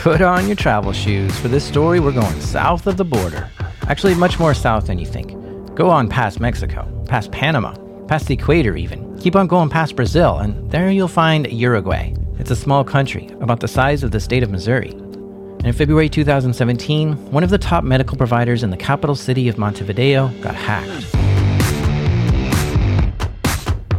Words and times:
Put 0.00 0.22
on 0.22 0.46
your 0.46 0.56
travel 0.56 0.94
shoes. 0.94 1.38
For 1.40 1.48
this 1.48 1.62
story, 1.62 2.00
we're 2.00 2.12
going 2.12 2.40
south 2.40 2.86
of 2.86 2.96
the 2.96 3.04
border. 3.04 3.50
Actually, 3.86 4.14
much 4.14 4.38
more 4.38 4.54
south 4.54 4.86
than 4.86 4.98
you 4.98 5.04
think. 5.04 5.32
Go 5.74 5.90
on 5.90 6.08
past 6.08 6.40
Mexico, 6.40 6.88
past 7.06 7.30
Panama, 7.32 7.74
past 8.06 8.26
the 8.26 8.32
equator, 8.32 8.74
even. 8.76 9.18
Keep 9.18 9.36
on 9.36 9.46
going 9.46 9.68
past 9.68 9.96
Brazil, 9.96 10.38
and 10.38 10.70
there 10.70 10.90
you'll 10.90 11.06
find 11.06 11.52
Uruguay. 11.52 12.14
It's 12.38 12.50
a 12.50 12.56
small 12.56 12.82
country, 12.82 13.28
about 13.42 13.60
the 13.60 13.68
size 13.68 14.02
of 14.02 14.10
the 14.10 14.20
state 14.20 14.42
of 14.42 14.50
Missouri. 14.50 14.92
And 14.92 15.66
in 15.66 15.74
February 15.74 16.08
2017, 16.08 17.30
one 17.30 17.44
of 17.44 17.50
the 17.50 17.58
top 17.58 17.84
medical 17.84 18.16
providers 18.16 18.62
in 18.62 18.70
the 18.70 18.78
capital 18.78 19.14
city 19.14 19.48
of 19.48 19.58
Montevideo 19.58 20.28
got 20.40 20.54
hacked. 20.54 21.12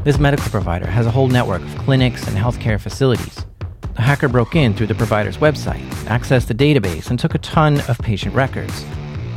This 0.04 0.18
medical 0.18 0.50
provider 0.50 0.88
has 0.88 1.06
a 1.06 1.12
whole 1.12 1.28
network 1.28 1.62
of 1.62 1.78
clinics 1.78 2.26
and 2.26 2.36
healthcare 2.36 2.82
facilities. 2.82 3.46
The 3.96 4.02
hacker 4.02 4.30
broke 4.30 4.56
in 4.56 4.74
through 4.74 4.88
the 4.88 4.96
provider's 4.96 5.38
website, 5.38 5.86
accessed 6.06 6.48
the 6.48 6.56
database, 6.56 7.10
and 7.10 7.20
took 7.20 7.36
a 7.36 7.40
ton 7.40 7.82
of 7.90 7.98
patient 8.00 8.34
records. 8.34 8.86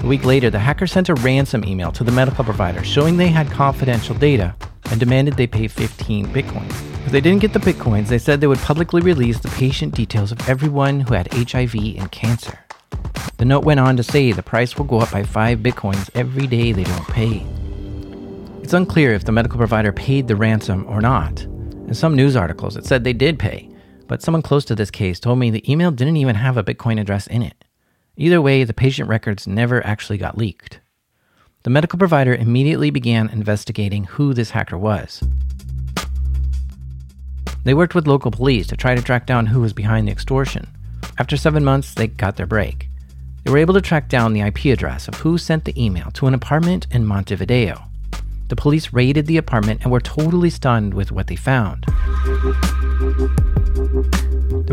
A 0.02 0.06
week 0.06 0.24
later, 0.24 0.48
the 0.48 0.59
hacker 0.59 0.87
sent 0.87 1.09
a 1.09 1.15
ransom 1.15 1.65
email 1.65 1.91
to 1.92 2.05
the 2.05 2.12
medical 2.12 2.45
provider 2.45 2.84
showing 2.84 3.16
they 3.16 3.29
had 3.29 3.51
confidential 3.51 4.15
data 4.15 4.55
and 4.91 5.01
demanded 5.01 5.34
they 5.34 5.46
pay 5.46 5.66
15 5.66 6.27
bitcoins. 6.29 6.70
If 7.05 7.12
they 7.12 7.20
didn't 7.20 7.41
get 7.41 7.52
the 7.52 7.59
bitcoins, 7.59 8.09
they 8.09 8.19
said 8.19 8.41
they 8.41 8.46
would 8.46 8.59
publicly 8.59 9.01
release 9.01 9.41
the 9.41 9.48
patient 9.48 9.95
details 9.95 10.30
of 10.30 10.48
everyone 10.48 11.01
who 11.01 11.15
had 11.15 11.32
HIV 11.32 11.74
and 11.74 12.10
cancer. 12.12 12.59
The 13.38 13.45
note 13.45 13.65
went 13.65 13.80
on 13.80 13.96
to 13.96 14.02
say 14.02 14.30
the 14.30 14.43
price 14.43 14.77
will 14.77 14.84
go 14.84 15.01
up 15.01 15.10
by 15.10 15.24
5 15.24 15.59
bitcoins 15.59 16.10
every 16.15 16.46
day 16.46 16.73
they 16.73 16.84
don't 16.84 17.09
pay. 17.09 17.45
It's 18.62 18.73
unclear 18.73 19.12
if 19.12 19.24
the 19.24 19.32
medical 19.32 19.59
provider 19.59 19.93
paid 19.93 20.29
the 20.29 20.37
ransom 20.37 20.87
or 20.88 21.01
not. 21.01 21.43
In 21.43 21.95
some 21.95 22.15
news 22.15 22.37
articles, 22.37 22.77
it 22.77 22.87
said 22.87 23.05
they 23.05 23.12
did 23.12 23.38
pay, 23.38 23.68
but 24.07 24.23
someone 24.23 24.43
close 24.43 24.65
to 24.67 24.75
this 24.75 24.91
case 24.91 25.21
told 25.21 25.39
me 25.39 25.51
the 25.51 25.71
email 25.71 25.91
didn't 25.91 26.17
even 26.17 26.37
have 26.37 26.57
a 26.57 26.65
Bitcoin 26.65 27.01
address 27.01 27.27
in 27.27 27.43
it. 27.43 27.65
Either 28.16 28.41
way, 28.41 28.65
the 28.65 28.74
patient 28.74 29.09
records 29.09 29.46
never 29.46 29.85
actually 29.85 30.19
got 30.19 30.38
leaked. 30.38 30.80
The 31.65 31.71
medical 31.71 31.99
provider 31.99 32.35
immediately 32.35 32.91
began 32.91 33.30
investigating 33.30 34.05
who 34.05 34.35
this 34.35 34.51
hacker 34.51 34.77
was. 34.77 35.23
They 37.65 37.73
worked 37.73 37.95
with 37.95 38.07
local 38.07 38.30
police 38.30 38.66
to 38.66 38.77
try 38.77 38.95
to 38.95 39.02
track 39.02 39.27
down 39.27 39.46
who 39.46 39.61
was 39.61 39.73
behind 39.73 40.07
the 40.07 40.13
extortion. 40.13 40.68
After 41.18 41.37
seven 41.37 41.65
months, 41.65 41.95
they 41.95 42.09
got 42.09 42.37
their 42.37 42.46
break. 42.46 42.89
They 43.43 43.51
were 43.51 43.59
able 43.59 43.74
to 43.74 43.80
track 43.80 44.09
down 44.09 44.33
the 44.33 44.43
IP 44.43 44.66
address 44.66 45.09
of 45.09 45.15
who 45.15 45.39
sent 45.39 45.65
the 45.65 45.83
email 45.83 46.11
to 46.13 46.27
an 46.27 46.35
apartment 46.35 46.87
in 46.91 47.07
Montevideo. 47.07 47.83
The 48.49 48.57
police 48.57 48.93
raided 48.93 49.27
the 49.27 49.39
apartment 49.39 49.80
and 49.83 49.91
were 49.91 50.01
totally 50.01 50.51
stunned 50.51 50.93
with 50.93 51.11
what 51.11 51.29
they 51.29 51.37
found. 51.37 51.87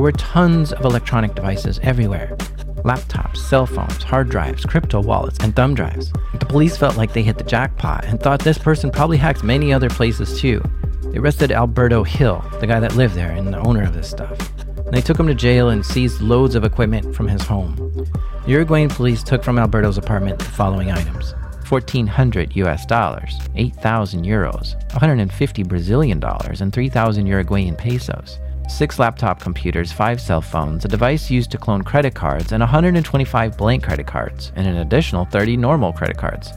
There 0.01 0.05
were 0.05 0.13
tons 0.13 0.73
of 0.73 0.83
electronic 0.83 1.35
devices 1.35 1.79
everywhere 1.83 2.35
laptops, 2.77 3.37
cell 3.37 3.67
phones, 3.67 4.01
hard 4.01 4.29
drives, 4.29 4.65
crypto 4.65 4.99
wallets, 4.99 5.37
and 5.43 5.55
thumb 5.55 5.75
drives. 5.75 6.11
The 6.39 6.47
police 6.47 6.75
felt 6.75 6.97
like 6.97 7.13
they 7.13 7.21
hit 7.21 7.37
the 7.37 7.43
jackpot 7.43 8.05
and 8.05 8.19
thought 8.19 8.39
this 8.39 8.57
person 8.57 8.89
probably 8.89 9.17
hacked 9.17 9.43
many 9.43 9.71
other 9.71 9.91
places 9.91 10.41
too. 10.41 10.59
They 11.03 11.19
arrested 11.19 11.51
Alberto 11.51 12.03
Hill, 12.03 12.43
the 12.59 12.65
guy 12.65 12.79
that 12.79 12.95
lived 12.95 13.13
there 13.13 13.29
and 13.29 13.53
the 13.53 13.59
owner 13.59 13.83
of 13.83 13.93
this 13.93 14.09
stuff. 14.09 14.39
And 14.79 14.91
they 14.91 15.01
took 15.01 15.19
him 15.19 15.27
to 15.27 15.35
jail 15.35 15.69
and 15.69 15.85
seized 15.85 16.19
loads 16.19 16.55
of 16.55 16.63
equipment 16.63 17.13
from 17.15 17.27
his 17.27 17.43
home. 17.43 18.07
Uruguayan 18.47 18.89
police 18.89 19.21
took 19.21 19.43
from 19.43 19.59
Alberto's 19.59 19.99
apartment 19.99 20.39
the 20.39 20.45
following 20.45 20.91
items 20.91 21.35
1400 21.69 22.55
US 22.55 22.87
dollars, 22.87 23.37
8,000 23.55 24.25
euros, 24.25 24.73
150 24.93 25.61
Brazilian 25.61 26.19
dollars, 26.19 26.61
and 26.61 26.73
3,000 26.73 27.27
Uruguayan 27.27 27.75
pesos. 27.75 28.39
Six 28.69 28.99
laptop 28.99 29.39
computers, 29.39 29.91
five 29.91 30.21
cell 30.21 30.41
phones, 30.41 30.85
a 30.85 30.87
device 30.87 31.29
used 31.29 31.51
to 31.51 31.57
clone 31.57 31.83
credit 31.83 32.15
cards, 32.15 32.51
and 32.51 32.61
125 32.61 33.57
blank 33.57 33.83
credit 33.83 34.07
cards, 34.07 34.51
and 34.55 34.65
an 34.65 34.77
additional 34.77 35.25
30 35.25 35.57
normal 35.57 35.93
credit 35.93 36.17
cards. 36.17 36.51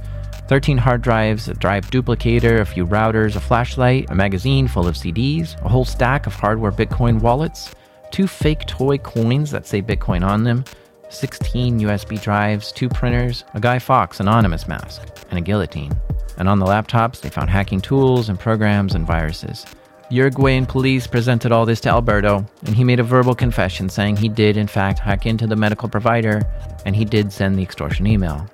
13 0.49 0.77
hard 0.77 1.03
drives, 1.03 1.49
a 1.49 1.55
drive 1.55 1.91
duplicator, 1.91 2.61
a 2.61 2.65
few 2.65 2.87
routers, 2.87 3.35
a 3.35 3.41
flashlight, 3.41 4.11
a 4.11 4.15
magazine 4.15 4.69
full 4.69 4.87
of 4.87 4.95
CDs, 4.95 5.61
a 5.65 5.69
whole 5.69 5.85
stack 5.85 6.27
of 6.27 6.35
hardware 6.35 6.73
Bitcoin 6.73 7.21
wallets, 7.21 7.75
two 8.11 8.27
fake 8.27 8.67
toy 8.67 8.99
coins 8.99 9.51
that 9.51 9.67
say 9.67 9.81
Bitcoin 9.81 10.23
on 10.23 10.45
them, 10.45 10.65
16 11.09 11.81
USB 11.81 12.21
drives, 12.21 12.73
two 12.73 12.89
printers, 12.89 13.45
a 13.55 13.61
Guy 13.61 13.79
Fawkes 13.79 14.21
anonymous 14.21 14.69
mask, 14.69 15.03
and 15.31 15.39
a 15.39 15.43
guillotine. 15.43 15.93
And 16.37 16.49
on 16.49 16.59
the 16.59 16.67
laptops, 16.67 17.21
they 17.21 17.31
found 17.31 17.51
hacking 17.51 17.81
tools 17.81 18.29
and 18.29 18.39
programs 18.39 18.95
and 18.95 19.07
viruses. 19.07 19.65
Uruguayan 20.11 20.67
police 20.67 21.07
presented 21.07 21.51
all 21.51 21.65
this 21.65 21.81
to 21.81 21.89
Alberto, 21.89 22.47
and 22.67 22.75
he 22.75 22.85
made 22.85 23.01
a 23.01 23.05
verbal 23.05 23.35
confession 23.35 23.89
saying 23.89 24.17
he 24.17 24.29
did, 24.29 24.57
in 24.57 24.67
fact, 24.67 24.99
hack 24.99 25.27
into 25.27 25.47
the 25.47 25.57
medical 25.57 25.89
provider 25.89 26.43
and 26.85 26.95
he 26.95 27.05
did 27.05 27.33
send 27.33 27.59
the 27.59 27.63
extortion 27.63 28.07
email. 28.07 28.47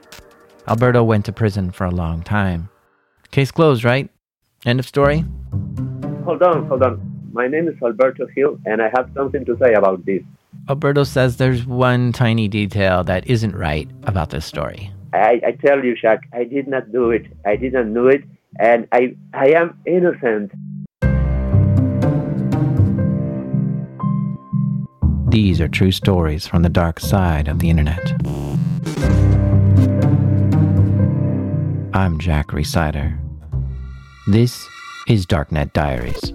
Alberto 0.69 1.03
went 1.03 1.25
to 1.25 1.33
prison 1.33 1.71
for 1.71 1.84
a 1.84 1.91
long 1.91 2.22
time. 2.22 2.69
Case 3.31 3.50
closed, 3.50 3.84
right? 3.84 4.09
End 4.65 4.78
of 4.78 4.87
story? 4.87 5.25
Hold 6.25 6.43
on, 6.43 6.66
hold 6.66 6.83
on. 6.83 7.31
My 7.33 7.47
name 7.47 7.69
is 7.69 7.75
Alberto 7.82 8.27
Hill, 8.34 8.59
and 8.67 8.82
I 8.82 8.91
have 8.97 9.11
something 9.15 9.44
to 9.44 9.56
say 9.59 9.75
about 9.75 10.05
this. 10.05 10.22
Alberto 10.69 11.05
says 11.05 11.37
there's 11.37 11.65
one 11.65 12.12
tiny 12.12 12.49
detail 12.49 13.05
that 13.05 13.27
isn't 13.27 13.55
right 13.55 13.88
about 14.05 14.31
this 14.31 14.44
story. 14.44 14.93
I, 15.12 15.41
I 15.44 15.53
tell 15.53 15.84
you, 15.84 15.97
Jack, 15.97 16.28
I 16.32 16.44
did 16.44 16.69
not 16.69 16.93
do 16.93 17.11
it. 17.11 17.27
I 17.44 17.56
didn't 17.56 17.94
do 17.94 18.09
it, 18.09 18.22
and 18.59 18.87
I, 18.93 19.17
I 19.32 19.50
am 19.50 19.78
innocent. 19.87 20.53
These 25.31 25.61
are 25.61 25.69
true 25.69 25.93
stories 25.93 26.49
from 26.49 26.63
the 26.65 26.69
dark 26.69 26.99
side 26.99 27.47
of 27.47 27.61
the 27.61 27.71
internet. 27.71 28.11
I'm 31.95 32.19
Jack 32.19 32.49
Rhysider. 32.49 33.17
This 34.27 34.67
is 35.07 35.27
Darknet 35.27 35.73
Diaries. 35.73 36.33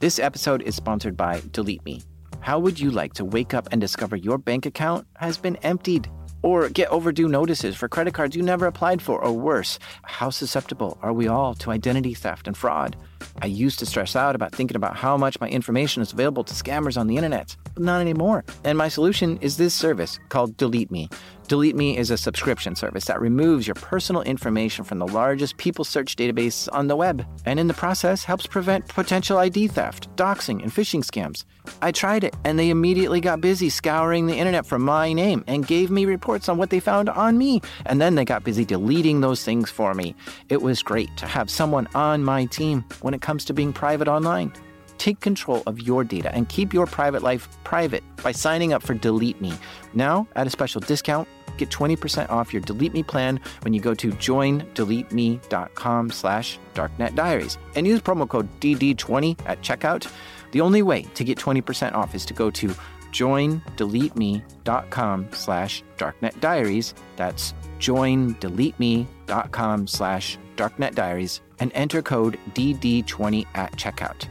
This 0.00 0.18
episode 0.18 0.62
is 0.62 0.74
sponsored 0.74 1.18
by 1.18 1.42
Delete 1.52 1.84
Me. 1.84 2.00
How 2.46 2.60
would 2.60 2.78
you 2.78 2.92
like 2.92 3.12
to 3.14 3.24
wake 3.24 3.54
up 3.54 3.66
and 3.72 3.80
discover 3.80 4.14
your 4.14 4.38
bank 4.38 4.66
account 4.66 5.08
has 5.16 5.36
been 5.36 5.56
emptied? 5.64 6.08
Or 6.42 6.68
get 6.68 6.88
overdue 6.90 7.26
notices 7.26 7.74
for 7.74 7.88
credit 7.88 8.14
cards 8.14 8.36
you 8.36 8.42
never 8.44 8.66
applied 8.66 9.02
for, 9.02 9.20
or 9.20 9.32
worse, 9.32 9.80
how 10.04 10.30
susceptible 10.30 10.96
are 11.02 11.12
we 11.12 11.26
all 11.26 11.56
to 11.56 11.72
identity 11.72 12.14
theft 12.14 12.46
and 12.46 12.56
fraud? 12.56 12.94
I 13.42 13.46
used 13.46 13.78
to 13.80 13.86
stress 13.86 14.16
out 14.16 14.34
about 14.34 14.52
thinking 14.52 14.76
about 14.76 14.96
how 14.96 15.16
much 15.16 15.40
my 15.40 15.48
information 15.48 16.02
is 16.02 16.12
available 16.12 16.44
to 16.44 16.54
scammers 16.54 16.98
on 16.98 17.06
the 17.06 17.16
internet, 17.16 17.56
but 17.74 17.82
not 17.82 18.00
anymore. 18.00 18.44
And 18.64 18.78
my 18.78 18.88
solution 18.88 19.38
is 19.38 19.56
this 19.56 19.74
service 19.74 20.18
called 20.28 20.56
Delete 20.56 20.90
Me. 20.90 21.08
Delete 21.48 21.76
Me 21.76 21.96
is 21.96 22.10
a 22.10 22.18
subscription 22.18 22.74
service 22.74 23.04
that 23.04 23.20
removes 23.20 23.68
your 23.68 23.76
personal 23.76 24.22
information 24.22 24.84
from 24.84 24.98
the 24.98 25.06
largest 25.06 25.56
people 25.58 25.84
search 25.84 26.16
database 26.16 26.68
on 26.72 26.88
the 26.88 26.96
web, 26.96 27.24
and 27.44 27.60
in 27.60 27.68
the 27.68 27.74
process 27.74 28.24
helps 28.24 28.48
prevent 28.48 28.88
potential 28.88 29.38
ID 29.38 29.68
theft, 29.68 30.08
doxing, 30.16 30.60
and 30.62 30.72
phishing 30.72 31.04
scams. 31.04 31.44
I 31.82 31.92
tried 31.92 32.24
it, 32.24 32.34
and 32.44 32.58
they 32.58 32.70
immediately 32.70 33.20
got 33.20 33.40
busy 33.40 33.70
scouring 33.70 34.26
the 34.26 34.36
internet 34.36 34.66
for 34.66 34.78
my 34.78 35.12
name 35.12 35.44
and 35.46 35.66
gave 35.66 35.88
me 35.88 36.04
reports 36.04 36.48
on 36.48 36.58
what 36.58 36.70
they 36.70 36.80
found 36.80 37.08
on 37.08 37.38
me. 37.38 37.60
And 37.84 38.00
then 38.00 38.16
they 38.16 38.24
got 38.24 38.42
busy 38.42 38.64
deleting 38.64 39.20
those 39.20 39.44
things 39.44 39.70
for 39.70 39.94
me. 39.94 40.16
It 40.48 40.62
was 40.62 40.82
great 40.82 41.16
to 41.18 41.26
have 41.26 41.48
someone 41.48 41.86
on 41.94 42.24
my 42.24 42.46
team 42.46 42.84
when 43.06 43.14
it 43.14 43.22
comes 43.22 43.44
to 43.44 43.54
being 43.54 43.72
private 43.72 44.08
online. 44.08 44.52
Take 44.98 45.20
control 45.20 45.62
of 45.68 45.80
your 45.80 46.02
data 46.02 46.34
and 46.34 46.48
keep 46.48 46.74
your 46.74 46.86
private 46.86 47.22
life 47.22 47.48
private 47.62 48.02
by 48.20 48.32
signing 48.32 48.72
up 48.72 48.82
for 48.82 48.94
Delete 48.94 49.40
Me. 49.40 49.52
Now, 49.94 50.26
at 50.34 50.48
a 50.48 50.50
special 50.50 50.80
discount, 50.80 51.28
get 51.56 51.70
20% 51.70 52.28
off 52.30 52.52
your 52.52 52.62
Delete 52.62 52.94
Me 52.94 53.04
plan 53.04 53.38
when 53.62 53.72
you 53.72 53.80
go 53.80 53.94
to 53.94 54.10
joindeleteme.com 54.10 56.10
slash 56.10 56.58
darknetdiaries 56.74 57.58
and 57.76 57.86
use 57.86 58.00
promo 58.00 58.28
code 58.28 58.48
DD20 58.58 59.38
at 59.46 59.62
checkout. 59.62 60.10
The 60.50 60.60
only 60.60 60.82
way 60.82 61.02
to 61.02 61.22
get 61.22 61.38
20% 61.38 61.94
off 61.94 62.12
is 62.12 62.26
to 62.26 62.34
go 62.34 62.50
to 62.50 62.74
joindeleteme.com 63.12 65.28
slash 65.30 65.84
darknetdiaries. 65.96 66.94
That's 67.14 67.54
joindeleteme.com 67.78 69.86
slash 69.86 70.38
darknetdiaries 70.56 71.40
and 71.60 71.70
enter 71.74 72.02
code 72.02 72.38
DD20 72.54 73.46
at 73.54 73.72
checkout. 73.72 74.28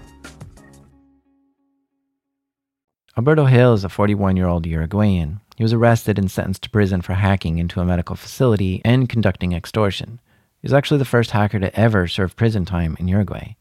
Alberto 3.18 3.45
Hill 3.45 3.74
is 3.74 3.86
a 3.86 3.89
41 3.89 4.36
year 4.36 4.47
old 4.47 4.65
Uruguayan. 4.65 5.39
He 5.56 5.63
was 5.63 5.71
arrested 5.71 6.19
and 6.19 6.30
sentenced 6.30 6.63
to 6.63 6.69
prison 6.69 7.01
for 7.01 7.13
hacking 7.13 7.59
into 7.59 7.80
a 7.80 7.86
medical 7.86 8.18
facility 8.18 8.81
and 8.83 9.07
conducting 9.07 9.53
extortion. 9.53 10.19
He 10.62 10.65
was 10.65 10.74
actually 10.74 10.97
the 10.97 11.06
first 11.06 11.31
hacker 11.31 11.59
to 11.59 11.74
ever 11.80 12.07
serve 12.07 12.36
prison 12.36 12.65
time 12.65 12.97
in 13.00 13.07
Uruguay. 13.07 13.56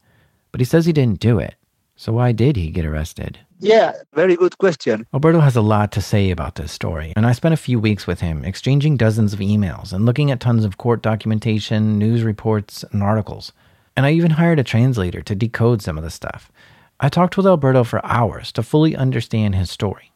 But 0.51 0.59
he 0.59 0.65
says 0.65 0.85
he 0.85 0.91
didn't 0.91 1.21
do 1.21 1.39
it. 1.39 1.55
So 1.95 2.13
why 2.13 2.33
did 2.33 2.55
he 2.55 2.71
get 2.71 2.85
arrested? 2.85 3.39
Yeah, 3.59 3.93
very 4.13 4.35
good 4.35 4.57
question. 4.57 5.07
Alberto 5.13 5.39
has 5.39 5.55
a 5.55 5.61
lot 5.61 5.91
to 5.93 6.01
say 6.01 6.29
about 6.29 6.55
this 6.55 6.71
story, 6.71 7.13
and 7.15 7.25
I 7.25 7.31
spent 7.31 7.53
a 7.53 7.57
few 7.57 7.79
weeks 7.79 8.05
with 8.05 8.19
him 8.19 8.43
exchanging 8.43 8.97
dozens 8.97 9.33
of 9.33 9.39
emails 9.39 9.93
and 9.93 10.05
looking 10.05 10.29
at 10.29 10.41
tons 10.41 10.65
of 10.65 10.77
court 10.77 11.01
documentation, 11.01 11.97
news 11.97 12.23
reports, 12.23 12.83
and 12.91 13.01
articles. 13.01 13.53
And 13.95 14.05
I 14.05 14.11
even 14.11 14.31
hired 14.31 14.59
a 14.59 14.63
translator 14.63 15.21
to 15.21 15.35
decode 15.35 15.81
some 15.81 15.97
of 15.97 16.03
the 16.03 16.09
stuff. 16.09 16.51
I 16.99 17.07
talked 17.07 17.37
with 17.37 17.47
Alberto 17.47 17.85
for 17.85 18.05
hours 18.05 18.51
to 18.53 18.63
fully 18.63 18.95
understand 18.95 19.55
his 19.55 19.71
story. 19.71 20.11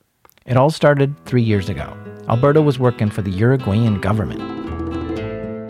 It 0.45 0.57
all 0.57 0.69
started 0.69 1.15
three 1.25 1.43
years 1.43 1.69
ago. 1.69 1.95
Alberto 2.27 2.61
was 2.61 2.77
working 2.77 3.09
for 3.09 3.21
the 3.21 3.31
Uruguayan 3.31 4.01
government. 4.01 4.41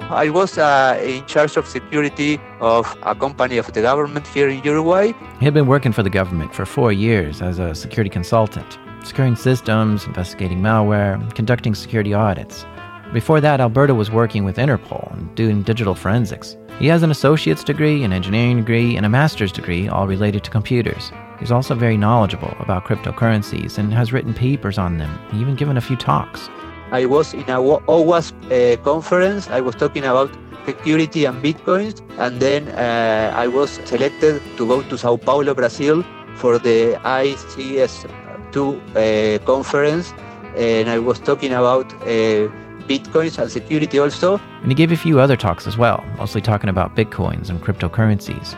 I 0.10 0.32
was 0.32 0.58
uh, 0.58 1.00
in 1.04 1.24
charge 1.28 1.56
of 1.56 1.68
security 1.68 2.42
of 2.60 2.98
a 3.04 3.14
company 3.14 3.60
of 3.60 3.72
the 3.72 3.84
government 3.84 4.26
here 4.26 4.50
in 4.50 4.64
Uruguay. 4.64 5.14
He 5.38 5.46
had 5.46 5.54
been 5.54 5.68
working 5.68 5.92
for 5.92 6.02
the 6.02 6.10
government 6.10 6.56
for 6.56 6.66
four 6.66 6.92
years 6.92 7.44
as 7.44 7.60
a 7.60 7.76
security 7.76 8.10
consultant, 8.10 8.80
securing 9.04 9.36
systems, 9.36 10.06
investigating 10.06 10.62
malware, 10.62 11.20
conducting 11.36 11.76
security 11.76 12.12
audits. 12.12 12.66
Before 13.14 13.40
that, 13.40 13.62
Alberto 13.62 13.94
was 13.94 14.10
working 14.10 14.44
with 14.44 14.58
Interpol 14.58 15.14
and 15.14 15.34
doing 15.36 15.62
digital 15.62 15.94
forensics. 15.94 16.58
He 16.80 16.88
has 16.88 17.04
an 17.04 17.12
associate's 17.12 17.64
degree, 17.64 18.04
an 18.04 18.12
engineering 18.12 18.58
degree, 18.58 18.98
and 18.98 19.06
a 19.06 19.10
master's 19.10 19.52
degree, 19.52 19.88
all 19.90 20.08
related 20.08 20.44
to 20.44 20.50
computers. 20.50 21.12
He's 21.40 21.52
also 21.52 21.76
very 21.76 21.98
knowledgeable 21.98 22.56
about 22.60 22.86
cryptocurrencies 22.86 23.78
and 23.78 23.94
has 23.94 24.12
written 24.12 24.34
papers 24.34 24.80
on 24.80 24.98
them, 24.98 25.20
even 25.36 25.56
given 25.56 25.78
a 25.78 25.82
few 25.82 25.96
talks. 25.96 26.50
I 26.92 27.06
was 27.06 27.34
in 27.34 27.42
a 27.42 27.60
OWASP 27.60 28.34
uh, 28.52 28.78
conference. 28.84 29.48
I 29.50 29.62
was 29.62 29.76
talking 29.76 30.04
about 30.04 30.32
security 30.66 31.26
and 31.26 31.44
bitcoins, 31.44 32.02
and 32.18 32.40
then 32.40 32.68
uh, 32.70 33.32
I 33.36 33.48
was 33.48 33.70
selected 33.86 34.42
to 34.58 34.68
go 34.68 34.82
to 34.82 34.98
Sao 34.98 35.18
Paulo, 35.18 35.54
Brazil, 35.54 36.04
for 36.36 36.58
the 36.58 37.00
ISC2 37.04 38.56
uh, 38.58 39.46
conference, 39.46 40.14
and 40.56 40.90
I 40.90 40.98
was 40.98 41.20
talking 41.20 41.54
about 41.54 41.90
bitcoins 42.90 43.38
and 43.38 43.52
security 43.52 44.00
also. 44.00 44.40
And 44.62 44.72
he 44.72 44.76
gave 44.76 44.92
a 44.92 44.98
few 44.98 45.20
other 45.20 45.38
talks 45.38 45.68
as 45.68 45.78
well, 45.78 46.04
mostly 46.18 46.42
talking 46.42 46.70
about 46.72 46.96
bitcoins 46.96 47.50
and 47.50 47.62
cryptocurrencies. 47.62 48.56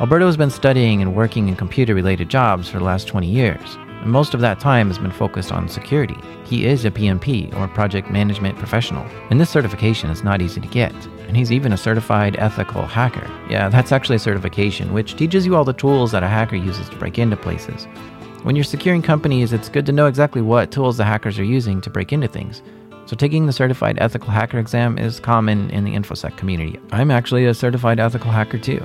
Alberto 0.00 0.26
has 0.26 0.36
been 0.36 0.50
studying 0.50 1.00
and 1.00 1.14
working 1.14 1.48
in 1.48 1.56
computer 1.56 1.94
related 1.94 2.28
jobs 2.28 2.68
for 2.68 2.78
the 2.78 2.84
last 2.84 3.06
20 3.08 3.26
years 3.26 3.78
and 4.00 4.10
most 4.10 4.34
of 4.34 4.40
that 4.40 4.60
time 4.60 4.88
has 4.88 4.98
been 4.98 5.10
focused 5.10 5.52
on 5.52 5.68
security. 5.68 6.16
He 6.44 6.66
is 6.66 6.84
a 6.84 6.90
PMP, 6.90 7.54
or 7.56 7.68
Project 7.68 8.10
Management 8.10 8.58
Professional, 8.58 9.06
and 9.30 9.40
this 9.40 9.50
certification 9.50 10.10
is 10.10 10.24
not 10.24 10.42
easy 10.42 10.60
to 10.60 10.68
get. 10.68 10.94
And 11.28 11.36
he's 11.36 11.52
even 11.52 11.72
a 11.72 11.76
certified 11.76 12.36
ethical 12.38 12.86
hacker. 12.86 13.30
Yeah, 13.48 13.68
that's 13.68 13.92
actually 13.92 14.16
a 14.16 14.20
certification 14.20 14.92
which 14.92 15.16
teaches 15.16 15.46
you 15.46 15.54
all 15.54 15.64
the 15.64 15.72
tools 15.72 16.12
that 16.12 16.22
a 16.22 16.28
hacker 16.28 16.56
uses 16.56 16.88
to 16.88 16.96
break 16.96 17.18
into 17.18 17.36
places. 17.36 17.86
When 18.42 18.56
you're 18.56 18.64
securing 18.64 19.02
companies, 19.02 19.52
it's 19.52 19.68
good 19.68 19.86
to 19.86 19.92
know 19.92 20.06
exactly 20.06 20.42
what 20.42 20.72
tools 20.72 20.96
the 20.96 21.04
hackers 21.04 21.38
are 21.38 21.44
using 21.44 21.80
to 21.82 21.90
break 21.90 22.12
into 22.12 22.26
things. 22.26 22.62
So, 23.06 23.16
taking 23.16 23.46
the 23.46 23.52
certified 23.52 23.98
ethical 24.00 24.30
hacker 24.30 24.58
exam 24.58 24.96
is 24.96 25.20
common 25.20 25.68
in 25.70 25.84
the 25.84 25.94
InfoSec 25.94 26.36
community. 26.36 26.78
I'm 26.92 27.10
actually 27.10 27.44
a 27.46 27.54
certified 27.54 28.00
ethical 28.00 28.30
hacker 28.30 28.58
too. 28.58 28.84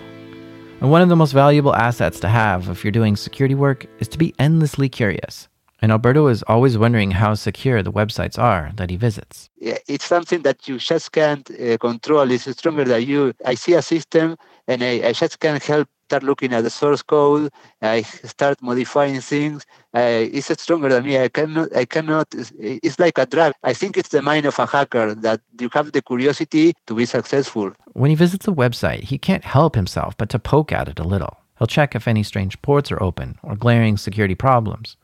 And 0.81 0.91
one 0.91 1.01
of 1.01 1.09
the 1.09 1.15
most 1.15 1.31
valuable 1.31 1.73
assets 1.75 2.19
to 2.19 2.27
have 2.27 2.69
if 2.69 2.83
you're 2.83 2.91
doing 2.91 3.15
security 3.15 3.55
work 3.55 3.85
is 3.99 4.07
to 4.09 4.17
be 4.17 4.33
endlessly 4.39 4.89
curious. 4.89 5.47
And 5.81 5.91
Alberto 5.91 6.27
is 6.27 6.43
always 6.43 6.77
wondering 6.77 7.11
how 7.11 7.33
secure 7.35 7.81
the 7.83 7.91
websites 7.91 8.39
are 8.39 8.71
that 8.75 8.89
he 8.89 8.97
visits. 8.97 9.49
It's 9.59 10.05
something 10.05 10.41
that 10.41 10.67
you 10.67 10.77
just 10.79 11.11
can't 11.11 11.49
uh, 11.51 11.77
control. 11.77 12.29
It's 12.31 12.49
stronger 12.51 12.83
than 12.85 13.03
you. 13.03 13.33
I 13.45 13.55
see 13.55 13.73
a 13.73 13.81
system 13.81 14.35
and 14.67 14.83
I, 14.83 15.07
I 15.07 15.11
just 15.13 15.39
can't 15.39 15.61
help 15.63 15.87
start 16.05 16.23
looking 16.23 16.53
at 16.53 16.63
the 16.63 16.69
source 16.69 17.01
code. 17.01 17.51
I 17.81 18.01
start 18.03 18.61
modifying 18.61 19.19
things. 19.21 19.65
Uh, 19.95 20.27
it's 20.33 20.61
stronger 20.61 20.89
than 20.89 21.05
me. 21.05 21.17
I 21.17 21.29
cannot. 21.29 21.73
I 21.73 21.85
cannot. 21.85 22.27
It's 22.59 22.99
like 22.99 23.17
a 23.17 23.25
drug. 23.25 23.53
I 23.63 23.73
think 23.73 23.95
it's 23.95 24.09
the 24.09 24.21
mind 24.21 24.45
of 24.45 24.59
a 24.59 24.65
hacker 24.65 25.15
that 25.15 25.39
you 25.57 25.69
have 25.71 25.93
the 25.93 26.01
curiosity 26.01 26.73
to 26.87 26.95
be 26.95 27.05
successful. 27.05 27.71
When 27.93 28.09
he 28.09 28.15
visits 28.15 28.45
a 28.45 28.51
website, 28.51 29.03
he 29.03 29.17
can't 29.17 29.45
help 29.45 29.75
himself 29.75 30.17
but 30.17 30.29
to 30.31 30.39
poke 30.39 30.73
at 30.73 30.89
it 30.89 30.99
a 30.99 31.03
little. 31.03 31.37
He'll 31.57 31.67
check 31.67 31.95
if 31.95 32.09
any 32.09 32.23
strange 32.23 32.61
ports 32.61 32.91
are 32.91 33.01
open 33.01 33.39
or 33.41 33.55
glaring 33.55 33.95
security 33.95 34.35
problems. 34.35 34.97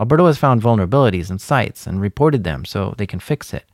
Alberto 0.00 0.26
has 0.26 0.38
found 0.38 0.60
vulnerabilities 0.60 1.30
in 1.30 1.38
sites 1.38 1.86
and 1.86 2.00
reported 2.00 2.42
them 2.42 2.64
so 2.64 2.94
they 2.98 3.06
can 3.06 3.20
fix 3.20 3.54
it. 3.54 3.66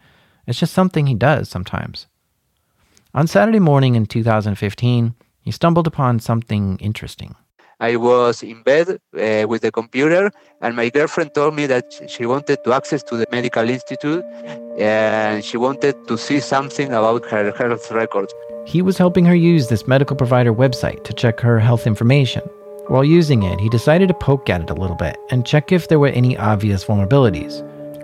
It's 0.47 0.59
just 0.59 0.75
something 0.75 1.07
he 1.07 1.15
does 1.15 1.49
sometimes. 1.49 2.07
On 3.15 3.27
Saturday 3.27 3.59
morning 3.61 3.95
in 3.95 4.05
2015, 4.05 5.15
he 5.41 5.51
stumbled 5.51 5.87
upon 5.87 6.21
something 6.21 6.77
interesting. 6.79 7.37
I 7.81 7.95
was 7.97 8.43
in 8.43 8.63
bed 8.63 8.89
uh, 8.91 9.47
with 9.47 9.63
the 9.63 9.71
computer, 9.71 10.33
and 10.61 10.75
my 10.75 10.89
girlfriend 10.89 11.35
told 11.35 11.55
me 11.55 11.67
that 11.67 11.85
she 12.09 12.27
wanted 12.27 12.65
to 12.65 12.73
access 12.73 13.05
to 13.05 13.17
the 13.17 13.27
medical 13.31 13.69
institute 13.69 14.25
and 14.79 15.45
she 15.45 15.57
wanted 15.57 15.95
to 16.09 16.19
see 16.19 16.41
something 16.41 16.89
about 16.89 17.25
her 17.27 17.53
health 17.53 17.91
records. 17.93 18.35
He 18.67 18.83
was 18.83 18.99
helping 18.99 19.25
her 19.27 19.35
use 19.35 19.69
this 19.69 19.87
medical 19.87 20.17
provider 20.17 20.53
website 20.53 21.05
to 21.05 21.13
check 21.13 21.41
her 21.41 21.61
health 21.61 21.87
information. 21.87 22.43
While 22.89 23.05
using 23.05 23.43
it, 23.45 23.61
he 23.61 23.69
decided 23.69 24.09
to 24.09 24.15
poke 24.15 24.51
at 24.51 24.63
it 24.63 24.71
a 24.71 24.75
little 24.75 24.97
bit 24.97 25.17
and 25.31 25.47
check 25.47 25.71
if 25.71 25.89
there 25.89 26.01
were 26.01 26.09
any 26.09 26.37
obvious 26.37 26.85
vulnerabilities. 26.85 27.63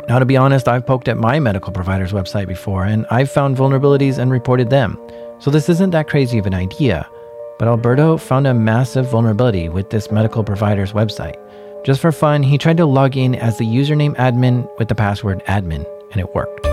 Now, 0.09 0.19
to 0.19 0.27
be 0.27 0.37
honest, 0.37 0.69
I've 0.69 0.87
poked 0.87 1.09
at 1.09 1.17
my 1.17 1.41
medical 1.41 1.73
provider's 1.73 2.13
website 2.13 2.47
before 2.47 2.85
and 2.85 3.07
I've 3.11 3.31
found 3.31 3.57
vulnerabilities 3.57 4.19
and 4.19 4.31
reported 4.31 4.71
them. 4.71 4.99
So 5.41 5.51
this 5.51 5.69
isn't 5.69 5.91
that 5.91 6.09
crazy 6.09 6.39
of 6.39 6.47
an 6.47 6.55
idea. 6.55 7.09
But 7.59 7.69
Alberto 7.69 8.17
found 8.17 8.47
a 8.47 8.55
massive 8.55 9.09
vulnerability 9.09 9.69
with 9.69 9.91
this 9.91 10.11
medical 10.11 10.43
provider's 10.43 10.93
website. 10.93 11.39
Just 11.85 12.01
for 12.01 12.11
fun, 12.11 12.43
he 12.43 12.59
tried 12.59 12.79
to 12.79 12.87
log 12.87 13.17
in 13.17 13.35
as 13.37 13.59
the 13.59 13.65
username 13.65 14.17
admin 14.17 14.69
with 14.79 14.89
the 14.89 14.95
password 14.95 15.45
admin, 15.47 15.87
and 16.11 16.21
it 16.21 16.35
worked. 16.35 16.67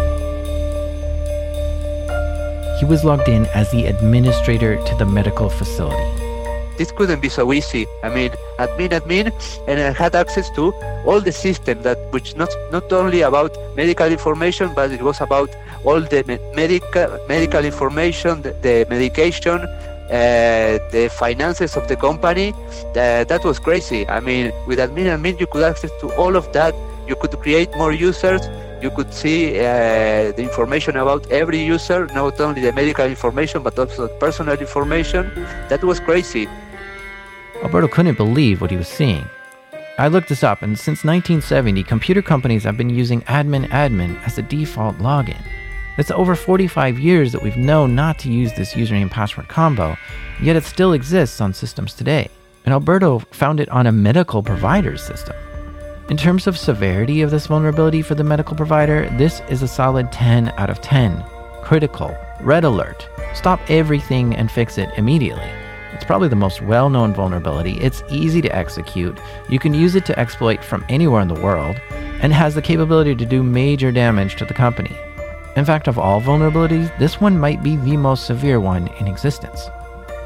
He 2.79 2.85
was 2.85 3.03
logged 3.03 3.27
in 3.27 3.45
as 3.47 3.69
the 3.69 3.85
administrator 3.85 4.83
to 4.83 4.95
the 4.95 5.05
medical 5.05 5.49
facility. 5.49 6.17
This 6.79 6.91
couldn't 6.91 7.21
be 7.21 7.29
so 7.29 7.53
easy. 7.53 7.85
I 8.01 8.09
mean, 8.09 8.31
admin, 8.57 8.89
admin, 8.89 9.31
and 9.67 9.79
I 9.79 9.91
had 9.91 10.15
access 10.15 10.49
to 10.51 10.73
all 11.05 11.21
the 11.21 11.31
system 11.31 11.83
that, 11.83 11.99
which 12.09 12.35
not 12.35 12.49
not 12.71 12.91
only 12.91 13.21
about 13.21 13.55
medical 13.75 14.07
information, 14.07 14.73
but 14.73 14.89
it 14.89 15.03
was 15.03 15.21
about 15.21 15.49
all 15.83 16.01
the 16.01 16.23
medical 16.55 17.19
medical 17.27 17.63
information, 17.63 18.41
the, 18.41 18.53
the 18.63 18.87
medication, 18.89 19.67
uh, 20.11 20.77
the 20.91 21.09
finances 21.09 21.77
of 21.77 21.87
the 21.87 21.95
company. 21.95 22.53
Uh, 22.95 23.23
that 23.23 23.41
was 23.45 23.59
crazy. 23.59 24.07
I 24.07 24.19
mean, 24.19 24.51
with 24.67 24.79
admin 24.79 25.07
admin, 25.07 25.39
you 25.39 25.47
could 25.47 25.63
access 25.63 25.91
to 26.01 26.13
all 26.15 26.35
of 26.35 26.51
that. 26.51 26.75
You 27.07 27.15
could 27.15 27.31
create 27.39 27.73
more 27.77 27.93
users. 27.93 28.41
You 28.81 28.89
could 28.91 29.13
see 29.13 29.59
uh, 29.59 30.33
the 30.33 30.43
information 30.43 30.97
about 30.97 31.31
every 31.31 31.59
user, 31.63 32.07
not 32.07 32.39
only 32.41 32.61
the 32.61 32.73
medical 32.73 33.05
information, 33.05 33.63
but 33.63 33.77
also 33.79 34.07
the 34.07 34.13
personal 34.15 34.57
information. 34.57 35.31
That 35.69 35.83
was 35.83 35.99
crazy. 35.99 36.47
Alberto 37.63 37.87
couldn't 37.87 38.17
believe 38.17 38.59
what 38.59 38.71
he 38.71 38.77
was 38.77 38.87
seeing. 38.87 39.25
I 39.97 40.07
looked 40.07 40.29
this 40.29 40.43
up, 40.43 40.61
and 40.63 40.77
since 40.77 41.03
1970, 41.03 41.83
computer 41.83 42.21
companies 42.21 42.63
have 42.63 42.75
been 42.75 42.89
using 42.89 43.21
admin 43.23 43.69
admin 43.69 44.21
as 44.25 44.35
the 44.35 44.41
default 44.41 44.97
login. 44.97 45.41
It's 46.01 46.09
over 46.09 46.35
45 46.35 46.97
years 46.97 47.31
that 47.31 47.43
we've 47.43 47.55
known 47.55 47.93
not 47.93 48.17
to 48.19 48.31
use 48.31 48.51
this 48.53 48.73
username 48.73 49.11
password 49.11 49.47
combo, 49.47 49.95
yet 50.41 50.55
it 50.55 50.63
still 50.63 50.93
exists 50.93 51.39
on 51.39 51.53
systems 51.53 51.93
today. 51.93 52.27
And 52.65 52.73
Alberto 52.73 53.19
found 53.29 53.59
it 53.59 53.69
on 53.69 53.85
a 53.85 53.91
medical 53.91 54.41
provider's 54.41 55.03
system. 55.03 55.35
In 56.09 56.17
terms 56.17 56.47
of 56.47 56.57
severity 56.57 57.21
of 57.21 57.29
this 57.29 57.45
vulnerability 57.45 58.01
for 58.01 58.15
the 58.15 58.23
medical 58.23 58.55
provider, 58.55 59.11
this 59.19 59.43
is 59.47 59.61
a 59.61 59.67
solid 59.67 60.11
10 60.11 60.51
out 60.57 60.71
of 60.71 60.81
10. 60.81 61.23
Critical, 61.61 62.17
red 62.39 62.63
alert, 62.63 63.07
stop 63.35 63.59
everything 63.69 64.35
and 64.35 64.49
fix 64.49 64.79
it 64.79 64.89
immediately. 64.97 65.51
It's 65.93 66.03
probably 66.03 66.29
the 66.29 66.35
most 66.35 66.63
well 66.63 66.89
known 66.89 67.13
vulnerability. 67.13 67.73
It's 67.73 68.01
easy 68.09 68.41
to 68.41 68.55
execute. 68.55 69.19
You 69.49 69.59
can 69.59 69.75
use 69.75 69.93
it 69.93 70.07
to 70.07 70.17
exploit 70.17 70.63
from 70.63 70.83
anywhere 70.89 71.21
in 71.21 71.27
the 71.27 71.39
world, 71.39 71.79
and 71.91 72.33
has 72.33 72.55
the 72.55 72.61
capability 72.63 73.13
to 73.13 73.23
do 73.23 73.43
major 73.43 73.91
damage 73.91 74.35
to 74.37 74.45
the 74.45 74.55
company. 74.55 74.97
In 75.57 75.65
fact, 75.65 75.89
of 75.89 75.99
all 75.99 76.21
vulnerabilities, 76.21 76.97
this 76.97 77.19
one 77.19 77.37
might 77.37 77.61
be 77.61 77.75
the 77.75 77.97
most 77.97 78.25
severe 78.25 78.59
one 78.59 78.87
in 78.99 79.07
existence. 79.07 79.69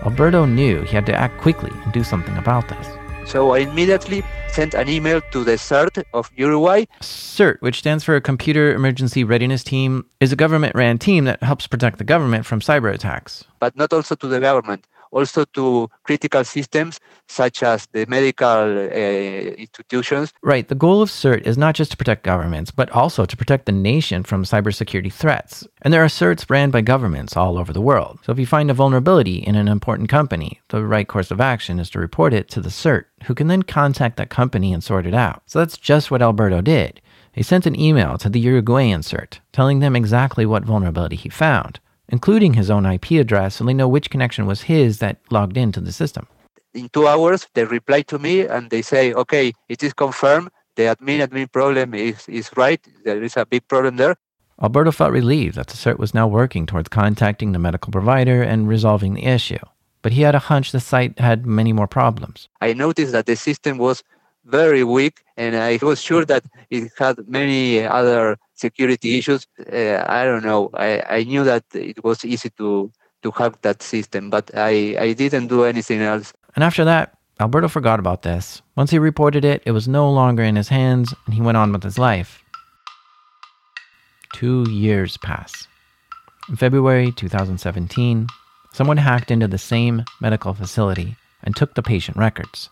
Alberto 0.04 0.46
knew 0.46 0.82
he 0.84 0.96
had 0.96 1.08
to 1.08 1.16
act 1.16 1.40
quickly 1.42 1.72
and 1.84 1.92
do 1.92 2.04
something 2.04 2.38
about 2.38 2.68
this. 2.68 2.88
So 3.26 3.56
I 3.56 3.60
immediately 3.60 4.24
sent 4.50 4.76
an 4.76 4.88
email 4.88 5.20
to 5.32 5.44
the 5.44 5.54
CERT 5.58 6.04
of 6.14 6.30
Uruguay. 6.36 6.86
CERT, 7.02 7.60
which 7.62 7.80
stands 7.80 8.04
for 8.04 8.20
Computer 8.22 8.72
Emergency 8.76 9.24
Readiness 9.24 9.64
Team, 9.64 10.06
is 10.20 10.32
a 10.32 10.36
government 10.36 10.76
ran 10.76 11.00
team 11.00 11.26
that 11.26 11.42
helps 11.42 11.66
protect 11.66 11.98
the 11.98 12.04
government 12.04 12.46
from 12.46 12.60
cyber 12.60 12.94
attacks. 12.94 13.44
But 13.60 13.76
not 13.76 13.92
also 13.94 14.14
to 14.14 14.28
the 14.28 14.40
government, 14.40 14.86
also 15.10 15.44
to 15.56 15.90
critical 16.04 16.44
systems 16.44 17.00
such 17.28 17.64
as 17.64 17.88
the 17.92 18.06
medical 18.08 18.48
uh, 18.48 19.56
institutions. 19.58 20.32
Right. 20.42 20.68
The 20.68 20.76
goal 20.76 21.02
of 21.02 21.10
CERT 21.10 21.42
is 21.42 21.58
not 21.58 21.76
just 21.76 21.92
to 21.92 21.98
protect 21.98 22.24
governments, 22.24 22.72
but 22.72 22.90
also 22.92 23.26
to 23.26 23.38
protect 23.38 23.66
the 23.66 23.72
nation 23.72 24.24
from 24.24 24.44
cybersecurity 24.44 25.12
threats. 25.12 25.68
And 25.82 25.94
there 25.94 26.04
are 26.04 26.08
CERTs 26.08 26.50
ran 26.50 26.72
by 26.72 26.82
governments 26.82 27.36
all 27.36 27.58
over 27.58 27.74
the 27.74 27.82
world. 27.82 28.20
So 28.24 28.32
if 28.32 28.40
you 28.40 28.46
find 28.46 28.70
a 28.70 28.74
vulnerability 28.74 29.38
in 29.38 29.56
an 29.56 29.68
important 29.68 30.10
company, 30.10 30.62
the 30.70 30.86
right 30.86 31.08
course 31.08 31.32
of 31.32 31.42
action 31.42 31.80
is 31.80 31.90
to 31.92 32.00
report 32.00 32.34
it 32.34 32.50
to 32.50 32.62
the 32.62 32.70
CERT, 32.70 33.06
who 33.26 33.36
can 33.36 33.48
then 33.48 33.64
contact 33.64 34.18
that 34.18 34.30
company 34.30 34.74
and 34.74 34.84
sort 34.84 35.06
it 35.06 35.14
out. 35.14 35.44
So 35.46 35.60
that's 35.60 35.78
just 35.78 36.12
what 36.12 36.22
Alberto 36.22 36.62
did. 36.62 37.02
He 37.32 37.44
sent 37.44 37.66
an 37.66 37.78
email 37.78 38.18
to 38.20 38.30
the 38.30 38.40
Uruguayan 38.40 39.02
CERT, 39.02 39.40
telling 39.52 39.80
them 39.80 39.96
exactly 39.96 40.46
what 40.46 40.64
vulnerability 40.64 41.18
he 41.18 41.28
found, 41.28 41.82
including 42.08 42.54
his 42.54 42.70
own 42.70 42.86
IP 42.86 43.12
address 43.12 43.56
so 43.56 43.66
they 43.66 43.74
know 43.74 43.90
which 43.90 44.10
connection 44.10 44.46
was 44.46 44.64
his 44.64 45.00
that 45.00 45.18
logged 45.30 45.58
into 45.58 45.82
the 45.82 45.92
system. 45.92 46.28
In 46.76 46.90
two 46.90 47.08
hours, 47.08 47.48
they 47.54 47.64
reply 47.64 48.02
to 48.04 48.20
me 48.20 48.42
and 48.42 48.70
they 48.70 48.82
say, 48.82 49.14
okay, 49.14 49.54
it 49.70 49.82
is 49.82 49.94
confirmed. 49.94 50.50
The 50.76 50.84
admin 50.84 51.26
admin 51.26 51.50
problem 51.50 51.94
is, 51.94 52.28
is 52.28 52.50
right. 52.58 52.82
There 53.06 53.24
is 53.24 53.38
a 53.38 53.46
big 53.46 53.66
problem 53.68 53.96
there. 53.96 54.16
Alberto 54.62 54.92
felt 54.92 55.12
relieved 55.12 55.56
that 55.56 55.68
the 55.68 55.78
CERT 55.78 55.98
was 55.98 56.14
now 56.14 56.28
working 56.28 56.66
towards 56.66 56.90
contacting 56.90 57.54
the 57.54 57.60
medical 57.60 57.92
provider 57.92 58.42
and 58.42 58.68
resolving 58.68 59.14
the 59.14 59.26
issue. 59.26 59.64
But 60.02 60.12
he 60.12 60.22
had 60.22 60.36
a 60.36 60.40
hunch 60.40 60.72
the 60.72 60.82
site 60.82 61.18
had 61.18 61.46
many 61.46 61.72
more 61.74 61.88
problems. 61.88 62.50
I 62.62 62.74
noticed 62.74 63.14
that 63.14 63.26
the 63.26 63.36
system 63.36 63.78
was 63.78 64.04
very 64.46 64.84
weak, 64.84 65.22
and 65.36 65.56
I 65.56 65.80
was 65.82 66.02
sure 66.02 66.26
that 66.26 66.44
it 66.70 66.92
had 66.98 67.28
many 67.28 67.84
other 67.84 68.38
security 68.54 69.18
issues. 69.18 69.48
Uh, 69.60 70.04
I 70.08 70.24
don't 70.26 70.44
know. 70.44 70.70
I, 70.74 71.02
I 71.10 71.24
knew 71.24 71.44
that 71.46 71.64
it 71.74 72.04
was 72.04 72.24
easy 72.24 72.50
to 72.58 72.92
to 73.24 73.32
hack 73.32 73.60
that 73.64 73.82
system, 73.82 74.30
but 74.30 74.52
I, 74.54 74.96
I 75.00 75.14
didn't 75.14 75.48
do 75.48 75.64
anything 75.64 76.02
else. 76.02 76.32
And 76.56 76.64
after 76.64 76.86
that, 76.86 77.18
Alberto 77.40 77.68
forgot 77.68 78.00
about 78.00 78.22
this. 78.22 78.62
Once 78.78 78.92
he 78.92 78.98
reported 78.98 79.44
it, 79.44 79.62
it 79.66 79.72
was 79.72 79.88
no 79.88 80.10
longer 80.10 80.42
in 80.42 80.56
his 80.56 80.70
hands, 80.70 81.14
and 81.26 81.36
he 81.36 81.42
went 81.42 81.58
on 81.58 81.74
with 81.74 81.84
his 81.84 82.00
life. 82.00 82.42
Two 84.34 84.70
years 84.70 85.18
pass. 85.18 85.68
In 86.48 86.56
February 86.56 87.12
2017, 87.12 88.28
someone 88.72 88.98
hacked 88.98 89.32
into 89.32 89.48
the 89.48 89.58
same 89.58 90.06
medical 90.22 90.54
facility 90.54 91.18
and 91.44 91.56
took 91.56 91.74
the 91.74 91.84
patient 91.84 92.16
records. 92.16 92.70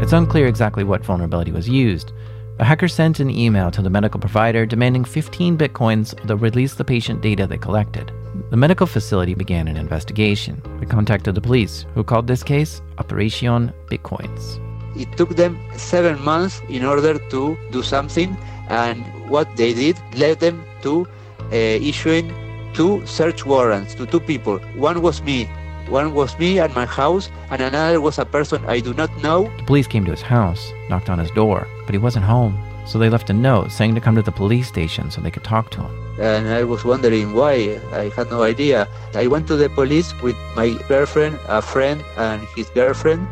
It's 0.00 0.12
unclear 0.12 0.46
exactly 0.46 0.84
what 0.84 1.04
vulnerability 1.04 1.52
was 1.52 1.68
used. 1.68 2.12
The 2.58 2.64
hacker 2.64 2.88
sent 2.88 3.20
an 3.20 3.30
email 3.30 3.70
to 3.70 3.82
the 3.82 3.90
medical 3.90 4.20
provider 4.20 4.66
demanding 4.66 5.04
15 5.04 5.56
bitcoins 5.56 6.14
to 6.26 6.36
release 6.36 6.74
the 6.74 6.84
patient 6.84 7.22
data 7.22 7.46
they 7.46 7.56
collected. 7.56 8.12
The 8.50 8.56
medical 8.56 8.86
facility 8.86 9.34
began 9.34 9.66
an 9.66 9.76
investigation. 9.76 10.62
They 10.78 10.86
contacted 10.86 11.34
the 11.34 11.40
police, 11.40 11.86
who 11.94 12.04
called 12.04 12.26
this 12.26 12.42
case 12.42 12.82
Operation 12.98 13.72
Bitcoins. 13.90 14.60
It 14.96 15.16
took 15.16 15.36
them 15.36 15.58
seven 15.76 16.20
months 16.22 16.60
in 16.68 16.84
order 16.84 17.18
to 17.18 17.58
do 17.70 17.82
something, 17.82 18.36
and 18.68 19.04
what 19.30 19.56
they 19.56 19.72
did 19.72 19.96
led 20.16 20.40
them 20.40 20.64
to 20.82 21.06
uh, 21.52 21.56
issuing 21.56 22.32
two 22.74 23.04
search 23.06 23.46
warrants 23.46 23.94
to 23.94 24.06
two 24.06 24.20
people. 24.20 24.58
One 24.76 25.02
was 25.02 25.22
me, 25.22 25.48
one 25.90 26.14
was 26.14 26.38
me 26.38 26.58
at 26.58 26.74
my 26.74 26.86
house, 26.86 27.30
and 27.50 27.60
another 27.60 28.00
was 28.00 28.18
a 28.18 28.24
person 28.24 28.64
I 28.66 28.80
do 28.80 28.94
not 28.94 29.10
know. 29.22 29.50
The 29.58 29.64
police 29.64 29.86
came 29.86 30.04
to 30.04 30.12
his 30.12 30.22
house, 30.22 30.72
knocked 30.88 31.10
on 31.10 31.18
his 31.18 31.30
door, 31.32 31.66
but 31.84 31.94
he 31.94 31.98
wasn't 31.98 32.24
home. 32.24 32.56
So 32.86 32.98
they 32.98 33.10
left 33.10 33.30
a 33.30 33.32
note 33.32 33.70
saying 33.72 33.94
to 33.94 34.00
come 34.00 34.16
to 34.16 34.22
the 34.22 34.32
police 34.32 34.68
station 34.68 35.10
so 35.10 35.20
they 35.20 35.30
could 35.30 35.44
talk 35.44 35.70
to 35.72 35.82
him. 35.82 36.20
And 36.20 36.48
I 36.48 36.64
was 36.64 36.84
wondering 36.84 37.34
why. 37.34 37.80
I 37.92 38.10
had 38.16 38.30
no 38.30 38.42
idea. 38.42 38.88
I 39.14 39.26
went 39.26 39.46
to 39.48 39.56
the 39.56 39.68
police 39.68 40.12
with 40.22 40.36
my 40.56 40.76
girlfriend, 40.88 41.38
a 41.48 41.62
friend, 41.62 42.02
and 42.16 42.42
his 42.56 42.68
girlfriend. 42.70 43.26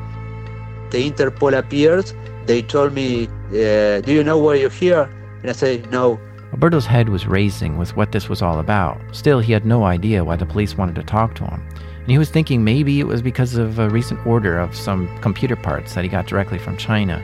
The 0.90 1.10
Interpol 1.10 1.56
appears. 1.56 2.14
They 2.46 2.62
told 2.62 2.92
me, 2.92 3.26
uh, 3.50 4.00
Do 4.00 4.12
you 4.12 4.24
know 4.24 4.38
why 4.38 4.54
you're 4.54 4.70
here? 4.70 5.10
And 5.42 5.50
I 5.50 5.52
said, 5.52 5.90
No. 5.90 6.18
Alberto's 6.52 6.86
head 6.86 7.08
was 7.08 7.26
racing 7.26 7.76
with 7.76 7.94
what 7.94 8.12
this 8.12 8.28
was 8.28 8.40
all 8.42 8.58
about. 8.58 9.00
Still, 9.12 9.40
he 9.40 9.52
had 9.52 9.66
no 9.66 9.84
idea 9.84 10.24
why 10.24 10.36
the 10.36 10.46
police 10.46 10.76
wanted 10.76 10.94
to 10.96 11.02
talk 11.02 11.34
to 11.36 11.44
him. 11.44 11.62
And 12.08 12.12
he 12.12 12.18
was 12.18 12.30
thinking 12.30 12.64
maybe 12.64 13.00
it 13.00 13.06
was 13.06 13.20
because 13.20 13.56
of 13.56 13.78
a 13.78 13.90
recent 13.90 14.26
order 14.26 14.58
of 14.58 14.74
some 14.74 15.14
computer 15.20 15.56
parts 15.56 15.92
that 15.92 16.04
he 16.04 16.08
got 16.08 16.26
directly 16.26 16.58
from 16.58 16.74
China. 16.78 17.22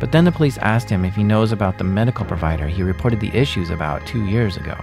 But 0.00 0.12
then 0.12 0.24
the 0.24 0.32
police 0.32 0.56
asked 0.56 0.88
him 0.88 1.04
if 1.04 1.14
he 1.14 1.22
knows 1.22 1.52
about 1.52 1.76
the 1.76 1.84
medical 1.84 2.24
provider 2.24 2.66
he 2.66 2.82
reported 2.82 3.20
the 3.20 3.28
issues 3.36 3.68
about 3.68 4.06
two 4.06 4.24
years 4.24 4.56
ago. 4.56 4.74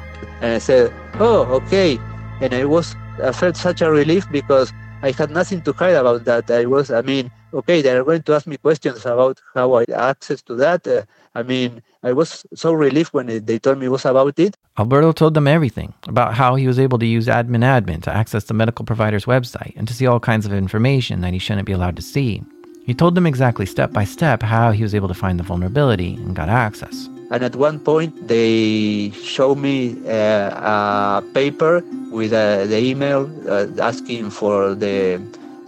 And 0.41 0.53
I 0.53 0.59
said, 0.59 0.93
Oh, 1.15 1.45
okay. 1.45 1.97
And 2.41 2.53
I 2.53 2.65
was, 2.65 2.95
I 3.23 3.31
felt 3.31 3.57
such 3.57 3.81
a 3.81 3.89
relief 3.89 4.29
because 4.31 4.71
I 5.01 5.09
had 5.09 5.31
nothing 5.31 5.63
to 5.63 5.73
hide 5.73 5.95
about 5.95 6.25
that. 6.25 6.51
I 6.51 6.65
was, 6.65 6.91
I 6.91 7.01
mean, 7.01 7.31
okay, 7.51 7.81
they 7.81 7.97
are 7.97 8.03
going 8.03 8.21
to 8.21 8.33
ask 8.35 8.45
me 8.45 8.57
questions 8.57 9.03
about 9.03 9.41
how 9.55 9.73
I 9.73 9.85
access 9.91 10.43
to 10.43 10.53
that. 10.57 10.85
Uh, 10.85 11.01
I 11.35 11.43
mean, 11.43 11.81
I 12.03 12.13
was 12.13 12.45
so 12.55 12.73
relieved 12.73 13.13
when 13.13 13.27
they 13.45 13.59
told 13.59 13.77
me 13.77 13.85
it 13.85 13.89
was 13.89 14.05
about 14.05 14.39
it. 14.39 14.57
Alberto 14.77 15.11
told 15.11 15.33
them 15.33 15.47
everything 15.47 15.93
about 16.07 16.33
how 16.33 16.55
he 16.55 16.67
was 16.67 16.79
able 16.79 16.97
to 16.99 17.05
use 17.05 17.27
admin 17.27 17.63
admin 17.63 18.01
to 18.03 18.13
access 18.13 18.45
the 18.45 18.53
medical 18.53 18.85
provider's 18.85 19.25
website 19.25 19.73
and 19.75 19.87
to 19.87 19.93
see 19.93 20.07
all 20.07 20.19
kinds 20.19 20.45
of 20.45 20.53
information 20.53 21.21
that 21.21 21.33
he 21.33 21.39
shouldn't 21.39 21.67
be 21.67 21.73
allowed 21.73 21.95
to 21.97 22.01
see. 22.01 22.41
He 22.85 22.95
told 22.95 23.13
them 23.13 23.27
exactly 23.27 23.67
step 23.67 23.91
by 23.93 24.05
step 24.05 24.41
how 24.41 24.71
he 24.71 24.81
was 24.81 24.95
able 24.95 25.07
to 25.07 25.13
find 25.13 25.39
the 25.39 25.43
vulnerability 25.43 26.15
and 26.15 26.35
got 26.35 26.49
access. 26.49 27.07
And 27.31 27.43
at 27.43 27.55
one 27.55 27.79
point, 27.79 28.27
they 28.27 29.11
showed 29.11 29.59
me 29.59 29.95
uh, 30.07 31.19
a 31.21 31.23
paper 31.35 31.83
with 32.09 32.33
uh, 32.33 32.65
the 32.65 32.79
email 32.79 33.29
uh, 33.47 33.67
asking 33.79 34.31
for 34.31 34.73
the, 34.73 35.21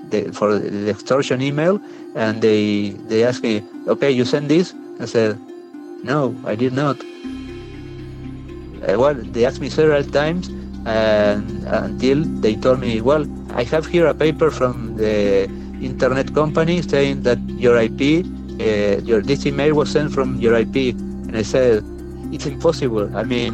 the 0.10 0.32
for 0.32 0.58
the 0.58 0.90
extortion 0.90 1.40
email, 1.40 1.80
and 2.16 2.42
they 2.42 2.98
they 3.08 3.24
asked 3.24 3.44
me, 3.44 3.62
"Okay, 3.88 4.10
you 4.10 4.26
send 4.26 4.50
this?" 4.50 4.74
I 5.00 5.06
said, 5.06 5.38
"No, 6.04 6.36
I 6.46 6.56
did 6.56 6.74
not." 6.74 6.98
Uh, 8.82 8.98
well, 8.98 9.14
they 9.14 9.46
asked 9.46 9.62
me 9.62 9.70
several 9.70 10.04
times, 10.04 10.50
and 10.86 11.64
until 11.68 12.24
they 12.42 12.56
told 12.56 12.80
me, 12.80 13.02
"Well, 13.02 13.26
I 13.54 13.64
have 13.64 13.86
here 13.86 14.08
a 14.08 14.14
paper 14.14 14.50
from 14.50 14.98
the 14.98 15.48
internet 15.82 16.34
company 16.34 16.82
saying 16.82 17.22
that 17.24 17.40
your 17.50 17.78
IP, 17.78 18.26
uh, 18.60 19.02
your 19.04 19.22
this 19.22 19.46
email 19.46 19.76
was 19.76 19.92
sent 19.92 20.12
from 20.12 20.40
your 20.40 20.56
IP." 20.56 20.96
And 21.28 21.38
I 21.38 21.44
said, 21.44 21.84
"It's 22.32 22.48
impossible. 22.48 23.16
I 23.16 23.24
mean, 23.24 23.54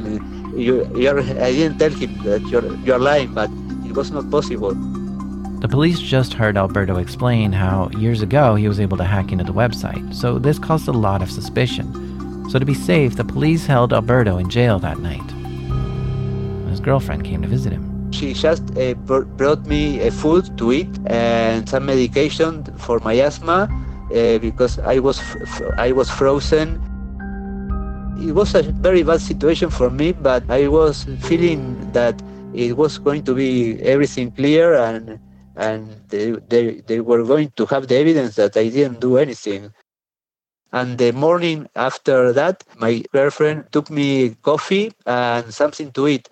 you, 0.55 0.87
you're, 0.95 1.19
I 1.19 1.51
didn't 1.51 1.79
tell 1.79 1.91
him 1.91 2.15
that 2.23 2.41
you're 2.47 2.67
you're 2.85 2.99
lying, 2.99 3.33
but 3.33 3.49
it 3.85 3.93
was 3.93 4.11
not 4.11 4.31
possible." 4.31 4.73
The 5.59 5.67
police 5.67 5.99
just 5.99 6.33
heard 6.33 6.55
Alberto 6.55 6.97
explain 6.97 7.51
how 7.51 7.89
years 7.97 8.21
ago 8.21 8.55
he 8.55 8.67
was 8.67 8.79
able 8.79 8.95
to 8.97 9.03
hack 9.03 9.31
into 9.31 9.43
the 9.43 9.53
website, 9.53 10.13
so 10.13 10.37
this 10.37 10.59
caused 10.59 10.87
a 10.87 10.93
lot 10.93 11.21
of 11.23 11.31
suspicion. 11.31 12.06
So, 12.49 12.59
to 12.59 12.65
be 12.65 12.73
safe, 12.73 13.15
the 13.17 13.25
police 13.25 13.65
held 13.65 13.91
Alberto 13.91 14.37
in 14.37 14.49
jail 14.49 14.79
that 14.79 14.99
night. 14.99 15.29
His 16.69 16.79
girlfriend 16.79 17.25
came 17.25 17.41
to 17.41 17.47
visit 17.47 17.73
him. 17.73 18.11
She 18.11 18.33
just 18.33 18.63
uh, 18.77 18.93
brought 18.93 19.65
me 19.65 20.01
uh, 20.01 20.11
food 20.11 20.57
to 20.57 20.71
eat 20.71 20.87
and 21.07 21.67
some 21.67 21.85
medication 21.85 22.63
for 22.77 22.99
my 22.99 23.15
asthma 23.15 23.67
uh, 24.15 24.37
because 24.39 24.79
I 24.79 24.99
was 24.99 25.19
I 25.77 25.91
was 25.91 26.09
frozen. 26.09 26.79
It 28.23 28.31
was 28.31 28.55
a 28.55 28.63
very 28.63 29.03
bad 29.03 29.21
situation 29.21 29.69
for 29.69 29.89
me, 29.89 30.13
but 30.13 30.49
I 30.49 30.67
was 30.67 31.05
feeling 31.27 31.91
that 31.91 32.15
it 32.53 32.77
was 32.77 32.97
going 32.97 33.23
to 33.25 33.35
be 33.35 33.77
everything 33.81 34.31
clear 34.31 34.73
and 34.75 35.19
and 35.57 35.89
they, 36.07 36.31
they, 36.47 36.81
they 36.87 37.01
were 37.01 37.23
going 37.23 37.51
to 37.57 37.65
have 37.65 37.87
the 37.87 37.97
evidence 37.97 38.35
that 38.35 38.55
I 38.55 38.69
didn't 38.69 39.01
do 39.01 39.17
anything. 39.17 39.73
And 40.73 40.97
the 40.97 41.11
morning 41.11 41.67
after 41.75 42.33
that, 42.33 42.63
my 42.77 43.03
girlfriend 43.13 43.71
took 43.71 43.89
me 43.89 44.35
coffee 44.41 44.91
and 45.05 45.53
something 45.53 45.91
to 45.93 46.07
eat. 46.07 46.29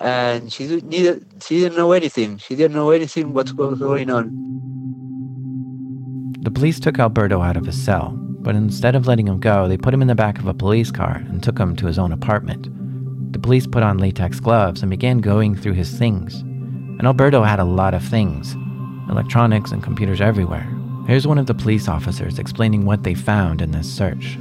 And 0.00 0.52
she 0.52 0.66
needed, 0.82 1.26
she 1.42 1.60
didn't 1.60 1.78
know 1.78 1.92
anything. 1.92 2.38
She 2.38 2.56
didn't 2.56 2.76
know 2.76 2.90
anything 2.90 3.32
what 3.32 3.52
was 3.52 3.78
going 3.78 4.10
on. 4.10 4.30
The 6.40 6.50
police 6.50 6.78
took 6.78 6.98
Alberto 6.98 7.40
out 7.40 7.56
of 7.56 7.64
his 7.64 7.80
cell, 7.82 8.12
but 8.16 8.54
instead 8.54 8.94
of 8.94 9.06
letting 9.06 9.26
him 9.26 9.40
go, 9.40 9.66
they 9.68 9.76
put 9.76 9.94
him 9.94 10.02
in 10.02 10.08
the 10.08 10.14
back 10.14 10.38
of 10.38 10.46
a 10.46 10.54
police 10.54 10.90
car 10.90 11.16
and 11.28 11.42
took 11.42 11.58
him 11.58 11.74
to 11.76 11.86
his 11.86 11.98
own 11.98 12.12
apartment. 12.12 12.68
The 13.32 13.38
police 13.38 13.66
put 13.66 13.82
on 13.82 13.98
latex 13.98 14.40
gloves 14.40 14.82
and 14.82 14.90
began 14.90 15.18
going 15.18 15.56
through 15.56 15.72
his 15.72 15.98
things. 15.98 16.40
And 16.40 17.06
Alberto 17.06 17.42
had 17.42 17.60
a 17.60 17.64
lot 17.64 17.94
of 17.94 18.04
things 18.04 18.54
electronics 19.08 19.70
and 19.70 19.82
computers 19.82 20.20
everywhere. 20.20 20.75
Here's 21.06 21.26
one 21.26 21.38
of 21.38 21.46
the 21.46 21.54
police 21.54 21.86
officers 21.88 22.38
explaining 22.38 22.84
what 22.84 23.04
they 23.04 23.14
found 23.14 23.62
in 23.62 23.70
this 23.70 23.88
search. 23.88 24.36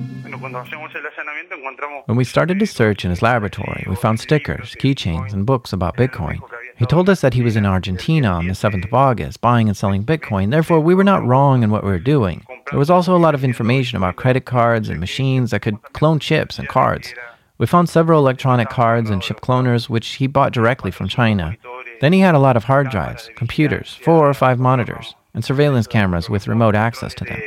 When 2.06 2.18
we 2.18 2.24
started 2.24 2.60
to 2.60 2.66
search 2.66 3.06
in 3.06 3.12
his 3.12 3.22
laboratory, 3.22 3.86
we 3.88 3.96
found 3.96 4.20
stickers, 4.20 4.76
keychains, 4.76 5.32
and 5.32 5.46
books 5.46 5.74
about 5.74 5.96
Bitcoin. 5.96 6.40
He 6.78 6.86
told 6.86 7.08
us 7.08 7.22
that 7.22 7.36
he 7.36 7.44
was 7.44 7.56
in 7.56 7.68
Argentina 7.68 8.30
on 8.30 8.48
the 8.48 8.54
7th 8.54 8.86
of 8.86 8.94
August 8.94 9.42
buying 9.42 9.68
and 9.68 9.78
selling 9.78 10.04
Bitcoin, 10.04 10.50
therefore, 10.50 10.80
we 10.80 10.96
were 10.96 11.04
not 11.04 11.26
wrong 11.26 11.62
in 11.62 11.70
what 11.70 11.84
we 11.84 11.92
were 11.92 12.00
doing. 12.00 12.44
There 12.72 12.80
was 12.80 12.90
also 12.90 13.16
a 13.16 13.20
lot 13.20 13.36
of 13.36 13.44
information 13.44 13.98
about 13.98 14.16
credit 14.16 14.46
cards 14.46 14.90
and 14.90 15.00
machines 15.00 15.52
that 15.52 15.62
could 15.62 15.82
clone 15.94 16.20
chips 16.20 16.58
and 16.58 16.68
cards. 16.68 17.14
We 17.60 17.68
found 17.68 17.90
several 17.90 18.20
electronic 18.20 18.70
cards 18.70 19.10
and 19.12 19.22
chip 19.22 19.40
cloners 19.40 19.88
which 19.88 20.14
he 20.16 20.28
bought 20.28 20.52
directly 20.52 20.92
from 20.92 21.08
China. 21.08 21.56
Then 22.02 22.12
he 22.12 22.20
had 22.20 22.36
a 22.36 22.40
lot 22.40 22.58
of 22.58 22.66
hard 22.66 22.90
drives, 22.90 23.30
computers, 23.36 23.98
four 24.02 24.28
or 24.28 24.34
five 24.34 24.60
monitors. 24.60 25.16
And 25.36 25.46
surveillance 25.46 25.86
cameras 25.86 26.30
with 26.30 26.48
remote 26.48 26.74
access 26.74 27.14
to 27.14 27.26
them. 27.26 27.40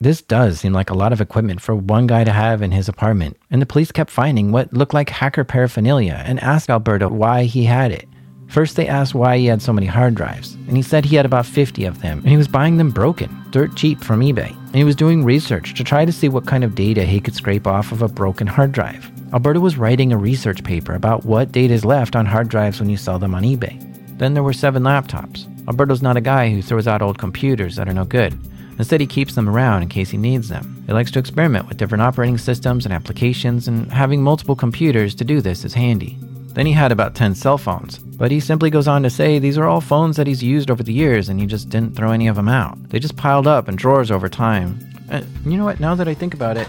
This 0.00 0.20
does 0.20 0.60
seem 0.60 0.72
like 0.72 0.90
a 0.90 0.94
lot 0.94 1.12
of 1.12 1.20
equipment 1.20 1.60
for 1.60 1.74
one 1.74 2.06
guy 2.06 2.24
to 2.24 2.32
have 2.32 2.62
in 2.62 2.72
his 2.72 2.88
apartment, 2.88 3.36
and 3.50 3.62
the 3.62 3.66
police 3.66 3.90
kept 3.90 4.10
finding 4.10 4.52
what 4.52 4.72
looked 4.72 4.92
like 4.92 5.08
hacker 5.08 5.44
paraphernalia 5.44 6.22
and 6.26 6.38
asked 6.40 6.68
Alberto 6.68 7.08
why 7.08 7.44
he 7.44 7.64
had 7.64 7.90
it. 7.90 8.08
First, 8.48 8.76
they 8.76 8.86
asked 8.86 9.14
why 9.14 9.38
he 9.38 9.46
had 9.46 9.62
so 9.62 9.72
many 9.72 9.86
hard 9.86 10.14
drives, 10.14 10.54
and 10.68 10.76
he 10.76 10.82
said 10.82 11.04
he 11.04 11.16
had 11.16 11.24
about 11.24 11.46
50 11.46 11.86
of 11.86 12.02
them, 12.02 12.18
and 12.18 12.28
he 12.28 12.36
was 12.36 12.48
buying 12.48 12.76
them 12.76 12.90
broken, 12.90 13.34
dirt 13.50 13.74
cheap 13.76 14.00
from 14.00 14.20
eBay. 14.20 14.50
And 14.66 14.76
he 14.76 14.84
was 14.84 14.96
doing 14.96 15.24
research 15.24 15.74
to 15.74 15.84
try 15.84 16.04
to 16.04 16.12
see 16.12 16.28
what 16.28 16.46
kind 16.46 16.64
of 16.64 16.74
data 16.74 17.04
he 17.04 17.20
could 17.20 17.34
scrape 17.34 17.66
off 17.66 17.90
of 17.90 18.02
a 18.02 18.08
broken 18.08 18.46
hard 18.46 18.72
drive. 18.72 19.10
Alberto 19.32 19.60
was 19.60 19.78
writing 19.78 20.12
a 20.12 20.18
research 20.18 20.62
paper 20.62 20.94
about 20.94 21.24
what 21.24 21.52
data 21.52 21.72
is 21.72 21.84
left 21.84 22.14
on 22.14 22.26
hard 22.26 22.48
drives 22.48 22.78
when 22.78 22.90
you 22.90 22.96
sell 22.96 23.18
them 23.18 23.34
on 23.34 23.42
eBay. 23.42 23.93
Then 24.16 24.34
there 24.34 24.42
were 24.42 24.52
seven 24.52 24.82
laptops. 24.82 25.46
Alberto's 25.66 26.02
not 26.02 26.16
a 26.16 26.20
guy 26.20 26.50
who 26.50 26.62
throws 26.62 26.86
out 26.86 27.02
old 27.02 27.18
computers 27.18 27.76
that 27.76 27.88
are 27.88 27.94
no 27.94 28.04
good. 28.04 28.38
Instead, 28.78 29.00
he 29.00 29.06
keeps 29.06 29.34
them 29.34 29.48
around 29.48 29.82
in 29.82 29.88
case 29.88 30.10
he 30.10 30.18
needs 30.18 30.48
them. 30.48 30.82
He 30.86 30.92
likes 30.92 31.10
to 31.12 31.18
experiment 31.18 31.68
with 31.68 31.76
different 31.76 32.02
operating 32.02 32.38
systems 32.38 32.84
and 32.84 32.92
applications, 32.92 33.68
and 33.68 33.90
having 33.92 34.22
multiple 34.22 34.56
computers 34.56 35.14
to 35.16 35.24
do 35.24 35.40
this 35.40 35.64
is 35.64 35.74
handy. 35.74 36.18
Then 36.54 36.66
he 36.66 36.72
had 36.72 36.92
about 36.92 37.14
10 37.14 37.34
cell 37.34 37.58
phones, 37.58 37.98
but 37.98 38.30
he 38.30 38.38
simply 38.38 38.70
goes 38.70 38.86
on 38.86 39.02
to 39.02 39.10
say 39.10 39.38
these 39.38 39.58
are 39.58 39.66
all 39.66 39.80
phones 39.80 40.16
that 40.16 40.26
he's 40.26 40.42
used 40.42 40.70
over 40.70 40.82
the 40.84 40.92
years 40.92 41.28
and 41.28 41.40
he 41.40 41.46
just 41.46 41.68
didn't 41.68 41.96
throw 41.96 42.12
any 42.12 42.28
of 42.28 42.36
them 42.36 42.48
out. 42.48 42.78
They 42.90 43.00
just 43.00 43.16
piled 43.16 43.48
up 43.48 43.68
in 43.68 43.74
drawers 43.74 44.12
over 44.12 44.28
time. 44.28 44.78
And 45.08 45.26
you 45.44 45.56
know 45.58 45.64
what? 45.64 45.80
Now 45.80 45.96
that 45.96 46.06
I 46.06 46.14
think 46.14 46.32
about 46.32 46.56
it, 46.56 46.68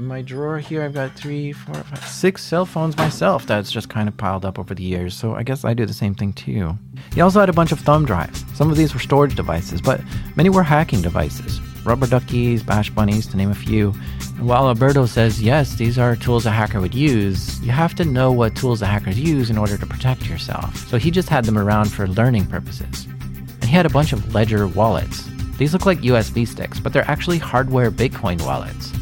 in 0.00 0.06
my 0.06 0.22
drawer 0.22 0.58
here, 0.58 0.82
I've 0.82 0.94
got 0.94 1.14
three, 1.14 1.52
four, 1.52 1.74
five, 1.74 2.08
six 2.08 2.42
cell 2.42 2.64
phones 2.64 2.96
myself 2.96 3.46
that's 3.46 3.70
just 3.70 3.90
kind 3.90 4.08
of 4.08 4.16
piled 4.16 4.46
up 4.46 4.58
over 4.58 4.74
the 4.74 4.82
years. 4.82 5.14
So 5.14 5.34
I 5.34 5.42
guess 5.42 5.62
I 5.62 5.74
do 5.74 5.84
the 5.84 5.92
same 5.92 6.14
thing 6.14 6.32
too. 6.32 6.76
He 7.14 7.20
also 7.20 7.38
had 7.38 7.50
a 7.50 7.52
bunch 7.52 7.70
of 7.70 7.80
thumb 7.80 8.06
drives. 8.06 8.42
Some 8.54 8.70
of 8.70 8.78
these 8.78 8.94
were 8.94 9.00
storage 9.00 9.36
devices, 9.36 9.82
but 9.82 10.00
many 10.36 10.48
were 10.48 10.62
hacking 10.62 11.02
devices. 11.02 11.60
Rubber 11.84 12.06
duckies, 12.06 12.62
bash 12.62 12.88
bunnies, 12.88 13.26
to 13.26 13.36
name 13.36 13.50
a 13.50 13.54
few. 13.54 13.94
And 14.38 14.48
while 14.48 14.68
Alberto 14.68 15.04
says, 15.04 15.42
yes, 15.42 15.74
these 15.74 15.98
are 15.98 16.16
tools 16.16 16.46
a 16.46 16.50
hacker 16.50 16.80
would 16.80 16.94
use, 16.94 17.60
you 17.60 17.70
have 17.70 17.94
to 17.96 18.04
know 18.06 18.32
what 18.32 18.56
tools 18.56 18.80
the 18.80 18.86
hackers 18.86 19.20
use 19.20 19.50
in 19.50 19.58
order 19.58 19.76
to 19.76 19.86
protect 19.86 20.28
yourself. 20.28 20.88
So 20.88 20.96
he 20.96 21.10
just 21.10 21.28
had 21.28 21.44
them 21.44 21.58
around 21.58 21.92
for 21.92 22.08
learning 22.08 22.46
purposes. 22.46 23.04
And 23.04 23.64
he 23.64 23.72
had 23.72 23.86
a 23.86 23.90
bunch 23.90 24.14
of 24.14 24.34
Ledger 24.34 24.66
wallets. 24.66 25.28
These 25.58 25.74
look 25.74 25.84
like 25.84 26.00
USB 26.00 26.48
sticks, 26.48 26.80
but 26.80 26.94
they're 26.94 27.10
actually 27.10 27.36
hardware 27.36 27.90
Bitcoin 27.90 28.40
wallets. 28.46 28.92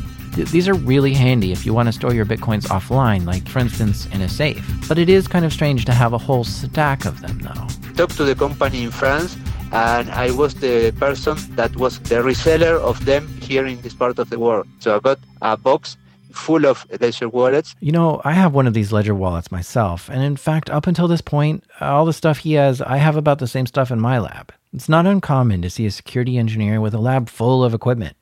These 0.45 0.69
are 0.69 0.75
really 0.75 1.13
handy 1.13 1.53
if 1.53 1.67
you 1.67 1.75
want 1.75 1.89
to 1.89 1.93
store 1.93 2.15
your 2.15 2.25
bitcoins 2.25 2.67
offline, 2.69 3.27
like 3.27 3.49
for 3.49 3.59
instance 3.59 4.07
in 4.07 4.21
a 4.21 4.29
safe. 4.29 4.65
But 4.89 4.99
it 4.99 5.09
is 5.09 5.27
kind 5.27 5.45
of 5.45 5.53
strange 5.53 5.85
to 5.87 5.93
have 5.93 6.13
a 6.13 6.19
whole 6.19 6.45
stack 6.45 7.05
of 7.05 7.21
them 7.21 7.39
though. 7.41 7.67
Talked 7.95 8.17
to 8.17 8.25
the 8.25 8.35
company 8.35 8.85
in 8.85 8.91
France 8.91 9.37
and 9.73 10.11
I 10.11 10.31
was 10.31 10.55
the 10.55 10.93
person 10.99 11.37
that 11.57 11.77
was 11.77 11.99
the 12.01 12.17
reseller 12.17 12.81
of 12.81 13.05
them 13.05 13.29
here 13.41 13.67
in 13.67 13.81
this 13.83 13.95
part 13.95 14.19
of 14.19 14.31
the 14.31 14.39
world. 14.39 14.67
So 14.79 14.97
I 14.97 15.01
got 15.01 15.19
a 15.43 15.57
box 15.57 15.97
full 16.33 16.67
of 16.67 16.87
Ledger 17.01 17.29
wallets. 17.29 17.75
You 17.81 17.93
know, 17.93 18.21
I 18.25 18.33
have 18.33 18.55
one 18.55 18.67
of 18.67 18.75
these 18.75 18.93
Ledger 18.93 19.15
wallets 19.15 19.51
myself. 19.51 20.09
And 20.09 20.23
in 20.23 20.37
fact, 20.37 20.71
up 20.71 20.87
until 20.87 21.09
this 21.09 21.21
point, 21.21 21.65
all 21.81 22.05
the 22.05 22.13
stuff 22.13 22.39
he 22.39 22.53
has, 22.55 22.81
I 22.81 22.97
have 22.99 23.17
about 23.17 23.39
the 23.39 23.47
same 23.47 23.67
stuff 23.67 23.91
in 23.91 24.01
my 24.01 24.19
lab. 24.19 24.53
It's 24.73 24.89
not 24.89 25.07
uncommon 25.07 25.63
to 25.63 25.71
see 25.71 25.87
a 25.87 25.91
security 25.91 26.39
engineer 26.39 26.81
with 26.81 26.95
a 26.95 26.99
lab 26.99 27.29
full 27.29 27.65
of 27.65 27.75
equipment. 27.75 28.17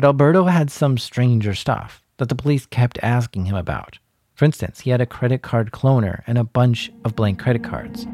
But 0.00 0.06
Alberto 0.06 0.46
had 0.46 0.70
some 0.70 0.96
stranger 0.96 1.52
stuff 1.54 2.02
that 2.16 2.30
the 2.30 2.34
police 2.34 2.64
kept 2.64 2.98
asking 3.02 3.44
him 3.44 3.54
about. 3.54 3.98
For 4.32 4.46
instance, 4.46 4.80
he 4.80 4.88
had 4.88 5.02
a 5.02 5.04
credit 5.04 5.42
card 5.42 5.72
cloner 5.72 6.22
and 6.26 6.38
a 6.38 6.44
bunch 6.44 6.90
of 7.04 7.14
blank 7.14 7.38
credit 7.38 7.62
cards. 7.62 8.06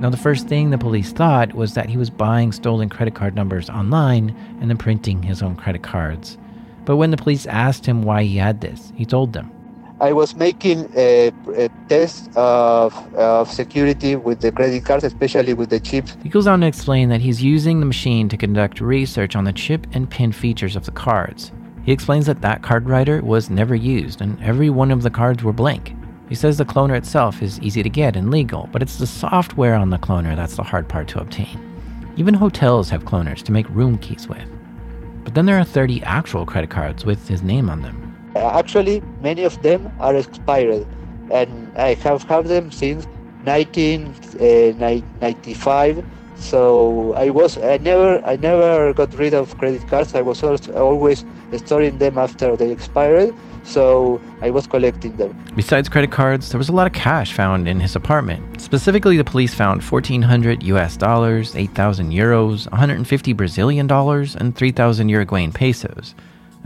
Now, 0.00 0.08
the 0.08 0.16
first 0.16 0.48
thing 0.48 0.70
the 0.70 0.78
police 0.78 1.12
thought 1.12 1.52
was 1.52 1.74
that 1.74 1.90
he 1.90 1.98
was 1.98 2.08
buying 2.08 2.50
stolen 2.50 2.88
credit 2.88 3.14
card 3.14 3.34
numbers 3.34 3.68
online 3.68 4.34
and 4.58 4.70
then 4.70 4.78
printing 4.78 5.22
his 5.22 5.42
own 5.42 5.54
credit 5.54 5.82
cards. 5.82 6.38
But 6.86 6.96
when 6.96 7.10
the 7.10 7.18
police 7.18 7.44
asked 7.44 7.84
him 7.84 8.00
why 8.00 8.22
he 8.22 8.38
had 8.38 8.62
this, 8.62 8.90
he 8.96 9.04
told 9.04 9.34
them 9.34 9.50
I 9.98 10.12
was 10.12 10.36
making 10.36 10.90
a, 10.94 11.32
a 11.54 11.70
test 11.88 12.28
of, 12.36 12.94
of 13.14 13.50
security 13.50 14.14
with 14.14 14.40
the 14.40 14.52
credit 14.52 14.84
cards, 14.84 15.04
especially 15.04 15.54
with 15.54 15.70
the 15.70 15.80
chips. 15.80 16.18
He 16.22 16.28
goes 16.28 16.46
on 16.46 16.60
to 16.60 16.66
explain 16.66 17.08
that 17.08 17.22
he's 17.22 17.42
using 17.42 17.80
the 17.80 17.86
machine 17.86 18.28
to 18.28 18.36
conduct 18.36 18.82
research 18.82 19.34
on 19.34 19.44
the 19.44 19.54
chip 19.54 19.86
and 19.92 20.10
pin 20.10 20.32
features 20.32 20.76
of 20.76 20.84
the 20.84 20.90
cards. 20.90 21.50
He 21.82 21.92
explains 21.92 22.26
that 22.26 22.42
that 22.42 22.62
card 22.62 22.88
writer 22.88 23.22
was 23.22 23.48
never 23.48 23.74
used 23.74 24.20
and 24.20 24.42
every 24.42 24.68
one 24.68 24.90
of 24.90 25.02
the 25.02 25.10
cards 25.10 25.42
were 25.42 25.52
blank. 25.52 25.94
He 26.28 26.34
says 26.34 26.58
the 26.58 26.64
cloner 26.64 26.96
itself 26.96 27.40
is 27.42 27.60
easy 27.60 27.82
to 27.82 27.88
get 27.88 28.16
and 28.16 28.30
legal, 28.30 28.68
but 28.72 28.82
it's 28.82 28.98
the 28.98 29.06
software 29.06 29.76
on 29.76 29.88
the 29.88 29.98
cloner 29.98 30.36
that's 30.36 30.56
the 30.56 30.62
hard 30.62 30.88
part 30.88 31.08
to 31.08 31.20
obtain. 31.20 31.58
Even 32.16 32.34
hotels 32.34 32.90
have 32.90 33.04
cloners 33.04 33.42
to 33.44 33.52
make 33.52 33.68
room 33.70 33.96
keys 33.98 34.28
with. 34.28 34.48
But 35.24 35.34
then 35.34 35.46
there 35.46 35.58
are 35.58 35.64
30 35.64 36.02
actual 36.02 36.44
credit 36.44 36.68
cards 36.68 37.04
with 37.06 37.28
his 37.28 37.42
name 37.42 37.70
on 37.70 37.80
them. 37.80 38.15
Uh, 38.36 38.58
actually, 38.58 39.00
many 39.22 39.44
of 39.44 39.62
them 39.62 39.90
are 39.98 40.14
expired, 40.14 40.86
and 41.32 41.72
I 41.78 41.94
have 41.94 42.24
had 42.24 42.44
them 42.46 42.70
since 42.70 43.06
1995. 43.44 45.98
Uh, 45.98 46.02
so 46.38 47.14
I 47.14 47.30
was 47.30 47.56
I 47.56 47.78
never 47.78 48.22
I 48.26 48.36
never 48.36 48.92
got 48.92 49.14
rid 49.14 49.32
of 49.32 49.56
credit 49.56 49.88
cards. 49.88 50.14
I 50.14 50.20
was 50.20 50.42
always 50.42 51.24
storing 51.56 51.96
them 51.96 52.18
after 52.18 52.54
they 52.56 52.70
expired. 52.70 53.34
So 53.64 54.20
I 54.42 54.50
was 54.50 54.66
collecting 54.66 55.16
them. 55.16 55.34
Besides 55.56 55.88
credit 55.88 56.10
cards, 56.12 56.50
there 56.50 56.58
was 56.58 56.68
a 56.68 56.72
lot 56.72 56.86
of 56.86 56.92
cash 56.92 57.32
found 57.32 57.66
in 57.66 57.80
his 57.80 57.96
apartment. 57.96 58.60
Specifically, 58.60 59.16
the 59.16 59.24
police 59.24 59.54
found 59.54 59.82
1,400 59.82 60.62
US 60.62 60.96
dollars, 60.96 61.56
8,000 61.56 62.12
euros, 62.12 62.70
150 62.70 63.32
Brazilian 63.32 63.88
dollars, 63.88 64.36
and 64.36 64.54
3,000 64.54 65.08
Uruguayan 65.08 65.52
pesos. 65.52 66.14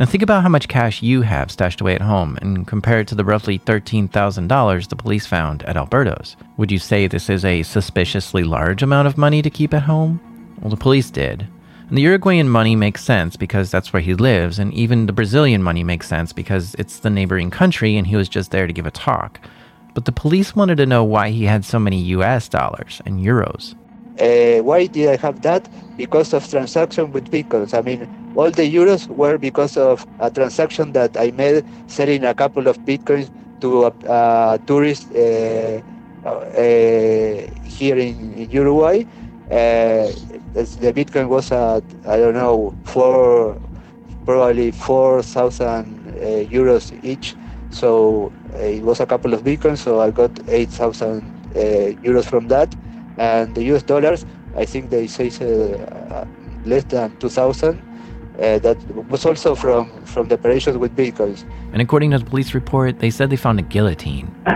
And 0.00 0.08
think 0.08 0.22
about 0.22 0.42
how 0.42 0.48
much 0.48 0.66
cash 0.66 1.02
you 1.02 1.20
have 1.20 1.50
stashed 1.50 1.82
away 1.82 1.94
at 1.94 2.00
home 2.00 2.38
and 2.40 2.66
compare 2.66 3.00
it 3.00 3.08
to 3.08 3.14
the 3.14 3.22
roughly 3.22 3.58
$13,000 3.58 4.88
the 4.88 4.96
police 4.96 5.26
found 5.26 5.62
at 5.64 5.76
Alberto's. 5.76 6.36
Would 6.56 6.72
you 6.72 6.78
say 6.78 7.06
this 7.06 7.28
is 7.28 7.44
a 7.44 7.62
suspiciously 7.62 8.42
large 8.42 8.82
amount 8.82 9.08
of 9.08 9.18
money 9.18 9.42
to 9.42 9.50
keep 9.50 9.74
at 9.74 9.82
home? 9.82 10.18
Well, 10.62 10.70
the 10.70 10.78
police 10.78 11.10
did. 11.10 11.46
And 11.86 11.98
the 11.98 12.02
Uruguayan 12.02 12.48
money 12.48 12.74
makes 12.74 13.04
sense 13.04 13.36
because 13.36 13.70
that's 13.70 13.92
where 13.92 14.00
he 14.00 14.14
lives, 14.14 14.58
and 14.58 14.72
even 14.72 15.04
the 15.04 15.12
Brazilian 15.12 15.62
money 15.62 15.84
makes 15.84 16.08
sense 16.08 16.32
because 16.32 16.74
it's 16.78 17.00
the 17.00 17.10
neighboring 17.10 17.50
country 17.50 17.98
and 17.98 18.06
he 18.06 18.16
was 18.16 18.30
just 18.30 18.52
there 18.52 18.66
to 18.66 18.72
give 18.72 18.86
a 18.86 18.90
talk. 18.90 19.38
But 19.92 20.06
the 20.06 20.12
police 20.12 20.56
wanted 20.56 20.76
to 20.76 20.86
know 20.86 21.04
why 21.04 21.28
he 21.28 21.44
had 21.44 21.62
so 21.62 21.78
many 21.78 22.00
US 22.04 22.48
dollars 22.48 23.02
and 23.04 23.20
euros. 23.20 23.74
Uh, 24.20 24.60
why 24.62 24.86
did 24.86 25.08
I 25.08 25.16
have 25.16 25.40
that? 25.42 25.68
Because 25.96 26.32
of 26.34 26.46
transaction 26.48 27.10
with 27.12 27.30
bitcoins. 27.30 27.72
I 27.76 27.80
mean, 27.82 28.08
all 28.34 28.50
the 28.50 28.62
euros 28.72 29.08
were 29.08 29.38
because 29.38 29.76
of 29.76 30.06
a 30.18 30.30
transaction 30.30 30.92
that 30.92 31.16
I 31.16 31.30
made 31.30 31.64
selling 31.86 32.24
a 32.24 32.34
couple 32.34 32.68
of 32.68 32.84
bitcoins 32.84 33.30
to 33.60 33.86
a, 33.86 33.92
a 34.06 34.60
tourist 34.66 35.12
uh, 35.14 35.80
uh, 36.24 37.46
here 37.64 37.96
in, 37.98 38.34
in 38.34 38.50
Uruguay. 38.50 39.04
Uh, 39.50 40.12
the 40.54 40.92
bitcoin 40.94 41.28
was 41.28 41.50
at 41.52 41.84
I 42.06 42.18
don't 42.18 42.34
know 42.34 42.74
four, 42.84 43.60
probably 44.24 44.70
four 44.72 45.22
thousand 45.22 46.08
uh, 46.08 46.44
euros 46.56 46.98
each. 47.02 47.36
So 47.70 48.32
uh, 48.54 48.58
it 48.58 48.82
was 48.84 49.00
a 49.00 49.06
couple 49.06 49.34
of 49.34 49.42
bitcoins. 49.44 49.78
So 49.78 50.00
I 50.00 50.10
got 50.10 50.38
eight 50.48 50.70
thousand 50.70 51.32
euros 51.54 52.26
from 52.26 52.48
that 52.48 52.74
and 53.20 53.54
the 53.54 53.62
US 53.74 53.82
dollars, 53.82 54.24
I 54.56 54.64
think 54.64 54.88
they 54.88 55.06
say 55.06 55.28
uh, 55.28 56.24
less 56.64 56.84
than 56.84 57.16
2,000. 57.18 57.78
Uh, 58.40 58.58
that 58.60 58.78
was 59.10 59.26
also 59.26 59.54
from, 59.54 59.90
from 60.06 60.28
the 60.28 60.34
operations 60.34 60.78
with 60.78 60.96
bitcoins. 60.96 61.44
And 61.74 61.82
according 61.82 62.12
to 62.12 62.18
the 62.18 62.24
police 62.24 62.54
report, 62.54 62.98
they 62.98 63.10
said 63.10 63.28
they 63.28 63.36
found 63.36 63.58
a 63.58 63.62
guillotine. 63.62 64.34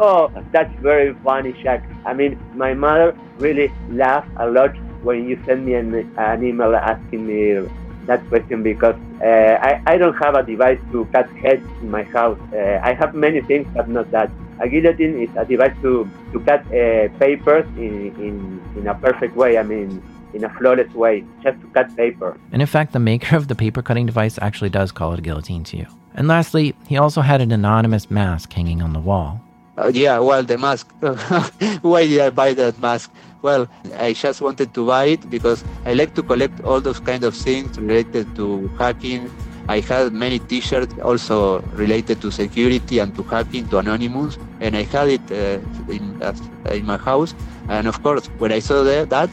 oh, 0.00 0.32
that's 0.50 0.74
very 0.80 1.14
funny, 1.22 1.52
Jack. 1.62 1.88
I 2.04 2.14
mean, 2.14 2.36
my 2.54 2.74
mother 2.74 3.16
really 3.38 3.72
laughed 3.90 4.30
a 4.38 4.50
lot 4.50 4.74
when 5.04 5.28
you 5.28 5.40
sent 5.46 5.64
me 5.64 5.74
an, 5.74 5.94
an 6.18 6.44
email 6.44 6.74
asking 6.74 7.24
me 7.28 7.70
that 8.06 8.26
question 8.28 8.64
because 8.64 8.96
uh, 9.22 9.58
I, 9.62 9.80
I 9.86 9.96
don't 9.96 10.14
have 10.14 10.34
a 10.34 10.42
device 10.42 10.80
to 10.90 11.04
cut 11.12 11.30
heads 11.30 11.64
in 11.80 11.90
my 11.92 12.02
house. 12.02 12.40
Uh, 12.52 12.80
I 12.82 12.94
have 12.94 13.14
many 13.14 13.40
things, 13.42 13.68
but 13.72 13.88
not 13.88 14.10
that. 14.10 14.32
A 14.60 14.68
guillotine 14.68 15.22
is 15.22 15.30
a 15.36 15.44
device 15.44 15.74
to, 15.82 16.08
to 16.32 16.40
cut 16.40 16.60
uh, 16.66 17.08
papers 17.18 17.66
in, 17.76 18.14
in, 18.16 18.62
in 18.76 18.86
a 18.86 18.94
perfect 18.94 19.36
way. 19.36 19.58
I 19.58 19.62
mean, 19.62 20.02
in 20.34 20.44
a 20.44 20.50
flawless 20.54 20.92
way, 20.94 21.24
just 21.42 21.60
to 21.60 21.66
cut 21.68 21.94
paper. 21.96 22.38
And 22.52 22.60
in 22.60 22.66
fact, 22.66 22.92
the 22.92 22.98
maker 22.98 23.36
of 23.36 23.48
the 23.48 23.54
paper 23.54 23.82
cutting 23.82 24.06
device 24.06 24.38
actually 24.40 24.70
does 24.70 24.92
call 24.92 25.12
it 25.12 25.18
a 25.18 25.22
guillotine 25.22 25.64
to 25.64 25.76
you. 25.76 25.86
And 26.14 26.28
lastly, 26.28 26.74
he 26.86 26.96
also 26.96 27.20
had 27.20 27.40
an 27.40 27.52
anonymous 27.52 28.10
mask 28.10 28.52
hanging 28.52 28.82
on 28.82 28.92
the 28.92 29.00
wall. 29.00 29.40
Uh, 29.78 29.92
yeah, 29.94 30.18
well, 30.18 30.42
the 30.42 30.58
mask. 30.58 30.90
Why 31.82 32.06
did 32.06 32.20
I 32.20 32.30
buy 32.30 32.52
that 32.54 32.80
mask? 32.80 33.12
Well, 33.42 33.68
I 33.96 34.12
just 34.12 34.40
wanted 34.40 34.74
to 34.74 34.84
buy 34.84 35.04
it 35.04 35.30
because 35.30 35.62
I 35.84 35.94
like 35.94 36.16
to 36.16 36.22
collect 36.24 36.60
all 36.64 36.80
those 36.80 36.98
kind 36.98 37.22
of 37.22 37.36
things 37.36 37.78
related 37.78 38.34
to 38.34 38.66
hacking 38.78 39.30
I 39.68 39.80
had 39.80 40.12
many 40.14 40.38
T-shirts 40.38 40.94
also 41.02 41.60
related 41.74 42.22
to 42.22 42.30
security 42.30 43.00
and 43.00 43.14
to 43.16 43.22
hacking, 43.22 43.68
to 43.68 43.78
Anonymous, 43.78 44.38
and 44.60 44.74
I 44.74 44.84
had 44.84 45.08
it 45.08 45.20
uh, 45.30 45.92
in, 45.92 46.22
uh, 46.22 46.32
in 46.72 46.86
my 46.86 46.96
house. 46.96 47.34
And 47.68 47.86
of 47.86 48.02
course, 48.02 48.26
when 48.38 48.50
I 48.50 48.60
saw 48.60 48.82
that, 48.82 49.10
that 49.10 49.28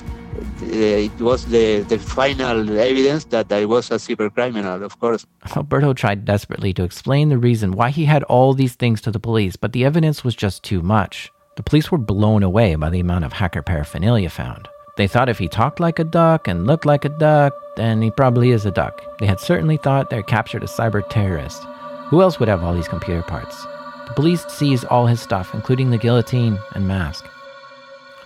uh, 0.62 0.66
it 1.08 1.18
was 1.22 1.46
the, 1.46 1.82
the 1.88 1.98
final 1.98 2.78
evidence 2.78 3.24
that 3.26 3.50
I 3.52 3.64
was 3.64 3.90
a 3.92 3.96
cyber 3.96 4.34
criminal, 4.34 4.84
of 4.84 5.00
course. 5.00 5.26
Alberto 5.56 5.94
tried 5.94 6.26
desperately 6.26 6.74
to 6.74 6.84
explain 6.84 7.30
the 7.30 7.38
reason 7.38 7.72
why 7.72 7.90
he 7.90 8.04
had 8.04 8.24
all 8.24 8.54
these 8.54 8.76
things 8.76 9.00
to 9.02 9.12
the 9.12 9.20
police, 9.22 9.56
but 9.56 9.72
the 9.72 9.86
evidence 9.86 10.26
was 10.26 10.36
just 10.36 10.64
too 10.64 10.82
much. 10.82 11.32
The 11.56 11.64
police 11.64 11.90
were 11.90 11.98
blown 11.98 12.44
away 12.44 12.76
by 12.76 12.90
the 12.90 13.00
amount 13.00 13.24
of 13.24 13.32
hacker 13.32 13.62
paraphernalia 13.62 14.30
found. 14.30 14.68
They 14.98 15.08
thought 15.08 15.28
if 15.28 15.40
he 15.40 15.50
talked 15.50 15.82
like 15.82 16.00
a 16.00 16.06
duck 16.06 16.48
and 16.48 16.66
looked 16.66 16.86
like 16.86 17.04
a 17.04 17.10
duck, 17.10 17.54
then 17.76 18.02
he 18.02 18.10
probably 18.12 18.52
is 18.52 18.66
a 18.66 18.72
duck. 18.72 19.04
They 19.20 19.26
had 19.26 19.42
certainly 19.42 19.76
thought 19.76 20.10
they 20.10 20.18
had 20.18 20.28
captured 20.28 20.64
a 20.64 20.68
cyber 20.68 21.04
terrorist. 21.10 21.62
Who 22.08 22.22
else 22.22 22.40
would 22.40 22.48
have 22.48 22.64
all 22.64 22.74
these 22.74 22.88
computer 22.88 23.22
parts? 23.22 23.62
The 24.08 24.14
police 24.16 24.46
seized 24.46 24.86
all 24.86 25.08
his 25.08 25.20
stuff, 25.20 25.54
including 25.54 25.90
the 25.90 25.98
guillotine 25.98 26.60
and 26.74 26.88
mask. 26.88 27.28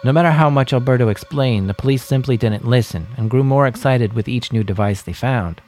No 0.03 0.13
matter 0.13 0.29
how 0.29 0.49
much 0.49 0.71
Alberto 0.71 1.09
explained, 1.09 1.67
the 1.67 1.73
police 1.73 2.03
simply 2.03 2.37
didn't 2.37 2.67
listen 2.67 3.07
and 3.17 3.31
grew 3.31 3.43
more 3.43 3.65
excited 3.65 4.13
with 4.13 4.29
each 4.29 4.53
new 4.53 4.63
device 4.63 5.01
they 5.01 5.13
found. 5.13 5.61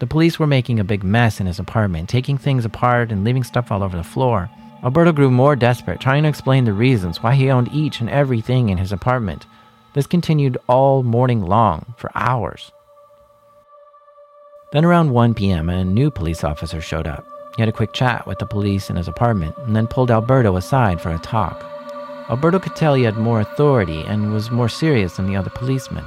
The 0.00 0.06
police 0.06 0.38
were 0.38 0.46
making 0.46 0.80
a 0.80 0.84
big 0.84 1.04
mess 1.04 1.40
in 1.40 1.46
his 1.46 1.60
apartment, 1.60 2.08
taking 2.08 2.36
things 2.36 2.64
apart 2.64 3.12
and 3.12 3.24
leaving 3.24 3.44
stuff 3.44 3.70
all 3.70 3.84
over 3.84 3.96
the 3.96 4.02
floor. 4.02 4.50
Alberto 4.82 5.12
grew 5.12 5.30
more 5.30 5.54
desperate, 5.56 6.00
trying 6.00 6.24
to 6.24 6.28
explain 6.28 6.64
the 6.64 6.72
reasons 6.72 7.22
why 7.22 7.34
he 7.34 7.50
owned 7.50 7.68
each 7.72 8.00
and 8.00 8.10
everything 8.10 8.68
in 8.68 8.78
his 8.78 8.92
apartment. 8.92 9.46
This 9.98 10.06
continued 10.06 10.56
all 10.68 11.02
morning 11.02 11.42
long, 11.42 11.92
for 11.96 12.12
hours. 12.14 12.70
Then 14.70 14.84
around 14.84 15.10
1 15.10 15.34
p.m., 15.34 15.68
a 15.68 15.84
new 15.84 16.08
police 16.08 16.44
officer 16.44 16.80
showed 16.80 17.08
up. 17.08 17.26
He 17.56 17.62
had 17.62 17.68
a 17.68 17.72
quick 17.72 17.92
chat 17.92 18.24
with 18.24 18.38
the 18.38 18.46
police 18.46 18.90
in 18.90 18.94
his 18.94 19.08
apartment 19.08 19.56
and 19.58 19.74
then 19.74 19.88
pulled 19.88 20.12
Alberto 20.12 20.54
aside 20.54 21.00
for 21.00 21.10
a 21.10 21.18
talk. 21.18 21.64
Alberto 22.30 22.60
could 22.60 22.76
tell 22.76 22.94
he 22.94 23.02
had 23.02 23.16
more 23.16 23.40
authority 23.40 24.04
and 24.06 24.32
was 24.32 24.52
more 24.52 24.68
serious 24.68 25.16
than 25.16 25.26
the 25.26 25.34
other 25.34 25.50
policemen. 25.50 26.04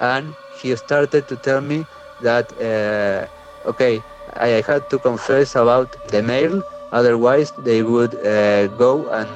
And 0.00 0.34
he 0.60 0.74
started 0.74 1.28
to 1.28 1.36
tell 1.36 1.60
me 1.60 1.86
that, 2.22 2.50
uh, 2.60 3.68
okay, 3.68 4.02
I 4.34 4.48
had 4.66 4.90
to 4.90 4.98
confess 4.98 5.54
about 5.54 6.08
the 6.08 6.24
mail 6.24 6.64
Otherwise, 6.92 7.52
they 7.64 7.82
would 7.82 8.14
uh, 8.16 8.66
go 8.76 9.08
and 9.08 9.28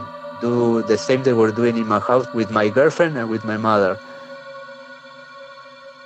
do 0.46 0.82
the 0.82 0.98
same 1.06 1.22
they 1.22 1.36
were 1.42 1.52
doing 1.60 1.76
in 1.76 1.86
my 1.86 2.00
house 2.10 2.26
with 2.38 2.50
my 2.50 2.66
girlfriend 2.68 3.16
and 3.18 3.26
with 3.34 3.44
my 3.44 3.56
mother. 3.56 3.98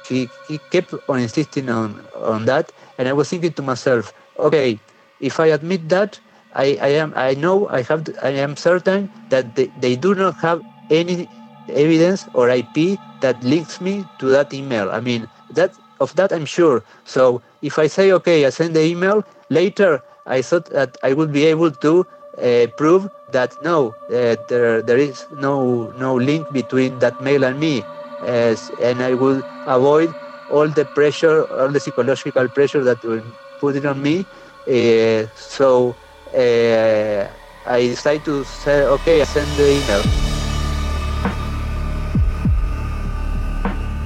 He, 0.08 0.28
he 0.48 0.58
kept 0.72 0.94
on 1.08 1.18
insisting 1.20 1.68
on, 1.68 1.88
on 2.16 2.44
that, 2.46 2.72
and 2.98 3.08
I 3.08 3.12
was 3.12 3.28
thinking 3.30 3.52
to 3.58 3.62
myself, 3.62 4.12
okay, 4.38 4.78
if 5.20 5.38
I 5.38 5.46
admit 5.58 5.88
that, 5.90 6.18
I, 6.54 6.78
I 6.80 6.88
am 6.98 7.12
I 7.14 7.34
know 7.34 7.68
I 7.68 7.82
have 7.82 8.08
I 8.22 8.30
am 8.30 8.56
certain 8.56 9.08
that 9.28 9.54
they, 9.54 9.70
they 9.78 9.94
do 9.94 10.14
not 10.16 10.34
have 10.42 10.62
any 10.90 11.28
evidence 11.68 12.26
or 12.34 12.50
IP 12.50 12.98
that 13.20 13.38
links 13.44 13.80
me 13.80 14.04
to 14.18 14.26
that 14.34 14.52
email. 14.52 14.90
I 14.90 14.98
mean 14.98 15.28
that 15.54 15.70
of 16.00 16.16
that 16.16 16.32
I'm 16.32 16.46
sure. 16.46 16.82
So 17.04 17.40
if 17.62 17.78
I 17.78 17.86
say 17.86 18.10
okay, 18.18 18.46
I 18.46 18.50
send 18.50 18.74
the 18.74 18.82
email 18.82 19.22
later, 19.48 20.02
I 20.26 20.42
thought 20.42 20.66
that 20.74 20.98
I 21.04 21.12
would 21.12 21.32
be 21.32 21.46
able 21.46 21.70
to 21.70 22.04
uh, 22.42 22.66
prove 22.76 23.08
that 23.32 23.62
no, 23.62 23.94
uh, 24.08 24.36
there, 24.48 24.82
there 24.82 24.98
is 24.98 25.26
no, 25.38 25.90
no 25.98 26.14
link 26.14 26.50
between 26.52 26.98
that 27.00 27.20
mail 27.22 27.44
and 27.44 27.58
me, 27.58 27.82
as, 28.22 28.70
and 28.82 29.02
I 29.02 29.14
would 29.14 29.42
avoid 29.66 30.14
all 30.50 30.68
the 30.68 30.84
pressure, 30.84 31.44
all 31.52 31.68
the 31.68 31.80
psychological 31.80 32.48
pressure 32.48 32.82
that 32.84 33.02
would 33.04 33.24
put 33.60 33.76
it 33.76 33.86
on 33.86 34.02
me. 34.02 34.26
Uh, 34.66 35.26
so 35.36 35.94
uh, 36.34 37.28
I 37.66 37.80
decided 37.80 38.24
to 38.24 38.44
say, 38.44 38.82
okay, 38.82 39.20
I 39.20 39.24
send 39.24 39.50
the 39.56 39.70
email. 39.70 40.02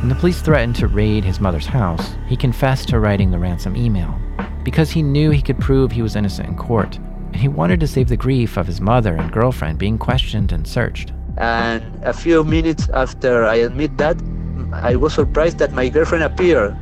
When 0.01 0.11
the 0.11 0.17
police 0.17 0.43
threatened 0.43 0.77
to 0.77 0.87
raid 0.87 1.25
his 1.25 1.41
mother's 1.41 1.67
house, 1.67 2.15
he 2.29 2.37
confessed 2.37 2.89
to 2.91 3.01
writing 3.01 3.31
the 3.31 3.39
ransom 3.39 3.75
email 3.75 4.19
because 4.63 4.91
he 4.91 5.03
knew 5.03 5.31
he 5.31 5.41
could 5.41 5.59
prove 5.59 5.93
he 5.93 6.03
was 6.03 6.15
innocent 6.15 6.49
in 6.49 6.57
court, 6.57 6.99
and 7.35 7.43
he 7.43 7.49
wanted 7.49 7.81
to 7.81 7.89
save 7.89 8.09
the 8.09 8.17
grief 8.17 8.57
of 8.57 8.69
his 8.69 8.81
mother 8.81 9.17
and 9.17 9.33
girlfriend 9.33 9.77
being 9.77 9.99
questioned 9.99 10.53
and 10.53 10.69
searched. 10.69 11.13
And 11.37 11.83
a 12.05 12.13
few 12.13 12.45
minutes 12.45 12.89
after 12.91 13.45
I 13.45 13.57
admit 13.57 13.99
that, 13.99 14.23
I 14.73 14.95
was 14.95 15.15
surprised 15.15 15.59
that 15.59 15.73
my 15.73 15.89
girlfriend 15.89 16.23
appeared. 16.23 16.77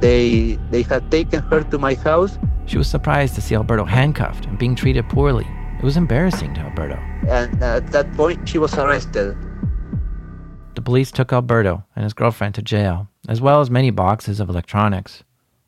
They 0.00 0.58
they 0.70 0.80
had 0.80 1.10
taken 1.10 1.42
her 1.50 1.62
to 1.62 1.78
my 1.78 1.92
house. 1.92 2.38
She 2.64 2.78
was 2.78 2.88
surprised 2.88 3.34
to 3.34 3.42
see 3.42 3.54
Alberto 3.54 3.84
handcuffed 3.84 4.46
and 4.46 4.58
being 4.58 4.74
treated 4.74 5.06
poorly. 5.10 5.46
It 5.76 5.84
was 5.84 5.98
embarrassing 5.98 6.54
to 6.54 6.60
Alberto. 6.60 6.96
And 7.28 7.62
at 7.62 7.92
that 7.92 8.10
point, 8.14 8.48
she 8.48 8.56
was 8.56 8.72
arrested. 8.78 9.36
The 10.74 10.80
police 10.80 11.10
took 11.12 11.34
Alberto 11.34 11.84
and 11.94 12.04
his 12.04 12.14
girlfriend 12.14 12.54
to 12.54 12.62
jail, 12.62 13.08
as 13.28 13.42
well 13.42 13.60
as 13.60 13.68
many 13.68 13.90
boxes 13.90 14.40
of 14.40 14.48
electronics. 14.48 15.22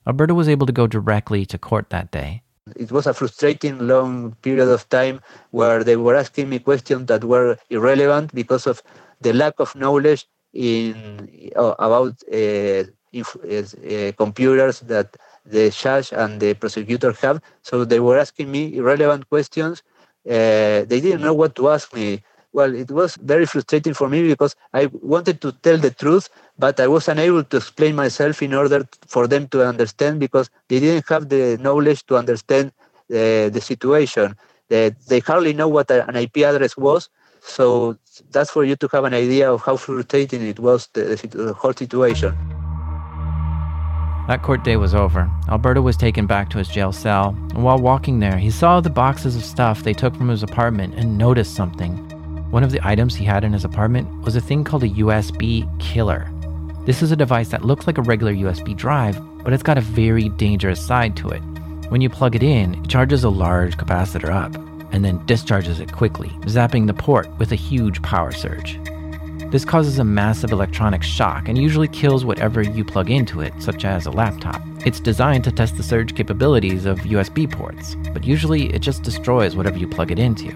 Alberto 0.07 0.33
was 0.33 0.49
able 0.49 0.67
to 0.67 0.73
go 0.73 0.87
directly 0.87 1.45
to 1.45 1.59
court 1.59 1.91
that 1.91 2.11
day. 2.11 2.43
It 2.83 2.91
was 2.93 3.07
a 3.07 3.15
frustrating 3.15 3.77
long 3.93 4.33
period 4.43 4.69
of 4.69 4.89
time 4.89 5.21
where 5.51 5.85
they 5.85 5.97
were 5.97 6.17
asking 6.17 6.49
me 6.51 6.59
questions 6.59 7.07
that 7.07 7.23
were 7.25 7.59
irrelevant 7.71 8.35
because 8.35 8.67
of 8.67 8.83
the 9.21 9.33
lack 9.33 9.55
of 9.59 9.75
knowledge 9.77 10.27
in 10.53 11.29
uh, 11.57 11.75
about 11.79 12.15
uh, 12.33 12.83
inf- 13.13 13.37
uh, 13.45 14.13
computers 14.23 14.81
that 14.93 15.17
the 15.45 15.71
judge 15.71 16.13
and 16.13 16.41
the 16.41 16.55
prosecutor 16.55 17.13
have. 17.23 17.41
So 17.63 17.85
they 17.85 18.01
were 18.01 18.19
asking 18.19 18.51
me 18.51 18.77
irrelevant 18.77 19.29
questions. 19.29 19.83
Uh, 20.29 20.85
they 20.91 21.01
didn't 21.05 21.23
know 21.23 21.35
what 21.35 21.55
to 21.57 21.71
ask 21.71 21.95
me 21.95 22.23
well, 22.53 22.75
it 22.75 22.91
was 22.91 23.15
very 23.17 23.47
frustrating 23.47 23.95
for 23.95 24.09
me 24.09 24.27
because 24.27 24.57
I 24.75 24.87
wanted 24.93 25.41
to 25.43 25.53
tell 25.53 25.79
the 25.79 25.93
truth, 25.93 26.29
but 26.61 26.79
I 26.79 26.87
was 26.87 27.09
unable 27.09 27.43
to 27.43 27.57
explain 27.57 27.97
myself 27.97 28.43
in 28.43 28.53
order 28.53 28.87
for 29.07 29.27
them 29.27 29.49
to 29.49 29.67
understand 29.67 30.21
because 30.21 30.51
they 30.69 30.79
didn't 30.79 31.09
have 31.09 31.29
the 31.31 31.59
knowledge 31.61 32.05
to 32.07 32.17
understand 32.17 32.73
uh, 33.11 33.49
the 33.57 33.61
situation. 33.61 34.37
They, 34.69 34.91
they 35.09 35.21
hardly 35.21 35.55
know 35.55 35.69
what 35.69 35.91
an 35.91 36.15
IP 36.15 36.39
address 36.39 36.77
was, 36.77 37.09
so 37.41 37.97
that's 38.31 38.51
for 38.51 38.65
you 38.65 38.77
to 38.77 38.89
have 38.93 39.05
an 39.05 39.15
idea 39.15 39.51
of 39.51 39.63
how 39.63 39.77
frustrating 39.77 40.43
it 40.43 40.61
was, 40.61 40.89
the, 40.93 41.03
the 41.33 41.55
whole 41.55 41.73
situation. 41.73 42.37
That 44.29 44.43
court 44.43 44.63
day 44.63 44.77
was 44.77 44.95
over. 44.95 45.29
Alberto 45.49 45.81
was 45.81 45.97
taken 45.97 46.27
back 46.27 46.51
to 46.51 46.59
his 46.59 46.69
jail 46.69 46.93
cell, 46.93 47.31
and 47.55 47.65
while 47.65 47.79
walking 47.79 48.21
there, 48.21 48.37
he 48.37 48.51
saw 48.51 48.81
the 48.81 48.91
boxes 48.91 49.35
of 49.35 49.45
stuff 49.45 49.83
they 49.83 49.95
took 49.95 50.15
from 50.15 50.29
his 50.29 50.43
apartment 50.43 50.95
and 50.95 51.19
noticed 51.19 51.57
something. 51.57 51.97
One 52.51 52.63
of 52.63 52.71
the 52.71 52.87
items 52.87 53.15
he 53.15 53.25
had 53.25 53.45
in 53.45 53.53
his 53.53 53.65
apartment 53.65 54.23
was 54.23 54.37
a 54.37 54.41
thing 54.41 54.63
called 54.63 54.85
a 54.85 54.89
USB 54.89 55.67
killer. 55.81 56.31
This 56.87 57.03
is 57.03 57.13
a 57.13 57.17
device 57.17 57.51
that 57.51 57.65
looks 57.65 57.87
like 57.87 57.99
a 57.99 58.03
regular 58.03 58.33
USB 58.33 58.75
drive, 58.75 59.19
but 59.45 59.53
it's 59.53 59.63
got 59.63 59.77
a 59.77 59.83
very 59.83 60.31
dangerous 60.31 60.85
side 60.85 61.15
to 61.19 61.29
it. 61.29 61.41
When 61.91 62.01
you 62.01 62.09
plug 62.09 62.35
it 62.35 62.43
in, 62.43 62.75
it 62.75 62.89
charges 62.89 63.23
a 63.23 63.29
large 63.29 63.77
capacitor 63.77 64.31
up 64.31 64.55
and 64.91 65.05
then 65.05 65.25
discharges 65.27 65.79
it 65.79 65.93
quickly, 65.93 66.31
zapping 66.47 66.87
the 66.87 66.95
port 66.95 67.29
with 67.39 67.53
a 67.53 67.57
huge 67.57 68.01
power 68.01 68.33
surge. 68.33 68.79
This 69.51 69.65
causes 69.65 69.99
a 69.99 70.05
massive 70.05 70.53
electronic 70.53 71.03
shock 71.03 71.49
and 71.49 71.59
usually 71.59 71.87
kills 71.87 72.25
whatever 72.25 72.63
you 72.63 72.83
plug 72.83 73.11
into 73.11 73.43
it, 73.43 73.53
such 73.59 73.85
as 73.85 74.07
a 74.07 74.11
laptop. 74.11 74.63
It's 74.87 75.01
designed 75.01 75.45
to 75.45 75.53
test 75.53 75.77
the 75.77 75.83
surge 75.83 76.15
capabilities 76.15 76.87
of 76.87 77.01
USB 77.01 77.51
ports, 77.51 77.95
but 78.15 78.25
usually 78.25 78.73
it 78.73 78.81
just 78.81 79.03
destroys 79.03 79.55
whatever 79.55 79.77
you 79.77 79.87
plug 79.87 80.11
it 80.11 80.19
into. 80.19 80.51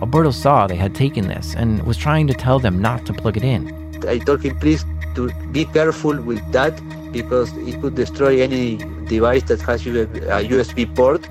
Alberto 0.00 0.30
saw 0.30 0.66
they 0.66 0.76
had 0.76 0.94
taken 0.94 1.26
this 1.26 1.54
and 1.56 1.82
was 1.82 1.96
trying 1.96 2.28
to 2.28 2.34
tell 2.34 2.60
them 2.60 2.80
not 2.80 3.04
to 3.06 3.12
plug 3.12 3.36
it 3.36 3.44
in. 3.44 3.74
I 4.06 4.18
told 4.18 4.42
him, 4.42 4.56
please, 4.58 4.84
to 5.16 5.32
be 5.50 5.64
careful 5.64 6.20
with 6.22 6.40
that 6.52 6.72
because 7.12 7.50
it 7.58 7.80
could 7.80 7.94
destroy 7.94 8.40
any 8.40 8.76
device 9.08 9.42
that 9.44 9.60
has 9.62 9.84
a 9.86 10.06
USB 10.52 10.86
port. 10.94 11.28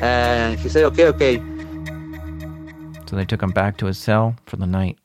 And 0.00 0.58
he 0.58 0.68
said, 0.68 0.84
okay, 0.84 1.06
okay. 1.06 1.36
So 3.06 3.14
they 3.16 3.24
took 3.24 3.42
him 3.42 3.52
back 3.52 3.76
to 3.78 3.86
his 3.86 3.98
cell 3.98 4.34
for 4.46 4.56
the 4.56 4.66
night. 4.66 4.98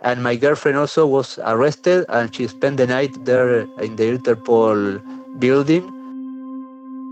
And 0.00 0.22
my 0.22 0.36
girlfriend 0.36 0.78
also 0.78 1.06
was 1.06 1.38
arrested 1.42 2.06
and 2.08 2.32
she 2.32 2.46
spent 2.46 2.76
the 2.76 2.86
night 2.86 3.24
there 3.24 3.66
in 3.82 3.96
the 3.96 4.16
Interpol 4.16 5.02
building 5.40 5.82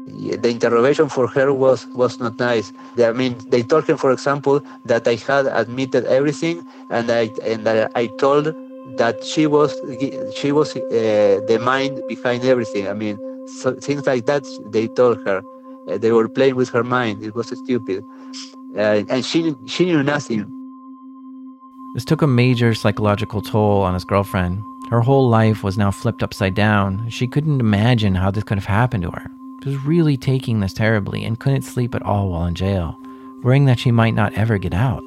the 0.06 0.48
interrogation 0.48 1.08
for 1.08 1.26
her 1.26 1.52
was 1.52 1.86
was 1.88 2.18
not 2.18 2.38
nice. 2.38 2.72
I 2.98 3.12
mean, 3.12 3.36
they 3.50 3.62
told 3.62 3.86
him, 3.88 3.96
for 3.96 4.12
example, 4.12 4.62
that 4.84 5.06
I 5.06 5.16
had 5.16 5.46
admitted 5.46 6.04
everything, 6.06 6.66
and 6.90 7.10
I 7.10 7.30
and 7.42 7.68
I 7.68 8.06
told 8.18 8.54
that 8.96 9.22
she 9.24 9.46
was 9.46 9.74
she 10.34 10.52
was 10.52 10.76
uh, 10.76 11.40
the 11.48 11.58
mind 11.62 12.02
behind 12.08 12.44
everything. 12.44 12.88
I 12.88 12.94
mean, 12.94 13.18
so, 13.58 13.74
things 13.74 14.06
like 14.06 14.26
that. 14.26 14.44
They 14.70 14.88
told 14.88 15.18
her 15.26 15.42
uh, 15.88 15.98
they 15.98 16.12
were 16.12 16.28
playing 16.28 16.56
with 16.56 16.68
her 16.70 16.84
mind. 16.84 17.22
It 17.22 17.34
was 17.34 17.48
stupid, 17.48 18.04
uh, 18.76 19.04
and 19.08 19.24
she 19.24 19.54
she 19.66 19.86
knew 19.86 20.02
nothing. 20.02 20.46
This 21.94 22.04
took 22.04 22.22
a 22.22 22.26
major 22.26 22.74
psychological 22.74 23.40
toll 23.40 23.82
on 23.82 23.94
his 23.94 24.04
girlfriend. 24.04 24.62
Her 24.90 25.00
whole 25.00 25.28
life 25.28 25.64
was 25.64 25.78
now 25.78 25.90
flipped 25.90 26.22
upside 26.22 26.54
down. 26.54 27.08
She 27.08 27.26
couldn't 27.26 27.60
imagine 27.60 28.14
how 28.14 28.30
this 28.30 28.44
could 28.44 28.58
have 28.58 28.66
happened 28.66 29.02
to 29.02 29.10
her. 29.10 29.30
She 29.62 29.70
was 29.70 29.84
really 29.84 30.16
taking 30.16 30.60
this 30.60 30.72
terribly 30.72 31.24
and 31.24 31.40
couldn't 31.40 31.62
sleep 31.62 31.94
at 31.94 32.02
all 32.02 32.28
while 32.28 32.46
in 32.46 32.54
jail, 32.54 32.96
worrying 33.42 33.64
that 33.64 33.80
she 33.80 33.90
might 33.90 34.14
not 34.14 34.34
ever 34.34 34.58
get 34.58 34.74
out. 34.74 35.02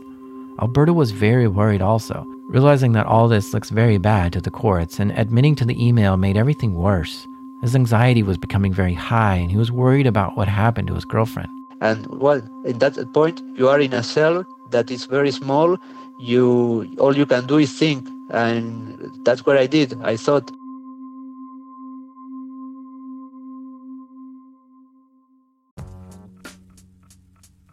Alberto 0.59 0.91
was 0.91 1.11
very 1.11 1.47
worried 1.47 1.81
also, 1.81 2.25
realizing 2.49 2.93
that 2.93 3.05
all 3.05 3.27
this 3.27 3.53
looks 3.53 3.69
very 3.69 3.99
bad 3.99 4.33
to 4.33 4.41
the 4.41 4.49
courts, 4.49 4.99
and 4.99 5.11
admitting 5.11 5.55
to 5.55 5.65
the 5.65 5.77
email 5.83 6.17
made 6.17 6.35
everything 6.35 6.73
worse. 6.73 7.27
His 7.61 7.75
anxiety 7.75 8.23
was 8.23 8.37
becoming 8.37 8.73
very 8.73 8.95
high, 8.95 9.35
and 9.35 9.51
he 9.51 9.57
was 9.57 9.71
worried 9.71 10.07
about 10.07 10.35
what 10.35 10.47
happened 10.47 10.87
to 10.87 10.95
his 10.95 11.05
girlfriend. 11.05 11.49
And 11.79 12.07
well, 12.07 12.41
at 12.67 12.79
that 12.79 13.13
point, 13.13 13.41
you 13.55 13.69
are 13.69 13.79
in 13.79 13.93
a 13.93 14.03
cell 14.03 14.43
that 14.71 14.89
is 14.89 15.05
very 15.05 15.31
small. 15.31 15.77
You 16.19 16.93
all 16.99 17.15
you 17.15 17.25
can 17.25 17.45
do 17.45 17.57
is 17.59 17.71
think, 17.77 18.07
and 18.31 18.99
that's 19.25 19.45
what 19.45 19.57
I 19.57 19.67
did. 19.67 19.93
I 20.03 20.17
thought. 20.17 20.49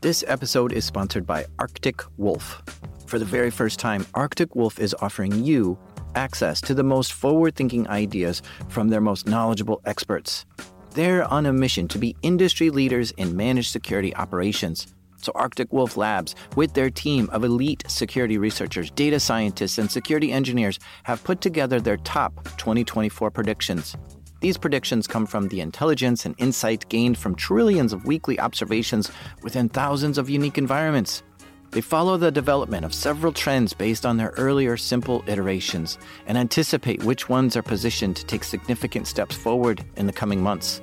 This 0.03 0.23
episode 0.29 0.73
is 0.73 0.85
sponsored 0.85 1.27
by 1.27 1.47
Arctic 1.59 2.03
Wolf. 2.17 2.63
For 3.07 3.21
the 3.21 3.25
very 3.25 3.51
first 3.51 3.79
time, 3.79 4.05
Arctic 4.15 4.57
Wolf 4.57 4.81
is 4.81 4.95
offering 5.01 5.45
you 5.45 5.79
access 6.17 6.61
to 6.63 6.75
the 6.75 6.83
most 6.83 7.13
forward 7.13 7.55
thinking 7.55 7.87
ideas 7.89 8.43
from 8.69 8.89
their 8.89 9.01
most 9.01 9.29
knowledgeable 9.29 9.81
experts. 9.85 10.45
They're 10.91 11.25
on 11.25 11.47
a 11.47 11.53
mission 11.53 11.87
to 11.89 11.99
be 11.99 12.17
industry 12.23 12.69
leaders 12.71 13.13
in 13.13 13.37
managed 13.37 13.71
security 13.71 14.15
operations. 14.17 14.89
So, 15.19 15.31
Arctic 15.35 15.73
Wolf 15.73 15.97
Labs, 15.97 16.35
with 16.57 16.75
their 16.75 16.91
team 16.91 17.29
of 17.31 17.45
elite 17.45 17.85
security 17.87 18.39
researchers, 18.39 18.91
data 18.91 19.21
scientists, 19.21 19.79
and 19.79 19.91
security 19.91 20.33
engineers, 20.33 20.79
have 21.05 21.23
put 21.23 21.41
together 21.41 21.81
their 21.81 21.97
top 21.99 22.45
2024 22.57 23.31
predictions. 23.31 23.97
These 24.41 24.59
predictions 24.59 25.07
come 25.07 25.27
from 25.27 25.49
the 25.49 25.61
intelligence 25.61 26.27
and 26.27 26.35
insight 26.39 26.89
gained 26.89 27.19
from 27.19 27.35
trillions 27.35 27.93
of 27.93 28.05
weekly 28.05 28.39
observations 28.39 29.11
within 29.43 29.69
thousands 29.69 30.19
of 30.19 30.29
unique 30.29 30.59
environments. 30.59 31.23
They 31.71 31.81
follow 31.81 32.17
the 32.17 32.31
development 32.31 32.85
of 32.85 32.95
several 32.95 33.33
trends 33.33 33.75
based 33.75 34.07
on 34.07 34.17
their 34.17 34.33
earlier 34.37 34.77
simple 34.77 35.23
iterations 35.27 35.99
and 36.27 36.39
anticipate 36.39 37.05
which 37.05 37.29
ones 37.29 37.57
are 37.57 37.63
positioned 37.63 38.17
to 38.17 38.27
take 38.27 38.45
significant 38.45 39.07
steps 39.07 39.37
forward 39.37 39.85
in 39.97 40.07
the 40.07 40.13
coming 40.13 40.43
months. 40.43 40.81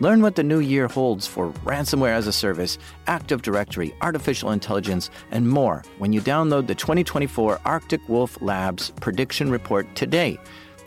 Learn 0.00 0.22
what 0.22 0.36
the 0.36 0.44
new 0.44 0.60
year 0.60 0.86
holds 0.86 1.26
for 1.26 1.50
ransomware 1.64 2.12
as 2.12 2.28
a 2.28 2.32
service, 2.32 2.78
Active 3.06 3.42
Directory, 3.42 3.94
artificial 4.00 4.52
intelligence, 4.52 5.10
and 5.30 5.48
more 5.48 5.82
when 5.98 6.12
you 6.12 6.20
download 6.20 6.66
the 6.68 6.74
2024 6.74 7.60
Arctic 7.64 8.08
Wolf 8.08 8.40
Labs 8.40 8.90
prediction 9.00 9.50
report 9.50 9.92
today 9.96 10.38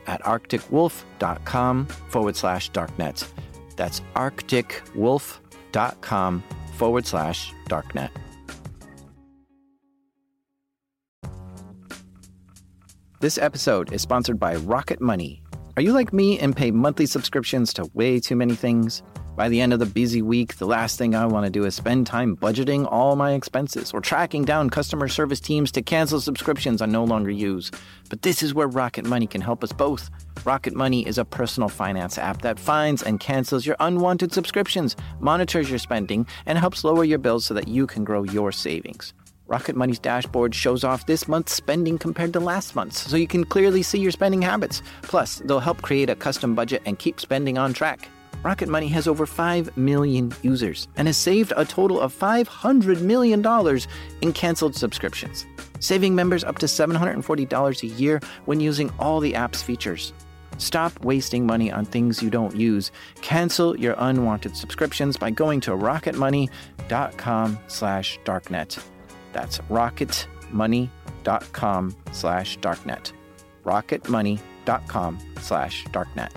at 0.08 0.24
arcticwolf.com 0.24 1.86
forward 1.86 2.36
slash 2.36 2.72
darknet. 2.72 3.28
That's 3.76 4.02
arcticwolf.com 4.16 6.44
forward 6.78 7.06
slash 7.06 7.54
darknet. 7.70 8.10
This 13.22 13.38
episode 13.38 13.94
is 13.94 14.02
sponsored 14.02 14.40
by 14.40 14.56
Rocket 14.56 15.00
Money. 15.00 15.44
Are 15.78 15.84
you 15.84 15.94
like 15.94 16.12
me 16.12 16.40
and 16.40 16.56
pay 16.56 16.72
monthly 16.72 17.06
subscriptions 17.06 17.72
to 17.74 17.86
way 17.94 18.20
too 18.20 18.36
many 18.36 18.56
things? 18.56 19.04
By 19.36 19.48
the 19.48 19.62
end 19.62 19.74
of 19.74 19.80
the 19.80 19.86
busy 19.86 20.24
week, 20.24 20.56
the 20.56 20.66
last 20.66 20.98
thing 20.98 21.14
I 21.14 21.28
want 21.28 21.46
to 21.46 21.52
do 21.52 21.64
is 21.66 21.76
spend 21.76 22.08
time 22.08 22.36
budgeting 22.36 22.92
all 22.92 23.16
my 23.16 23.34
expenses 23.34 23.92
or 23.94 24.02
tracking 24.02 24.44
down 24.44 24.72
customer 24.72 25.08
service 25.08 25.40
teams 25.40 25.72
to 25.74 25.84
cancel 25.84 26.20
subscriptions 26.20 26.82
I 26.82 26.88
no 26.88 27.04
longer 27.04 27.30
use. 27.30 27.70
But 28.10 28.24
this 28.24 28.42
is 28.42 28.56
where 28.56 28.68
Rocket 28.68 29.06
Money 29.06 29.28
can 29.28 29.42
help 29.42 29.64
us 29.64 29.72
both. 29.72 30.10
Rocket 30.44 30.74
Money 30.74 31.06
is 31.06 31.20
a 31.20 31.24
personal 31.24 31.70
finance 31.70 32.18
app 32.18 32.42
that 32.42 32.60
finds 32.60 33.04
and 33.04 33.20
cancels 33.20 33.68
your 33.68 33.76
unwanted 33.82 34.34
subscriptions, 34.34 34.96
monitors 35.20 35.70
your 35.70 35.78
spending, 35.78 36.26
and 36.48 36.58
helps 36.58 36.84
lower 36.84 37.04
your 37.04 37.20
bills 37.20 37.46
so 37.46 37.54
that 37.54 37.68
you 37.68 37.86
can 37.86 38.04
grow 38.04 38.24
your 38.24 38.52
savings. 38.52 39.14
Rocket 39.52 39.76
Money's 39.76 40.00
dashboard 40.00 40.56
shows 40.56 40.86
off 40.86 41.08
this 41.08 41.28
month's 41.28 41.54
spending 41.54 41.98
compared 41.98 42.32
to 42.32 42.40
last 42.40 42.74
month's, 42.74 43.02
so 43.02 43.18
you 43.18 43.28
can 43.28 43.44
clearly 43.44 43.84
see 43.84 44.00
your 44.00 44.12
spending 44.12 44.42
habits. 44.42 44.82
Plus, 45.02 45.42
they'll 45.44 45.60
help 45.60 45.82
create 45.82 46.10
a 46.10 46.16
custom 46.16 46.56
budget 46.56 46.82
and 46.86 46.98
keep 46.98 47.20
spending 47.20 47.58
on 47.58 47.74
track. 47.74 48.08
Rocket 48.44 48.70
Money 48.70 48.88
has 48.88 49.10
over 49.10 49.26
5 49.26 49.76
million 49.76 50.34
users 50.42 50.88
and 50.96 51.10
has 51.10 51.18
saved 51.18 51.52
a 51.58 51.66
total 51.66 52.00
of 52.00 52.18
$500 52.18 53.02
million 53.02 53.46
in 54.22 54.32
canceled 54.32 54.74
subscriptions, 54.74 55.46
saving 55.82 56.16
members 56.16 56.46
up 56.46 56.58
to 56.60 56.66
$740 56.66 57.84
a 57.84 57.88
year 57.88 58.22
when 58.46 58.62
using 58.62 58.90
all 59.00 59.20
the 59.20 59.36
app's 59.36 59.62
features. 59.62 60.14
Stop 60.60 61.04
wasting 61.04 61.46
money 61.46 61.70
on 61.70 61.84
things 61.84 62.24
you 62.24 62.30
don't 62.30 62.56
use. 62.56 62.90
Cancel 63.22 63.78
your 63.78 63.96
unwanted 63.98 64.56
subscriptions 64.56 65.18
by 65.18 65.30
going 65.30 65.60
to 65.60 65.72
rocketmoney.com 65.72 67.60
slash 67.68 68.18
darknet. 68.24 68.82
That's 69.34 69.60
rocketmoney.com 69.70 71.96
slash 72.12 72.58
darknet. 72.60 73.14
rocketmoney.com 73.64 75.20
slash 75.40 75.86
darknet. 75.86 76.32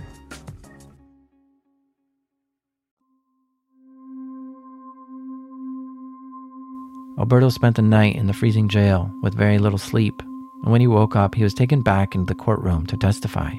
Alberto 7.17 7.49
spent 7.49 7.77
the 7.77 7.83
night 7.83 8.17
in 8.17 8.27
the 8.27 8.33
freezing 8.33 8.69
jail 8.69 9.09
with 9.23 9.37
very 9.37 9.59
little 9.59 9.79
sleep, 9.79 10.21
and 10.65 10.73
when 10.73 10.81
he 10.81 10.89
woke 10.89 11.15
up, 11.15 11.35
he 11.35 11.45
was 11.45 11.55
taken 11.55 11.81
back 11.81 12.15
into 12.15 12.27
the 12.27 12.35
courtroom 12.35 12.87
to 12.87 12.97
testify. 12.97 13.53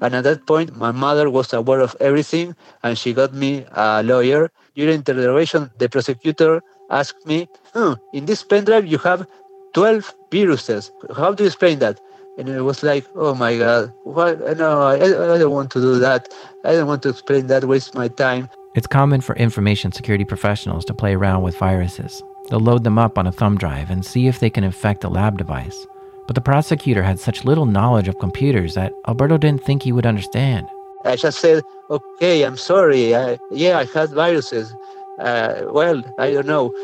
And 0.00 0.14
at 0.14 0.24
that 0.24 0.46
point, 0.46 0.74
my 0.76 0.90
mother 0.90 1.28
was 1.28 1.52
aware 1.52 1.80
of 1.80 1.94
everything, 2.00 2.56
and 2.82 2.96
she 2.96 3.12
got 3.12 3.34
me 3.34 3.66
a 3.72 4.02
lawyer. 4.02 4.50
During 4.74 5.02
the 5.02 5.12
interrogation, 5.12 5.70
the 5.78 5.90
prosecutor 5.90 6.62
asked 6.90 7.26
me, 7.26 7.48
hmm, 7.72 7.94
in 8.12 8.26
this 8.26 8.42
pen 8.42 8.64
drive 8.64 8.86
you 8.86 8.98
have 8.98 9.26
12 9.74 10.14
viruses. 10.30 10.92
How 11.16 11.32
do 11.32 11.44
you 11.44 11.48
explain 11.48 11.78
that? 11.80 12.00
And 12.38 12.48
it 12.48 12.62
was 12.62 12.82
like, 12.82 13.06
oh 13.14 13.34
my 13.34 13.56
God, 13.58 13.92
what? 14.02 14.40
no, 14.56 14.82
I, 14.82 14.94
I 14.94 15.38
don't 15.38 15.52
want 15.52 15.70
to 15.72 15.80
do 15.80 15.98
that. 16.00 16.34
I 16.64 16.72
don't 16.72 16.88
want 16.88 17.02
to 17.04 17.10
explain 17.10 17.46
that, 17.46 17.64
waste 17.64 17.94
my 17.94 18.08
time. 18.08 18.48
It's 18.74 18.88
common 18.88 19.20
for 19.20 19.36
information 19.36 19.92
security 19.92 20.24
professionals 20.24 20.84
to 20.86 20.94
play 20.94 21.14
around 21.14 21.42
with 21.42 21.56
viruses. 21.56 22.22
They'll 22.50 22.60
load 22.60 22.82
them 22.82 22.98
up 22.98 23.18
on 23.18 23.26
a 23.26 23.32
thumb 23.32 23.56
drive 23.56 23.88
and 23.88 24.04
see 24.04 24.26
if 24.26 24.40
they 24.40 24.50
can 24.50 24.64
infect 24.64 25.04
a 25.04 25.08
lab 25.08 25.38
device. 25.38 25.86
But 26.26 26.34
the 26.34 26.40
prosecutor 26.40 27.02
had 27.02 27.20
such 27.20 27.44
little 27.44 27.66
knowledge 27.66 28.08
of 28.08 28.18
computers 28.18 28.74
that 28.74 28.92
Alberto 29.06 29.38
didn't 29.38 29.64
think 29.64 29.82
he 29.82 29.92
would 29.92 30.06
understand. 30.06 30.66
I 31.04 31.16
just 31.16 31.38
said, 31.38 31.62
okay, 31.90 32.42
I'm 32.42 32.56
sorry. 32.56 33.14
I, 33.14 33.38
yeah, 33.50 33.78
I 33.78 33.84
had 33.84 34.10
viruses. 34.10 34.74
Uh, 35.18 35.62
well, 35.70 36.02
I 36.18 36.32
don't 36.32 36.46
know. 36.46 36.74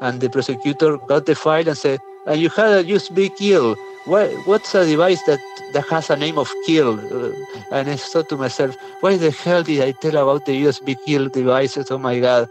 And 0.00 0.20
the 0.20 0.30
prosecutor 0.30 0.98
got 0.98 1.26
the 1.26 1.34
file 1.34 1.66
and 1.66 1.76
said, 1.76 1.98
and 2.26 2.40
you 2.40 2.48
had 2.50 2.70
a 2.70 2.84
USB 2.84 3.34
kill. 3.36 3.74
What, 4.04 4.30
what's 4.46 4.74
a 4.74 4.86
device 4.86 5.22
that, 5.24 5.40
that 5.72 5.86
has 5.88 6.10
a 6.10 6.16
name 6.16 6.38
of 6.38 6.52
kill? 6.66 6.98
Uh, 7.00 7.32
and 7.72 7.90
I 7.90 7.96
thought 7.96 8.28
to 8.28 8.36
myself, 8.36 8.76
why 9.00 9.16
the 9.16 9.30
hell 9.30 9.62
did 9.62 9.82
I 9.82 9.92
tell 9.92 10.16
about 10.16 10.46
the 10.46 10.64
USB 10.64 10.96
kill 11.04 11.28
devices? 11.28 11.90
Oh 11.90 11.98
my 11.98 12.20
God. 12.20 12.48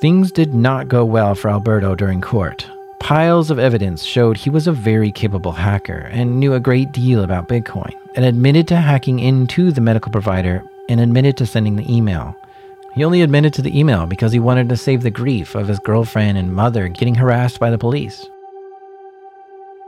Things 0.00 0.32
did 0.32 0.54
not 0.54 0.88
go 0.88 1.04
well 1.04 1.34
for 1.34 1.50
Alberto 1.50 1.94
during 1.94 2.20
court. 2.20 2.66
Piles 3.00 3.50
of 3.50 3.58
evidence 3.58 4.04
showed 4.04 4.36
he 4.36 4.50
was 4.50 4.66
a 4.66 4.72
very 4.72 5.10
capable 5.10 5.52
hacker 5.52 6.08
and 6.10 6.38
knew 6.38 6.54
a 6.54 6.60
great 6.60 6.92
deal 6.92 7.24
about 7.24 7.48
Bitcoin, 7.48 7.92
and 8.14 8.24
admitted 8.24 8.68
to 8.68 8.76
hacking 8.76 9.18
into 9.18 9.72
the 9.72 9.80
medical 9.80 10.12
provider 10.12 10.62
and 10.88 11.00
admitted 11.00 11.36
to 11.38 11.46
sending 11.46 11.76
the 11.76 11.94
email. 11.94 12.36
He 12.94 13.04
only 13.04 13.22
admitted 13.22 13.54
to 13.54 13.62
the 13.62 13.78
email 13.78 14.06
because 14.06 14.32
he 14.32 14.40
wanted 14.40 14.68
to 14.68 14.76
save 14.76 15.02
the 15.02 15.10
grief 15.10 15.54
of 15.54 15.68
his 15.68 15.78
girlfriend 15.78 16.36
and 16.36 16.54
mother 16.54 16.88
getting 16.88 17.14
harassed 17.14 17.60
by 17.60 17.70
the 17.70 17.78
police. 17.78 18.26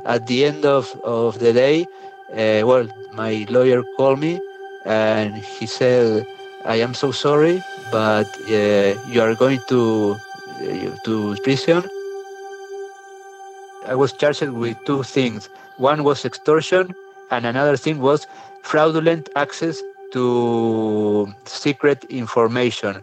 At 0.05 0.27
the 0.27 0.45
end 0.45 0.65
of, 0.65 0.95
of 1.05 1.39
the 1.39 1.53
day, 1.53 1.87
uh, 2.33 2.67
well, 2.67 2.89
my 3.15 3.45
lawyer 3.51 3.83
called 3.97 4.21
me 4.21 4.41
and 4.87 5.37
he 5.37 5.67
said, 5.67 6.25
I 6.65 6.77
am 6.77 6.95
so 6.95 7.11
sorry, 7.11 7.63
but 7.91 8.29
uh, 8.49 8.95
you 9.11 9.21
are 9.21 9.35
going 9.35 9.61
to, 9.69 10.17
uh, 10.61 10.97
to 11.05 11.37
prison. 11.43 11.83
I 13.87 13.97
was 13.97 14.13
charged 14.13 14.43
with 14.43 14.77
two 14.87 15.03
things. 15.03 15.49
One 15.77 16.05
was 16.05 16.25
extortion, 16.25 16.95
and 17.33 17.47
another 17.47 17.77
thing 17.77 18.01
was 18.01 18.29
fraudulent 18.63 19.29
access 19.35 19.83
to 20.13 21.33
secret 21.45 22.05
information. 22.05 23.03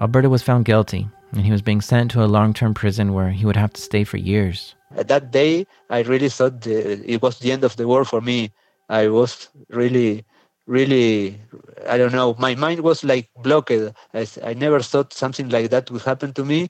Alberto 0.00 0.28
was 0.28 0.42
found 0.42 0.64
guilty, 0.64 1.08
and 1.32 1.44
he 1.44 1.52
was 1.52 1.62
being 1.62 1.80
sent 1.80 2.10
to 2.10 2.24
a 2.24 2.28
long 2.28 2.52
term 2.52 2.74
prison 2.74 3.12
where 3.12 3.30
he 3.30 3.46
would 3.46 3.56
have 3.56 3.72
to 3.72 3.80
stay 3.80 4.04
for 4.04 4.16
years. 4.16 4.74
At 4.96 5.08
that 5.08 5.30
day, 5.30 5.66
I 5.90 6.02
really 6.02 6.28
thought 6.28 6.60
the, 6.62 7.02
it 7.10 7.22
was 7.22 7.38
the 7.38 7.52
end 7.52 7.64
of 7.64 7.76
the 7.76 7.88
world 7.88 8.08
for 8.08 8.20
me. 8.20 8.52
I 8.88 9.08
was 9.08 9.48
really, 9.70 10.24
really, 10.66 11.40
I 11.88 11.98
don't 11.98 12.12
know, 12.12 12.36
my 12.38 12.54
mind 12.54 12.80
was 12.80 13.02
like 13.02 13.28
blocked. 13.42 13.72
I, 14.14 14.26
I 14.44 14.54
never 14.54 14.80
thought 14.80 15.12
something 15.12 15.48
like 15.48 15.70
that 15.70 15.90
would 15.90 16.02
happen 16.02 16.32
to 16.34 16.44
me. 16.44 16.68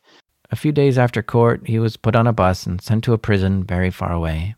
A 0.51 0.57
few 0.57 0.71
days 0.71 0.97
after 0.97 1.23
court, 1.23 1.67
he 1.67 1.79
was 1.79 1.97
put 1.97 2.15
on 2.15 2.27
a 2.27 2.33
bus 2.33 2.67
and 2.67 2.81
sent 2.81 3.03
to 3.05 3.13
a 3.13 3.19
prison 3.19 3.65
very 3.65 3.91
far 3.91 4.13
away. 4.13 4.55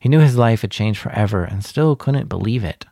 He 0.00 0.08
knew 0.08 0.18
his 0.18 0.36
life 0.36 0.62
had 0.62 0.70
changed 0.70 1.00
forever 1.00 1.44
and 1.44 1.64
still 1.64 1.94
couldn't 1.94 2.28
believe 2.28 2.64
it. 2.64 2.86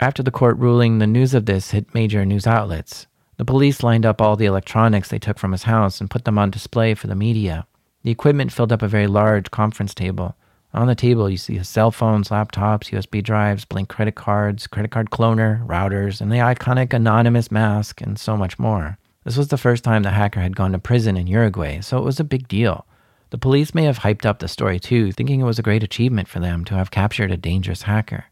After 0.00 0.22
the 0.22 0.30
court 0.30 0.56
ruling, 0.58 0.98
the 0.98 1.08
news 1.08 1.34
of 1.34 1.46
this 1.46 1.72
hit 1.72 1.92
major 1.92 2.24
news 2.24 2.46
outlets. 2.46 3.08
The 3.36 3.44
police 3.44 3.82
lined 3.82 4.06
up 4.06 4.20
all 4.20 4.36
the 4.36 4.46
electronics 4.46 5.08
they 5.08 5.18
took 5.18 5.40
from 5.40 5.50
his 5.50 5.64
house 5.64 6.00
and 6.00 6.08
put 6.08 6.24
them 6.24 6.38
on 6.38 6.50
display 6.52 6.94
for 6.94 7.08
the 7.08 7.16
media. 7.16 7.66
The 8.04 8.12
equipment 8.12 8.52
filled 8.52 8.70
up 8.70 8.82
a 8.82 8.86
very 8.86 9.08
large 9.08 9.50
conference 9.50 9.94
table. 9.94 10.36
On 10.72 10.86
the 10.86 10.94
table, 10.94 11.28
you 11.28 11.36
see 11.36 11.58
his 11.58 11.68
cell 11.68 11.90
phones, 11.90 12.28
laptops, 12.28 12.92
USB 12.92 13.24
drives, 13.24 13.64
blank 13.64 13.88
credit 13.88 14.14
cards, 14.14 14.68
credit 14.68 14.92
card 14.92 15.10
cloner, 15.10 15.66
routers, 15.66 16.20
and 16.20 16.30
the 16.30 16.36
iconic 16.36 16.92
anonymous 16.92 17.50
mask, 17.50 18.00
and 18.00 18.20
so 18.20 18.36
much 18.36 18.56
more. 18.56 18.98
This 19.24 19.36
was 19.36 19.48
the 19.48 19.58
first 19.58 19.82
time 19.82 20.04
the 20.04 20.10
hacker 20.10 20.40
had 20.40 20.54
gone 20.54 20.72
to 20.72 20.78
prison 20.78 21.16
in 21.16 21.26
Uruguay, 21.26 21.80
so 21.80 21.98
it 21.98 22.04
was 22.04 22.20
a 22.20 22.24
big 22.24 22.46
deal. 22.46 22.86
The 23.30 23.38
police 23.38 23.74
may 23.74 23.84
have 23.84 23.98
hyped 23.98 24.24
up 24.24 24.38
the 24.38 24.46
story 24.46 24.78
too, 24.78 25.10
thinking 25.10 25.40
it 25.40 25.44
was 25.44 25.58
a 25.58 25.62
great 25.62 25.82
achievement 25.82 26.28
for 26.28 26.38
them 26.38 26.64
to 26.66 26.74
have 26.74 26.92
captured 26.92 27.32
a 27.32 27.36
dangerous 27.36 27.82
hacker. 27.82 28.26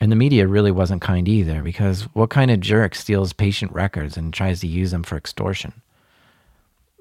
And 0.00 0.12
the 0.12 0.16
media 0.16 0.46
really 0.46 0.70
wasn't 0.70 1.00
kind 1.00 1.26
either, 1.28 1.62
because 1.62 2.02
what 2.14 2.30
kind 2.30 2.50
of 2.50 2.60
jerk 2.60 2.94
steals 2.94 3.32
patient 3.32 3.72
records 3.72 4.16
and 4.16 4.32
tries 4.32 4.60
to 4.60 4.66
use 4.66 4.90
them 4.90 5.02
for 5.02 5.16
extortion? 5.16 5.72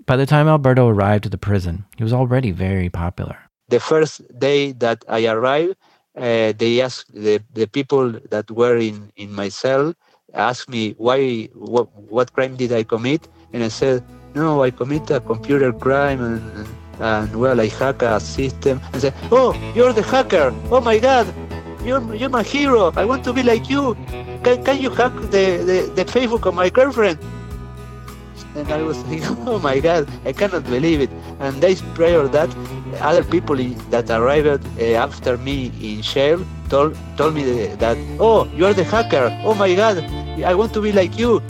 By 0.06 0.16
the 0.16 0.26
time 0.26 0.48
Alberto 0.48 0.88
arrived 0.88 1.26
at 1.26 1.32
the 1.32 1.38
prison, 1.38 1.86
he 1.98 2.04
was 2.04 2.14
already 2.14 2.52
very 2.52 2.90
popular. 2.90 3.38
The 3.70 3.80
first 3.80 4.22
day 4.40 4.72
that 4.74 5.04
I 5.10 5.26
arrived, 5.26 5.76
uh, 6.16 6.54
they 6.58 6.82
asked 6.82 7.14
the, 7.14 7.42
the 7.54 7.68
people 7.68 8.12
that 8.30 8.50
were 8.50 8.78
in, 8.78 9.12
in 9.18 9.34
my 9.34 9.50
cell 9.50 9.94
asked 10.34 10.70
me 10.70 10.96
why 10.98 11.46
what, 11.54 11.88
what 12.10 12.34
crime 12.34 12.56
did 12.56 12.72
I 12.72 12.84
commit 12.84 13.28
and 13.54 13.64
I 13.64 13.70
said 13.70 14.04
no 14.34 14.64
I 14.64 14.72
commit 14.72 15.10
a 15.12 15.20
computer 15.20 15.72
crime 15.72 16.22
and, 16.22 16.68
and 17.00 17.36
well 17.36 17.60
I 17.60 17.68
hack 17.68 18.02
a 18.02 18.20
system 18.20 18.82
and 18.94 19.02
said 19.02 19.14
oh 19.32 19.54
you're 19.76 19.94
the 19.94 20.04
hacker 20.04 20.54
oh 20.72 20.82
my 20.82 21.00
god 21.00 21.34
you're, 21.86 22.16
you're 22.16 22.30
my 22.30 22.44
hero 22.44 22.92
I 22.96 23.06
want 23.06 23.24
to 23.26 23.34
be 23.34 23.44
like 23.44 23.70
you 23.70 23.96
can, 24.44 24.64
can 24.64 24.82
you 24.82 24.90
hack 24.90 25.14
the, 25.32 25.46
the, 25.70 25.92
the 25.96 26.06
Facebook 26.06 26.46
of 26.46 26.54
my 26.54 26.70
girlfriend 26.70 27.20
and 28.56 28.72
I 28.72 28.82
was 28.82 28.98
thinking, 29.04 29.38
oh 29.48 29.60
my 29.60 29.80
God, 29.80 30.08
I 30.26 30.32
cannot 30.32 30.64
believe 30.64 31.02
it. 31.02 31.10
And 31.40 31.62
days 31.62 31.82
prior 31.94 32.28
that, 32.30 32.50
other 33.02 33.24
people 33.24 33.58
that 33.90 34.10
arrived 34.10 34.66
uh, 34.80 34.84
after 34.96 35.38
me 35.38 35.72
in 35.82 36.02
jail 36.02 36.46
told 36.70 36.98
told 37.18 37.36
me 37.36 37.44
that, 37.76 37.98
oh, 38.20 38.48
you 38.56 38.66
are 38.66 38.74
the 38.74 38.84
hacker. 38.84 39.30
Oh 39.44 39.54
my 39.54 39.76
God, 39.76 39.98
I 40.44 40.56
want 40.56 40.74
to 40.74 40.82
be 40.82 40.92
like 40.92 41.18
you. 41.20 41.42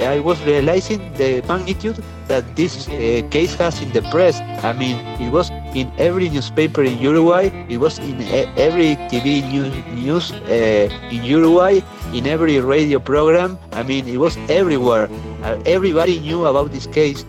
I 0.00 0.20
was 0.20 0.40
realizing 0.44 1.12
the 1.14 1.42
magnitude 1.48 2.02
that 2.28 2.44
this 2.54 2.88
uh, 2.88 3.26
case 3.30 3.54
has 3.56 3.82
in 3.82 3.92
the 3.92 4.02
press. 4.10 4.40
I 4.64 4.72
mean, 4.72 4.96
it 5.20 5.30
was 5.30 5.50
in 5.74 5.90
every 5.98 6.28
newspaper 6.28 6.82
in 6.82 6.98
Uruguay. 6.98 7.50
It 7.68 7.78
was 7.78 7.98
in 7.98 8.20
every 8.56 8.96
TV 9.10 9.42
news, 9.50 9.72
news 9.94 10.32
uh, 10.32 10.88
in 11.10 11.24
Uruguay, 11.24 11.80
in 12.12 12.26
every 12.26 12.60
radio 12.60 12.98
program. 12.98 13.58
I 13.72 13.82
mean, 13.82 14.08
it 14.08 14.18
was 14.18 14.36
everywhere. 14.48 15.08
Uh, 15.42 15.60
everybody 15.66 16.20
knew 16.20 16.46
about 16.46 16.72
this 16.72 16.86
case. 16.86 17.24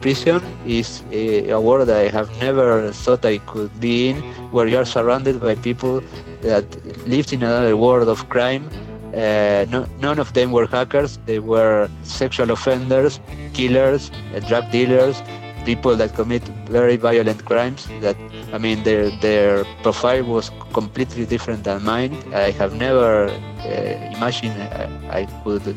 Prison 0.00 0.40
is 0.64 1.02
a, 1.10 1.50
a 1.50 1.60
world 1.60 1.90
I 1.90 2.08
have 2.08 2.30
never 2.40 2.92
thought 2.92 3.24
I 3.24 3.38
could 3.38 3.72
be 3.80 4.10
in, 4.10 4.22
where 4.52 4.66
you 4.66 4.78
are 4.78 4.84
surrounded 4.84 5.40
by 5.40 5.56
people 5.56 6.02
that 6.42 6.64
lived 7.08 7.32
in 7.32 7.42
another 7.42 7.76
world 7.76 8.08
of 8.08 8.28
crime 8.28 8.70
uh, 9.14 9.64
no, 9.70 9.86
none 10.00 10.18
of 10.18 10.32
them 10.34 10.52
were 10.52 10.66
hackers. 10.66 11.18
They 11.24 11.38
were 11.38 11.88
sexual 12.02 12.50
offenders, 12.50 13.20
killers, 13.54 14.10
uh, 14.34 14.40
drug 14.40 14.70
dealers, 14.70 15.22
people 15.68 15.94
that 16.00 16.10
commit 16.20 16.42
very 16.78 16.96
violent 16.96 17.40
crimes. 17.44 17.80
That 18.00 18.16
I 18.56 18.58
mean, 18.64 18.78
their 18.88 19.04
their 19.26 19.50
profile 19.84 20.24
was 20.36 20.46
completely 20.72 21.24
different 21.34 21.60
than 21.68 21.84
mine. 21.84 22.12
I 22.32 22.48
have 22.60 22.72
never 22.86 23.28
uh, 23.28 24.16
imagined 24.16 24.56
I, 24.56 25.20
I 25.20 25.22
could 25.44 25.64
uh, 25.68 25.76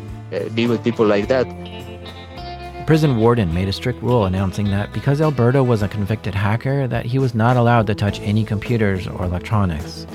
be 0.57 0.63
with 0.71 0.79
people 0.87 1.05
like 1.15 1.27
that. 1.33 1.45
The 2.79 2.85
prison 2.87 3.11
warden 3.23 3.53
made 3.53 3.67
a 3.73 3.75
strict 3.81 4.01
rule 4.01 4.23
announcing 4.31 4.67
that 4.75 4.87
because 4.97 5.17
Alberto 5.27 5.61
was 5.71 5.81
a 5.83 5.89
convicted 5.97 6.35
hacker, 6.45 6.87
that 6.87 7.05
he 7.05 7.19
was 7.19 7.33
not 7.43 7.55
allowed 7.61 7.85
to 7.87 7.95
touch 8.03 8.17
any 8.31 8.43
computers 8.53 9.07
or 9.07 9.19
electronics. 9.31 10.07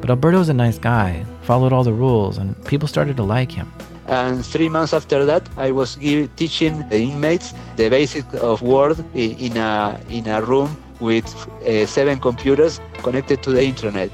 But 0.00 0.10
Alberto 0.10 0.38
was 0.38 0.48
a 0.48 0.58
nice 0.66 0.78
guy, 0.78 1.24
followed 1.42 1.72
all 1.72 1.84
the 1.84 1.98
rules, 2.06 2.38
and 2.38 2.48
people 2.70 2.88
started 2.88 3.16
to 3.16 3.24
like 3.36 3.52
him. 3.58 3.68
And 4.06 4.44
three 4.44 4.68
months 4.68 4.92
after 4.92 5.24
that, 5.24 5.48
I 5.56 5.70
was 5.70 5.96
teaching 6.36 6.88
the 6.88 6.98
inmates 6.98 7.54
the 7.76 7.88
basics 7.88 8.34
of 8.34 8.62
Word 8.62 9.02
in 9.14 9.56
a, 9.56 10.00
in 10.10 10.26
a 10.28 10.42
room 10.42 10.76
with 11.00 11.26
uh, 11.66 11.86
seven 11.86 12.20
computers 12.20 12.80
connected 12.98 13.42
to 13.42 13.50
the 13.50 13.64
internet. 13.64 14.10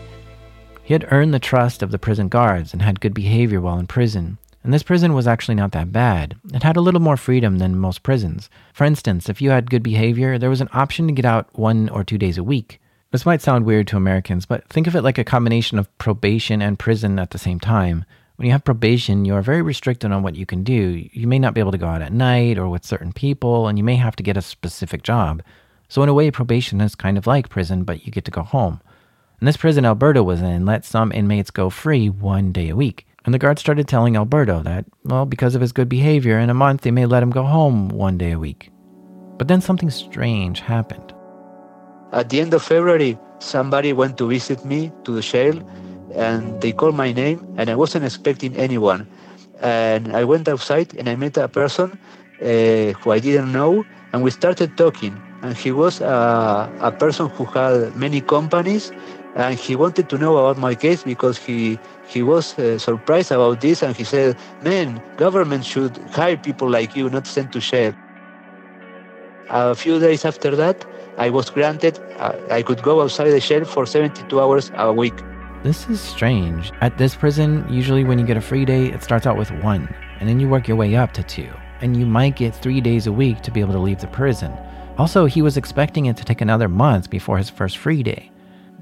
He 0.83 0.95
had 0.95 1.07
earned 1.13 1.35
the 1.35 1.39
trust 1.39 1.83
of 1.83 1.91
the 1.91 1.99
prison 1.99 2.29
guards 2.29 2.73
and 2.73 2.83
had 2.83 3.01
good 3.01 3.15
behavior 3.15 3.61
while 3.61 3.79
in 3.79 3.87
prison. 3.87 4.39
And 4.63 4.75
this 4.75 4.83
prison 4.83 5.15
was 5.15 5.27
actually 5.27 5.55
not 5.55 5.73
that 5.73 5.93
bad. 5.93 6.37
It 6.53 6.63
had 6.63 6.77
a 6.77 6.81
little 6.81 7.01
more 7.01 7.17
freedom 7.17 7.59
than 7.59 7.79
most 7.79 8.03
prisons. 8.03 8.51
For 8.73 8.85
instance, 8.85 9.29
if 9.29 9.41
you 9.41 9.51
had 9.51 9.71
good 9.71 9.83
behavior, 9.83 10.37
there 10.37 10.51
was 10.51 10.61
an 10.61 10.69
option 10.73 11.07
to 11.07 11.13
get 11.13 11.25
out 11.25 11.49
one 11.59 11.89
or 11.89 12.05
two 12.05 12.19
days 12.19 12.37
a 12.37 12.45
week. 12.45 12.81
This 13.11 13.27
might 13.27 13.41
sound 13.41 13.65
weird 13.65 13.87
to 13.89 13.97
Americans, 13.97 14.47
but 14.47 14.69
think 14.69 14.87
of 14.87 14.95
it 14.95 15.03
like 15.03 15.19
a 15.19 15.25
combination 15.25 15.79
of 15.79 15.97
probation 15.99 16.61
and 16.63 16.79
prison 16.79 17.19
at 17.19 17.31
the 17.31 17.39
same 17.39 17.59
time. 17.59 18.05
When 18.41 18.47
you 18.47 18.53
have 18.53 18.65
probation, 18.65 19.27
you 19.27 19.35
are 19.35 19.43
very 19.43 19.61
restricted 19.61 20.13
on 20.13 20.23
what 20.23 20.35
you 20.35 20.47
can 20.47 20.65
do. 20.65 21.07
You 21.13 21.27
may 21.27 21.39
not 21.39 21.53
be 21.53 21.61
able 21.61 21.73
to 21.73 21.77
go 21.77 21.89
out 21.89 22.01
at 22.01 22.11
night 22.11 22.57
or 22.57 22.71
with 22.71 22.87
certain 22.87 23.13
people, 23.13 23.69
and 23.69 23.77
you 23.77 23.85
may 23.85 23.97
have 23.97 24.17
to 24.17 24.23
get 24.23 24.39
a 24.39 24.41
specific 24.41 25.03
job. 25.03 25.43
So, 25.91 26.03
in 26.03 26.09
a 26.09 26.15
way, 26.15 26.31
probation 26.31 26.81
is 26.81 26.95
kind 26.95 27.19
of 27.19 27.27
like 27.27 27.51
prison, 27.51 27.85
but 27.85 28.07
you 28.07 28.11
get 28.11 28.25
to 28.25 28.31
go 28.31 28.41
home. 28.41 28.81
And 29.41 29.47
this 29.47 29.59
prison 29.59 29.85
Alberto 29.85 30.23
was 30.23 30.41
in 30.41 30.65
let 30.65 30.87
some 30.87 31.13
inmates 31.13 31.51
go 31.51 31.69
free 31.69 32.09
one 32.09 32.51
day 32.51 32.71
a 32.71 32.77
week. 32.77 33.07
And 33.27 33.35
the 33.35 33.39
guards 33.39 33.61
started 33.61 33.87
telling 33.87 34.17
Alberto 34.17 34.63
that, 34.63 34.87
well, 35.05 35.27
because 35.27 35.55
of 35.55 35.61
his 35.61 35.73
good 35.73 35.91
behavior, 35.91 36.39
in 36.39 36.49
a 36.49 36.55
month 36.55 36.81
they 36.81 36.91
may 36.91 37.05
let 37.05 37.23
him 37.23 37.31
go 37.31 37.43
home 37.43 37.91
one 37.91 38.17
day 38.17 38.31
a 38.31 38.39
week. 38.39 38.71
But 39.37 39.49
then 39.49 39.61
something 39.61 39.91
strange 39.91 40.61
happened. 40.61 41.13
At 42.13 42.31
the 42.31 42.41
end 42.41 42.55
of 42.55 42.63
February, 42.63 43.19
somebody 43.39 43.93
went 43.93 44.17
to 44.17 44.29
visit 44.29 44.65
me 44.65 44.91
to 45.05 45.13
the 45.13 45.21
jail 45.21 45.63
and 46.15 46.61
they 46.61 46.73
called 46.73 46.95
my 46.97 47.13
name 47.13 47.41
and 47.57 47.71
I 47.71 47.75
wasn't 47.77 48.05
expecting 48.05 48.57
anyone. 48.57 49.07
And 49.61 50.17
I 50.17 50.25
went 50.25 50.49
outside 50.49 50.95
and 50.97 51.09
I 51.09 51.17
met 51.17 51.37
a 51.37 51.49
person 51.49 51.99
uh, 52.41 52.47
who 53.01 53.11
I 53.11 53.19
didn't 53.19 53.53
know 53.53 53.85
and 54.13 54.23
we 54.23 54.31
started 54.31 54.77
talking. 54.77 55.21
And 55.43 55.57
he 55.57 55.73
was 55.73 56.01
uh, 56.01 56.69
a 56.81 56.93
person 56.93 57.29
who 57.31 57.45
had 57.47 57.97
many 57.97 58.21
companies 58.21 58.93
and 59.37 59.59
he 59.59 59.77
wanted 59.77 60.09
to 60.11 60.19
know 60.19 60.37
about 60.37 60.59
my 60.59 60.75
case 60.75 61.03
because 61.03 61.39
he 61.39 61.79
he 62.09 62.23
was 62.23 62.59
uh, 62.59 62.79
surprised 62.79 63.31
about 63.31 63.61
this 63.61 63.83
and 63.83 63.97
he 63.97 64.05
said, 64.05 64.37
"Man, 64.63 65.01
government 65.17 65.65
should 65.65 65.97
hire 66.11 66.37
people 66.37 66.69
like 66.69 66.97
you, 66.97 67.09
not 67.09 67.27
send 67.27 67.53
to 67.53 67.61
jail." 67.61 67.95
A 69.49 69.75
few 69.75 69.99
days 69.99 70.25
after 70.25 70.55
that, 70.57 70.85
I 71.19 71.31
was 71.31 71.51
granted, 71.51 71.99
uh, 72.19 72.33
I 72.51 72.63
could 72.63 72.83
go 72.83 73.03
outside 73.03 73.31
the 73.31 73.41
jail 73.41 73.65
for 73.65 73.85
72 73.87 74.41
hours 74.41 74.71
a 74.75 74.93
week. 74.93 75.15
This 75.63 75.89
is 75.89 76.01
strange. 76.01 76.73
At 76.81 76.97
this 76.97 77.15
prison, 77.15 77.67
usually 77.69 78.05
when 78.05 78.19
you 78.19 78.25
get 78.25 78.37
a 78.37 78.41
free 78.41 78.65
day, 78.65 78.87
it 78.87 79.03
starts 79.03 79.27
out 79.27 79.37
with 79.37 79.51
one, 79.51 79.95
and 80.19 80.29
then 80.29 80.41
you 80.41 80.49
work 80.49 80.67
your 80.67 80.77
way 80.77 80.97
up 80.97 81.13
to 81.13 81.23
two, 81.23 81.51
and 81.81 81.97
you 81.97 82.07
might 82.07 82.37
get 82.37 82.55
three 82.55 82.81
days 82.81 83.07
a 83.07 83.13
week 83.13 83.43
to 83.43 83.51
be 83.51 83.61
able 83.61 83.75
to 83.75 83.79
leave 83.79 84.01
the 84.01 84.07
prison. 84.07 84.53
Also, 84.97 85.27
he 85.27 85.43
was 85.43 85.57
expecting 85.57 86.07
it 86.07 86.17
to 86.17 86.25
take 86.25 86.41
another 86.41 86.69
month 86.69 87.11
before 87.11 87.37
his 87.37 87.51
first 87.51 87.77
free 87.77 88.03
day. 88.03 88.31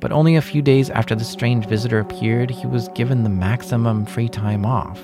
But 0.01 0.12
only 0.12 0.37
a 0.37 0.41
few 0.41 0.62
days 0.62 0.88
after 0.91 1.14
the 1.14 1.25
strange 1.25 1.67
visitor 1.67 1.99
appeared, 1.99 2.51
he 2.51 2.67
was 2.67 2.88
given 2.91 3.25
the 3.25 3.29
maximum 3.29 4.07
free 4.07 4.29
time 4.29 4.64
off. 4.64 5.01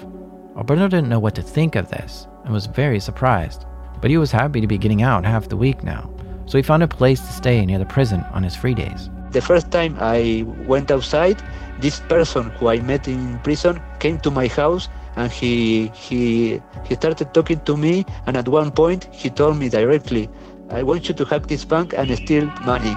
Alberto 0.57 0.87
didn't 0.87 1.09
know 1.09 1.19
what 1.19 1.35
to 1.35 1.43
think 1.43 1.75
of 1.75 1.91
this 1.91 2.29
and 2.45 2.53
was 2.53 2.67
very 2.67 3.01
surprised, 3.01 3.65
but 4.01 4.11
he 4.11 4.19
was 4.19 4.31
happy 4.31 4.61
to 4.61 4.67
be 4.69 4.79
getting 4.79 5.03
out 5.03 5.25
half 5.25 5.49
the 5.49 5.57
week 5.57 5.83
now 5.83 6.09
so 6.47 6.59
he 6.59 6.63
found 6.63 6.83
a 6.83 6.89
place 6.89 7.21
to 7.21 7.33
stay 7.33 7.65
near 7.65 7.79
the 7.79 7.87
prison 7.87 8.21
on 8.33 8.43
his 8.43 8.57
free 8.57 8.75
days. 8.75 9.11
The 9.35 9.43
first 9.43 9.73
time 9.73 9.97
I 9.99 10.47
went 10.65 10.93
outside, 10.93 11.43
this 11.81 11.99
person 11.99 12.51
who 12.51 12.69
I 12.69 12.79
met 12.79 13.09
in 13.09 13.41
prison 13.41 13.83
came 13.99 14.21
to 14.21 14.31
my 14.31 14.47
house 14.47 14.89
and 15.17 15.31
he 15.31 15.89
he 15.89 16.63
he 16.87 16.95
started 16.95 17.35
talking 17.35 17.59
to 17.67 17.77
me 17.77 18.07
and 18.27 18.37
at 18.37 18.47
one 18.47 18.71
point 18.71 19.09
he 19.11 19.31
told 19.31 19.59
me 19.59 19.69
directly, 19.69 20.31
I 20.71 20.85
want 20.85 21.09
you 21.09 21.15
to 21.15 21.25
hack 21.25 21.49
this 21.49 21.65
bank 21.65 21.95
and 21.99 22.07
steal 22.17 22.47
money. 22.65 22.95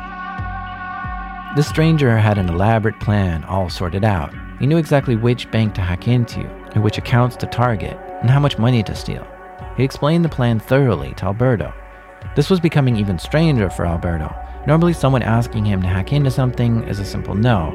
The 1.57 1.63
stranger 1.63 2.15
had 2.15 2.37
an 2.37 2.49
elaborate 2.49 2.99
plan 2.99 3.43
all 3.45 3.71
sorted 3.71 4.05
out. 4.05 4.31
He 4.59 4.67
knew 4.67 4.77
exactly 4.77 5.15
which 5.15 5.49
bank 5.49 5.73
to 5.73 5.81
hack 5.81 6.07
into, 6.07 6.41
and 6.73 6.83
which 6.83 6.99
accounts 6.99 7.35
to 7.37 7.47
target, 7.47 7.97
and 8.21 8.29
how 8.29 8.39
much 8.39 8.59
money 8.59 8.83
to 8.83 8.93
steal. 8.93 9.25
He 9.75 9.83
explained 9.83 10.23
the 10.23 10.37
plan 10.37 10.59
thoroughly 10.59 11.15
to 11.15 11.25
Alberto, 11.25 11.73
this 12.35 12.49
was 12.49 12.59
becoming 12.59 12.95
even 12.95 13.17
stranger 13.19 13.69
for 13.69 13.85
Alberto. 13.85 14.33
Normally, 14.67 14.91
someone 14.91 15.23
asking 15.23 15.63
him 15.63 15.81
to 15.81 15.87
hack 15.87 16.11
into 16.11 16.29
something 16.29 16.83
is 16.89 16.99
a 16.99 17.05
simple 17.05 17.35
no, 17.35 17.71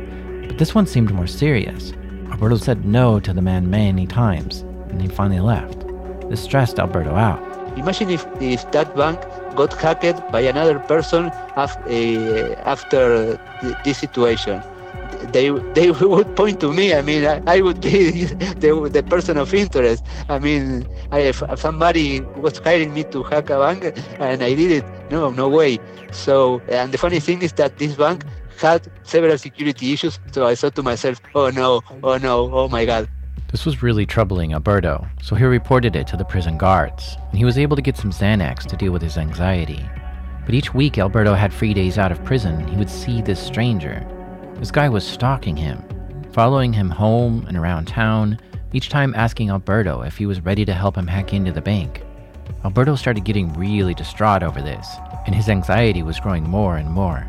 but 0.46 0.58
this 0.58 0.74
one 0.74 0.86
seemed 0.86 1.10
more 1.10 1.26
serious. 1.26 1.94
Alberto 2.30 2.58
said 2.58 2.84
no 2.84 3.18
to 3.18 3.32
the 3.32 3.40
man 3.40 3.70
many 3.70 4.06
times, 4.06 4.60
and 4.90 5.00
he 5.00 5.08
finally 5.08 5.40
left. 5.40 5.86
This 6.28 6.42
stressed 6.42 6.78
Alberto 6.78 7.14
out. 7.14 7.40
Imagine 7.78 8.10
if, 8.10 8.26
if 8.42 8.70
that 8.72 8.94
bank 8.94 9.18
got 9.56 9.72
hacked 9.72 10.30
by 10.30 10.40
another 10.40 10.80
person 10.80 11.30
after, 11.56 11.80
uh, 11.88 12.60
after 12.68 13.40
this 13.86 13.96
situation. 13.96 14.62
They 15.32 15.50
they 15.74 15.90
would 16.12 16.34
point 16.36 16.60
to 16.60 16.72
me. 16.72 16.94
I 16.94 17.02
mean, 17.02 17.24
I, 17.24 17.42
I 17.46 17.60
would 17.60 17.80
be 17.80 18.24
the, 18.62 18.90
the 18.92 19.02
person 19.02 19.36
of 19.36 19.52
interest. 19.54 20.04
I 20.28 20.38
mean, 20.38 20.88
I, 21.10 21.20
if 21.20 21.42
somebody 21.56 22.20
was 22.36 22.58
hiring 22.58 22.94
me 22.94 23.04
to 23.04 23.22
hack 23.22 23.50
a 23.50 23.58
bank 23.58 23.96
and 24.18 24.42
I 24.42 24.54
did 24.54 24.70
it, 24.70 24.84
no, 25.10 25.30
no 25.30 25.48
way. 25.48 25.78
So, 26.12 26.60
and 26.68 26.92
the 26.92 26.98
funny 26.98 27.20
thing 27.20 27.42
is 27.42 27.52
that 27.54 27.78
this 27.78 27.94
bank 27.94 28.24
had 28.58 28.90
several 29.02 29.36
security 29.38 29.92
issues. 29.92 30.18
So 30.32 30.46
I 30.46 30.54
thought 30.54 30.74
to 30.76 30.82
myself, 30.82 31.20
oh 31.34 31.50
no, 31.50 31.82
oh 32.02 32.16
no, 32.18 32.50
oh 32.52 32.68
my 32.68 32.84
God. 32.84 33.08
This 33.50 33.66
was 33.66 33.82
really 33.82 34.06
troubling 34.06 34.54
Alberto, 34.54 35.06
so 35.20 35.36
he 35.36 35.44
reported 35.44 35.94
it 35.94 36.06
to 36.06 36.16
the 36.16 36.24
prison 36.24 36.56
guards, 36.56 37.18
and 37.28 37.36
he 37.36 37.44
was 37.44 37.58
able 37.58 37.76
to 37.76 37.82
get 37.82 37.98
some 37.98 38.10
Xanax 38.10 38.64
to 38.64 38.76
deal 38.76 38.92
with 38.92 39.02
his 39.02 39.18
anxiety. 39.18 39.84
But 40.46 40.54
each 40.54 40.72
week 40.72 40.96
Alberto 40.96 41.34
had 41.34 41.52
free 41.52 41.74
days 41.74 41.98
out 41.98 42.10
of 42.10 42.24
prison, 42.24 42.66
he 42.66 42.76
would 42.76 42.88
see 42.88 43.20
this 43.20 43.38
stranger. 43.38 44.06
This 44.62 44.70
guy 44.70 44.88
was 44.88 45.04
stalking 45.04 45.56
him, 45.56 45.82
following 46.30 46.72
him 46.72 46.88
home 46.88 47.44
and 47.48 47.56
around 47.56 47.86
town, 47.86 48.38
each 48.72 48.90
time 48.90 49.12
asking 49.16 49.50
Alberto 49.50 50.02
if 50.02 50.16
he 50.16 50.24
was 50.24 50.44
ready 50.44 50.64
to 50.64 50.72
help 50.72 50.96
him 50.96 51.08
hack 51.08 51.34
into 51.34 51.50
the 51.50 51.60
bank. 51.60 52.04
Alberto 52.64 52.94
started 52.94 53.24
getting 53.24 53.52
really 53.54 53.92
distraught 53.92 54.44
over 54.44 54.62
this, 54.62 54.86
and 55.26 55.34
his 55.34 55.48
anxiety 55.48 56.04
was 56.04 56.20
growing 56.20 56.44
more 56.44 56.76
and 56.76 56.88
more. 56.88 57.26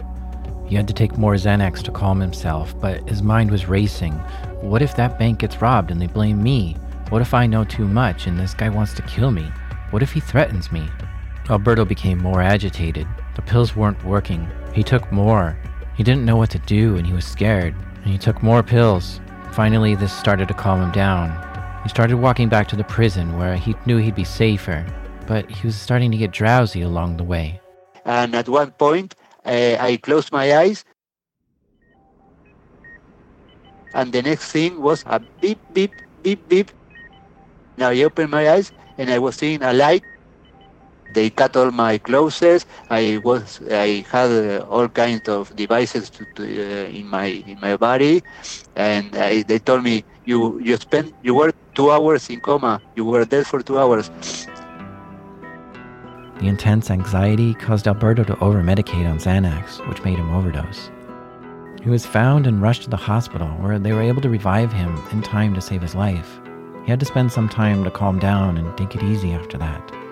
He 0.68 0.76
had 0.76 0.88
to 0.88 0.94
take 0.94 1.18
more 1.18 1.34
Xanax 1.34 1.82
to 1.82 1.92
calm 1.92 2.20
himself, 2.20 2.80
but 2.80 3.10
his 3.10 3.24
mind 3.24 3.50
was 3.50 3.66
racing. 3.66 4.14
What 4.62 4.84
if 4.84 4.96
that 4.98 5.18
bank 5.18 5.40
gets 5.40 5.60
robbed 5.60 5.90
and 5.90 6.00
they 6.00 6.06
blame 6.06 6.44
me? 6.44 6.78
What 7.10 7.24
if 7.24 7.34
I 7.34 7.48
know 7.48 7.64
too 7.64 7.88
much 7.88 8.28
and 8.28 8.40
this 8.40 8.54
guy 8.54 8.70
wants 8.70 8.94
to 8.94 9.02
kill 9.02 9.32
me? 9.32 9.52
What 9.90 10.04
if 10.04 10.12
he 10.12 10.20
threatens 10.20 10.72
me? 10.72 10.88
Alberto 11.50 11.84
became 11.84 12.20
more 12.20 12.44
agitated. 12.44 13.08
The 13.36 13.42
pills 13.42 13.76
weren't 13.76 14.06
working. 14.06 14.48
He 14.72 14.84
took 14.84 15.12
more. 15.12 15.58
He 15.96 16.04
didn't 16.04 16.26
know 16.26 16.36
what 16.36 16.50
to 16.52 16.60
do 16.60 16.98
and 16.98 17.06
he 17.06 17.14
was 17.14 17.26
scared. 17.26 17.76
And 18.04 18.12
he 18.12 18.18
took 18.18 18.41
more 18.41 18.64
pills. 18.64 19.22
Finally, 19.54 19.96
this 19.96 20.12
started 20.12 20.48
to 20.48 20.54
calm 20.54 20.82
him 20.82 20.91
down. 20.91 21.32
He 21.84 21.89
started 21.89 22.18
walking 22.18 22.50
back 22.50 22.68
to 22.70 22.76
the 22.76 22.84
prison 22.84 23.38
where 23.38 23.56
he 23.56 23.76
knew 23.86 23.98
he'd 23.98 24.16
be 24.16 24.24
safer, 24.24 24.86
but 25.28 25.50
he 25.50 25.68
was 25.68 25.76
starting 25.76 26.12
to 26.12 26.18
get 26.18 26.32
drowsy 26.32 26.82
along 26.82 27.18
the 27.18 27.24
way. 27.24 27.62
And 28.06 28.34
at 28.36 28.50
one 28.50 28.72
point, 28.72 29.16
uh, 29.46 29.78
I 29.80 29.98
closed 30.02 30.32
my 30.32 30.58
eyes. 30.58 30.86
And 33.94 34.12
the 34.12 34.22
next 34.22 34.52
thing 34.52 34.82
was 34.82 35.04
a 35.06 35.20
beep, 35.41 35.60
beep, 35.74 35.94
beep, 36.24 36.48
beep. 36.50 36.72
Now 37.78 37.89
I 37.89 38.02
opened 38.04 38.32
my 38.32 38.50
eyes 38.50 38.72
and 38.98 39.10
I 39.10 39.20
was 39.20 39.36
seeing 39.36 39.62
a 39.62 39.74
light. 39.74 40.04
They 41.14 41.30
cut 41.30 41.55
all 41.55 41.72
my 41.72 41.97
clothes. 41.97 42.66
I 42.89 43.20
was, 43.24 43.61
I 43.72 44.05
had 44.09 44.32
uh, 44.32 44.66
all 44.70 44.88
kinds 44.88 45.30
of 45.30 45.55
devices 45.55 46.09
to, 46.09 46.26
to, 46.36 46.43
uh, 46.43 46.99
in 46.99 47.07
my 47.07 47.26
in 47.26 47.59
my 47.61 47.78
body, 47.78 48.24
and 48.76 49.16
I, 49.16 49.43
they 49.43 49.59
told 49.59 49.84
me 49.84 50.03
you 50.26 50.59
you 50.59 50.76
spent 50.78 51.14
you 51.22 51.36
were 51.36 51.53
two 51.76 51.91
hours 51.91 52.30
in 52.30 52.39
coma. 52.41 52.82
You 52.95 53.05
were 53.05 53.26
dead 53.26 53.45
for 53.45 53.61
two 53.61 53.78
hours. 53.80 54.09
The 56.39 56.47
intense 56.47 56.89
anxiety 56.89 57.53
caused 57.53 57.88
Alberto 57.88 58.24
to 58.26 58.38
over-medicate 58.39 59.09
on 59.09 59.18
Xanax, 59.18 59.88
which 59.88 60.03
made 60.03 60.18
him 60.18 60.34
overdose. 60.34 60.91
He 61.84 61.89
was 61.89 62.05
found 62.05 62.47
and 62.47 62.61
rushed 62.61 62.84
to 62.84 62.89
the 62.89 62.97
hospital, 62.97 63.47
where 63.64 63.80
they 63.80 63.93
were 63.93 64.01
able 64.01 64.22
to 64.22 64.30
revive 64.30 64.74
him 64.74 64.99
in 65.11 65.22
time 65.22 65.53
to 65.53 65.61
save 65.61 65.82
his 65.82 65.95
life. 65.95 66.39
He 66.86 66.91
had 66.91 66.99
to 66.99 67.05
spend 67.05 67.32
some 67.32 67.47
time 67.47 67.84
to 67.84 67.91
calm 67.91 68.20
down 68.20 68.57
and 68.57 68.76
take 68.78 68.95
it 68.95 69.03
easy 69.03 69.32
after 69.32 69.57
that. 69.57 70.03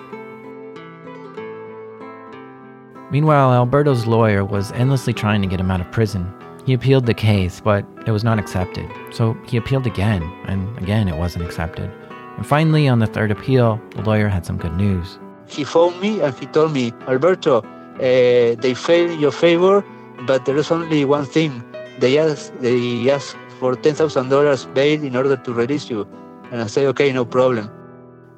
Meanwhile, 3.11 3.53
Alberto's 3.53 4.05
lawyer 4.05 4.43
was 4.43 4.71
endlessly 4.71 5.13
trying 5.13 5.41
to 5.41 5.47
get 5.47 5.59
him 5.59 5.69
out 5.69 5.81
of 5.81 5.91
prison. 5.91 6.33
He 6.65 6.73
appealed 6.73 7.05
the 7.05 7.13
case, 7.13 7.59
but 7.59 7.85
it 8.07 8.11
was 8.11 8.23
not 8.23 8.39
accepted. 8.39 8.89
So 9.11 9.37
he 9.45 9.57
appealed 9.57 9.85
again, 9.85 10.23
and 10.45 10.77
again 10.77 11.07
it 11.07 11.17
wasn't 11.17 11.45
accepted. 11.45 11.91
And 12.37 12.45
finally, 12.45 12.87
on 12.87 12.99
the 12.99 13.07
third 13.07 13.31
appeal, 13.31 13.81
the 13.91 14.03
lawyer 14.03 14.29
had 14.29 14.45
some 14.45 14.57
good 14.57 14.73
news 14.73 15.19
he 15.51 15.63
phoned 15.63 15.99
me 15.99 16.21
and 16.21 16.33
he 16.35 16.45
told 16.47 16.71
me, 16.71 16.93
Alberto, 17.07 17.59
uh, 17.59 18.55
they 18.63 18.73
failed 18.73 19.11
in 19.11 19.19
your 19.19 19.31
favor, 19.31 19.83
but 20.25 20.45
there 20.45 20.57
is 20.57 20.71
only 20.71 21.05
one 21.05 21.25
thing. 21.25 21.63
They 21.99 22.17
asked, 22.17 22.57
they 22.59 23.09
asked 23.11 23.35
for 23.59 23.75
$10,000 23.75 24.73
bail 24.73 25.03
in 25.03 25.15
order 25.15 25.35
to 25.35 25.53
release 25.53 25.89
you. 25.89 26.07
And 26.51 26.61
I 26.61 26.67
said, 26.67 26.85
okay, 26.87 27.11
no 27.11 27.25
problem. 27.25 27.69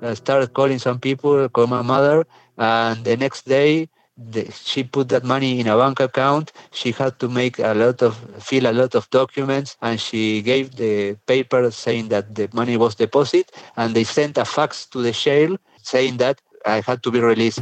I 0.02 0.16
started 0.16 0.54
calling 0.54 0.80
some 0.80 1.00
people, 1.00 1.48
call 1.50 1.68
my 1.68 1.82
mother, 1.82 2.26
and 2.58 3.04
the 3.06 3.16
next 3.16 3.46
day 3.46 3.90
the, 4.18 4.52
she 4.52 4.84
put 4.84 5.10
that 5.10 5.24
money 5.24 5.60
in 5.60 5.68
a 5.68 5.78
bank 5.78 6.00
account. 6.00 6.52
She 6.72 6.92
had 6.92 7.20
to 7.20 7.28
make 7.28 7.60
a 7.60 7.74
lot 7.74 8.02
of, 8.02 8.18
fill 8.44 8.68
a 8.68 8.74
lot 8.74 8.96
of 8.96 9.10
documents, 9.10 9.78
and 9.82 10.00
she 10.00 10.42
gave 10.42 10.76
the 10.76 11.16
paper 11.26 11.70
saying 11.72 12.10
that 12.10 12.36
the 12.36 12.50
money 12.54 12.78
was 12.78 12.96
deposited, 12.96 13.52
and 13.78 13.96
they 13.96 14.04
sent 14.04 14.38
a 14.38 14.46
fax 14.46 14.86
to 14.88 15.02
the 15.02 15.12
jail 15.12 15.58
saying 15.82 16.18
that 16.18 16.42
I 16.66 16.82
had 16.82 17.04
to 17.04 17.12
be 17.12 17.20
released. 17.20 17.62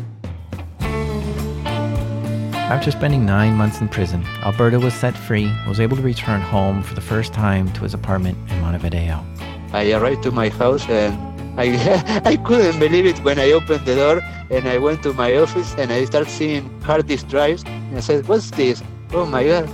After 2.72 2.90
spending 2.90 3.26
nine 3.26 3.56
months 3.56 3.82
in 3.82 3.90
prison, 3.90 4.24
Alberto 4.44 4.80
was 4.80 4.94
set 4.94 5.18
free 5.18 5.52
was 5.68 5.82
able 5.82 5.98
to 5.98 6.04
return 6.04 6.40
home 6.40 6.82
for 6.84 6.96
the 6.96 7.02
first 7.02 7.34
time 7.34 7.70
to 7.74 7.82
his 7.82 7.94
apartment 7.94 8.38
in 8.50 8.62
Montevideo. 8.62 9.26
I 9.74 9.92
arrived 9.92 10.24
to 10.24 10.32
my 10.32 10.48
house 10.48 10.88
and 10.88 11.31
I, 11.58 12.22
I 12.26 12.38
couldn't 12.38 12.80
believe 12.80 13.06
it 13.06 13.20
when 13.24 13.38
I 13.40 13.52
opened 13.52 13.86
the 13.86 13.96
door 13.96 14.22
and 14.50 14.68
I 14.68 14.78
went 14.78 15.04
to 15.04 15.14
my 15.14 15.36
office 15.36 15.76
and 15.78 15.92
I 15.92 16.06
started 16.06 16.30
seeing 16.30 16.82
hard 16.82 17.08
disk 17.08 17.28
drives 17.28 17.64
and 17.66 17.98
I 17.98 18.00
said, 18.00 18.28
what's 18.28 18.52
this? 18.52 18.82
Oh 19.14 19.26
my 19.26 19.46
God, 19.46 19.70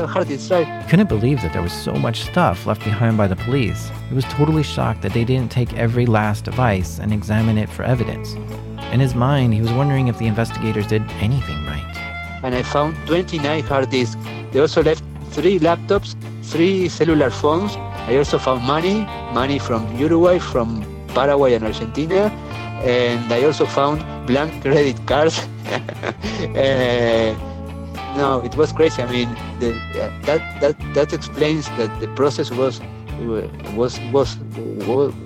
a 0.00 0.06
hard 0.06 0.28
disk 0.28 0.48
drive. 0.48 0.88
Couldn't 0.88 1.08
believe 1.08 1.40
that 1.42 1.52
there 1.52 1.62
was 1.62 1.72
so 1.72 1.94
much 1.94 2.22
stuff 2.22 2.66
left 2.66 2.82
behind 2.82 3.16
by 3.16 3.28
the 3.28 3.36
police. 3.36 3.90
He 4.08 4.14
was 4.14 4.24
totally 4.24 4.64
shocked 4.64 5.02
that 5.02 5.12
they 5.12 5.24
didn't 5.24 5.52
take 5.52 5.72
every 5.74 6.06
last 6.06 6.44
device 6.44 6.98
and 6.98 7.12
examine 7.12 7.58
it 7.58 7.68
for 7.68 7.84
evidence. 7.84 8.34
In 8.92 9.00
his 9.00 9.14
mind, 9.14 9.54
he 9.54 9.60
was 9.60 9.72
wondering 9.72 10.08
if 10.08 10.18
the 10.18 10.26
investigators 10.26 10.86
did 10.88 11.02
anything 11.20 11.64
right. 11.64 11.96
And 12.42 12.54
I 12.54 12.62
found 12.62 12.96
29 13.06 13.62
hard 13.62 13.88
disks. 13.90 14.20
They 14.50 14.58
also 14.58 14.82
left 14.82 15.04
three 15.30 15.58
laptops, 15.60 16.16
three 16.42 16.88
cellular 16.88 17.30
phones. 17.30 17.76
I 18.08 18.16
also 18.16 18.38
found 18.38 18.64
money, 18.64 19.04
money 19.32 19.58
from 19.60 19.96
Uruguay, 19.96 20.38
from 20.40 20.84
Paraguay 21.14 21.54
and 21.54 21.64
Argentina. 21.64 22.30
And 22.82 23.32
I 23.32 23.44
also 23.44 23.66
found 23.66 24.02
blank 24.26 24.62
credit 24.62 25.06
cards. 25.06 25.38
uh, 25.38 27.34
no, 28.16 28.42
it 28.44 28.54
was 28.56 28.72
crazy. 28.72 29.02
I 29.02 29.10
mean, 29.10 29.28
the, 29.60 29.72
that, 30.24 30.60
that, 30.60 30.94
that 30.94 31.12
explains 31.12 31.68
that 31.76 32.00
the 32.00 32.08
process 32.08 32.50
was 32.50 32.80
was 33.76 34.00
was 34.10 34.36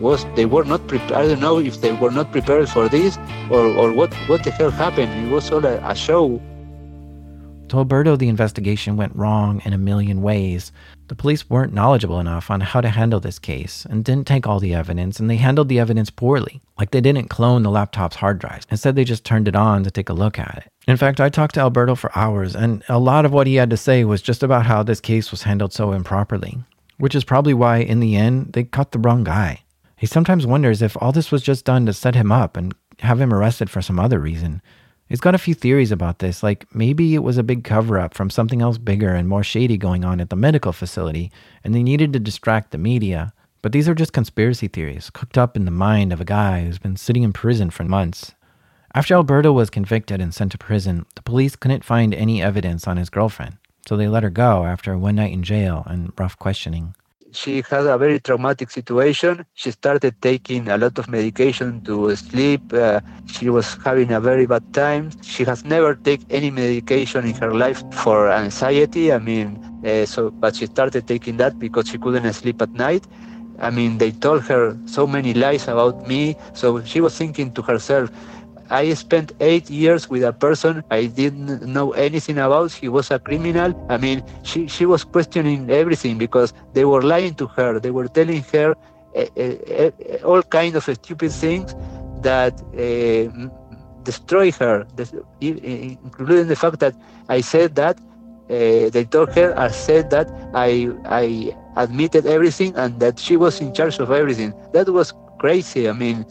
was 0.00 0.26
they 0.34 0.44
were 0.44 0.64
not 0.64 0.86
prepared. 0.86 1.12
I 1.12 1.26
don't 1.26 1.40
know 1.40 1.58
if 1.58 1.80
they 1.80 1.92
were 1.92 2.10
not 2.10 2.30
prepared 2.32 2.68
for 2.68 2.88
this 2.88 3.16
or, 3.50 3.66
or 3.66 3.92
what 3.92 4.12
what 4.28 4.44
the 4.44 4.50
hell 4.50 4.70
happened. 4.70 5.26
It 5.26 5.30
was 5.30 5.50
all 5.50 5.64
a, 5.64 5.78
a 5.78 5.94
show. 5.94 6.40
To 7.68 7.78
Alberto, 7.78 8.16
the 8.16 8.28
investigation 8.28 8.96
went 8.96 9.14
wrong 9.16 9.60
in 9.64 9.72
a 9.72 9.78
million 9.78 10.22
ways. 10.22 10.72
The 11.08 11.14
police 11.14 11.48
weren't 11.48 11.72
knowledgeable 11.72 12.18
enough 12.20 12.50
on 12.50 12.60
how 12.60 12.80
to 12.80 12.88
handle 12.88 13.20
this 13.20 13.38
case 13.38 13.86
and 13.88 14.04
didn't 14.04 14.26
take 14.26 14.46
all 14.46 14.58
the 14.58 14.74
evidence, 14.74 15.20
and 15.20 15.30
they 15.30 15.36
handled 15.36 15.68
the 15.68 15.78
evidence 15.78 16.10
poorly. 16.10 16.60
Like 16.78 16.90
they 16.90 17.00
didn't 17.00 17.30
clone 17.30 17.62
the 17.62 17.70
laptop's 17.70 18.16
hard 18.16 18.38
drives. 18.38 18.66
Instead, 18.70 18.96
they 18.96 19.04
just 19.04 19.24
turned 19.24 19.48
it 19.48 19.56
on 19.56 19.84
to 19.84 19.90
take 19.90 20.08
a 20.08 20.14
look 20.14 20.38
at 20.38 20.64
it. 20.66 20.72
In 20.88 20.96
fact, 20.96 21.20
I 21.20 21.28
talked 21.28 21.54
to 21.54 21.60
Alberto 21.60 21.94
for 21.94 22.16
hours, 22.16 22.56
and 22.56 22.82
a 22.88 22.98
lot 22.98 23.24
of 23.24 23.32
what 23.32 23.46
he 23.46 23.54
had 23.56 23.70
to 23.70 23.76
say 23.76 24.04
was 24.04 24.22
just 24.22 24.42
about 24.42 24.66
how 24.66 24.82
this 24.82 25.00
case 25.00 25.30
was 25.30 25.42
handled 25.42 25.72
so 25.72 25.92
improperly 25.92 26.58
which 26.98 27.14
is 27.14 27.24
probably 27.24 27.54
why, 27.54 27.78
in 27.78 28.00
the 28.00 28.16
end, 28.16 28.52
they 28.52 28.64
caught 28.64 28.92
the 28.92 28.98
wrong 28.98 29.24
guy. 29.24 29.60
He 29.96 30.06
sometimes 30.06 30.46
wonders 30.46 30.82
if 30.82 30.96
all 31.00 31.12
this 31.12 31.30
was 31.30 31.42
just 31.42 31.64
done 31.64 31.86
to 31.86 31.92
set 31.92 32.14
him 32.14 32.30
up 32.30 32.56
and 32.56 32.74
have 33.00 33.20
him 33.20 33.32
arrested 33.32 33.70
for 33.70 33.82
some 33.82 33.98
other 33.98 34.18
reason. 34.18 34.62
He's 35.08 35.20
got 35.20 35.34
a 35.34 35.38
few 35.38 35.54
theories 35.54 35.92
about 35.92 36.18
this, 36.18 36.42
like 36.42 36.66
maybe 36.74 37.14
it 37.14 37.22
was 37.22 37.38
a 37.38 37.44
big 37.44 37.62
cover 37.62 37.98
up 37.98 38.14
from 38.14 38.30
something 38.30 38.60
else 38.60 38.78
bigger 38.78 39.14
and 39.14 39.28
more 39.28 39.44
shady 39.44 39.76
going 39.76 40.04
on 40.04 40.20
at 40.20 40.30
the 40.30 40.36
medical 40.36 40.72
facility, 40.72 41.30
and 41.62 41.74
they 41.74 41.82
needed 41.82 42.12
to 42.12 42.18
distract 42.18 42.72
the 42.72 42.78
media. 42.78 43.32
But 43.62 43.72
these 43.72 43.88
are 43.88 43.94
just 43.94 44.12
conspiracy 44.12 44.68
theories 44.68 45.10
cooked 45.10 45.38
up 45.38 45.56
in 45.56 45.64
the 45.64 45.70
mind 45.70 46.12
of 46.12 46.20
a 46.20 46.24
guy 46.24 46.64
who's 46.64 46.78
been 46.78 46.96
sitting 46.96 47.22
in 47.22 47.32
prison 47.32 47.70
for 47.70 47.84
months. 47.84 48.34
After 48.94 49.14
Alberto 49.14 49.52
was 49.52 49.70
convicted 49.70 50.20
and 50.20 50.34
sent 50.34 50.52
to 50.52 50.58
prison, 50.58 51.06
the 51.14 51.22
police 51.22 51.54
couldn't 51.54 51.84
find 51.84 52.14
any 52.14 52.42
evidence 52.42 52.88
on 52.88 52.96
his 52.96 53.10
girlfriend 53.10 53.58
so 53.86 53.96
they 53.96 54.08
let 54.08 54.22
her 54.22 54.30
go 54.30 54.64
after 54.64 54.98
one 54.98 55.16
night 55.16 55.32
in 55.32 55.42
jail 55.42 55.84
and 55.86 56.12
rough 56.18 56.38
questioning. 56.38 56.94
She 57.36 57.62
had 57.70 57.86
a 57.86 57.98
very 57.98 58.18
traumatic 58.20 58.70
situation. 58.70 59.44
She 59.54 59.70
started 59.70 60.14
taking 60.22 60.68
a 60.68 60.78
lot 60.78 60.98
of 60.98 61.08
medication 61.08 61.82
to 61.84 62.16
sleep. 62.16 62.62
Uh, 62.72 63.00
she 63.26 63.50
was 63.50 63.76
having 63.84 64.10
a 64.12 64.20
very 64.20 64.46
bad 64.46 64.64
time. 64.72 65.10
She 65.22 65.44
has 65.44 65.64
never 65.64 65.94
taken 65.94 66.26
any 66.30 66.50
medication 66.50 67.24
in 67.26 67.34
her 67.36 67.52
life 67.54 67.82
for 67.92 68.30
anxiety. 68.30 69.12
I 69.12 69.18
mean, 69.18 69.48
uh, 69.84 70.06
so 70.06 70.30
but 70.30 70.56
she 70.56 70.66
started 70.66 71.06
taking 71.06 71.36
that 71.38 71.58
because 71.58 71.88
she 71.88 71.98
couldn't 71.98 72.32
sleep 72.32 72.62
at 72.62 72.72
night. 72.74 73.04
I 73.58 73.70
mean, 73.70 73.98
they 73.98 74.12
told 74.12 74.42
her 74.44 74.76
so 74.86 75.06
many 75.06 75.32
lies 75.34 75.68
about 75.68 76.06
me. 76.08 76.36
So 76.54 76.82
she 76.84 77.00
was 77.00 77.16
thinking 77.16 77.52
to 77.54 77.62
herself, 77.62 78.10
I 78.70 78.92
spent 78.94 79.32
eight 79.40 79.70
years 79.70 80.08
with 80.08 80.22
a 80.24 80.32
person 80.32 80.82
I 80.90 81.06
didn't 81.06 81.62
know 81.62 81.92
anything 81.92 82.38
about. 82.38 82.72
He 82.72 82.88
was 82.88 83.10
a 83.10 83.18
criminal. 83.18 83.74
I 83.88 83.96
mean, 83.96 84.22
she, 84.42 84.66
she 84.68 84.86
was 84.86 85.04
questioning 85.04 85.70
everything 85.70 86.18
because 86.18 86.52
they 86.72 86.84
were 86.84 87.02
lying 87.02 87.34
to 87.36 87.46
her. 87.48 87.78
They 87.80 87.90
were 87.90 88.08
telling 88.08 88.42
her 88.52 88.74
uh, 89.16 89.24
uh, 89.36 89.90
all 90.24 90.42
kinds 90.42 90.76
of 90.76 90.84
stupid 90.84 91.32
things 91.32 91.74
that 92.22 92.54
uh, 92.74 93.48
destroy 94.02 94.50
her, 94.52 94.86
including 95.40 96.48
the 96.48 96.56
fact 96.56 96.80
that 96.80 96.94
I 97.28 97.40
said 97.40 97.74
that 97.76 97.98
uh, 98.50 98.90
they 98.90 99.04
told 99.10 99.34
her 99.34 99.58
I 99.58 99.68
said 99.68 100.10
that 100.10 100.30
I 100.54 100.90
I 101.04 101.54
admitted 101.76 102.26
everything 102.26 102.74
and 102.76 102.98
that 103.00 103.18
she 103.18 103.36
was 103.36 103.60
in 103.60 103.72
charge 103.72 103.98
of 103.98 104.10
everything. 104.10 104.52
That 104.72 104.88
was 104.88 105.12
crazy. 105.38 105.88
I 105.88 105.92
mean, 105.92 106.24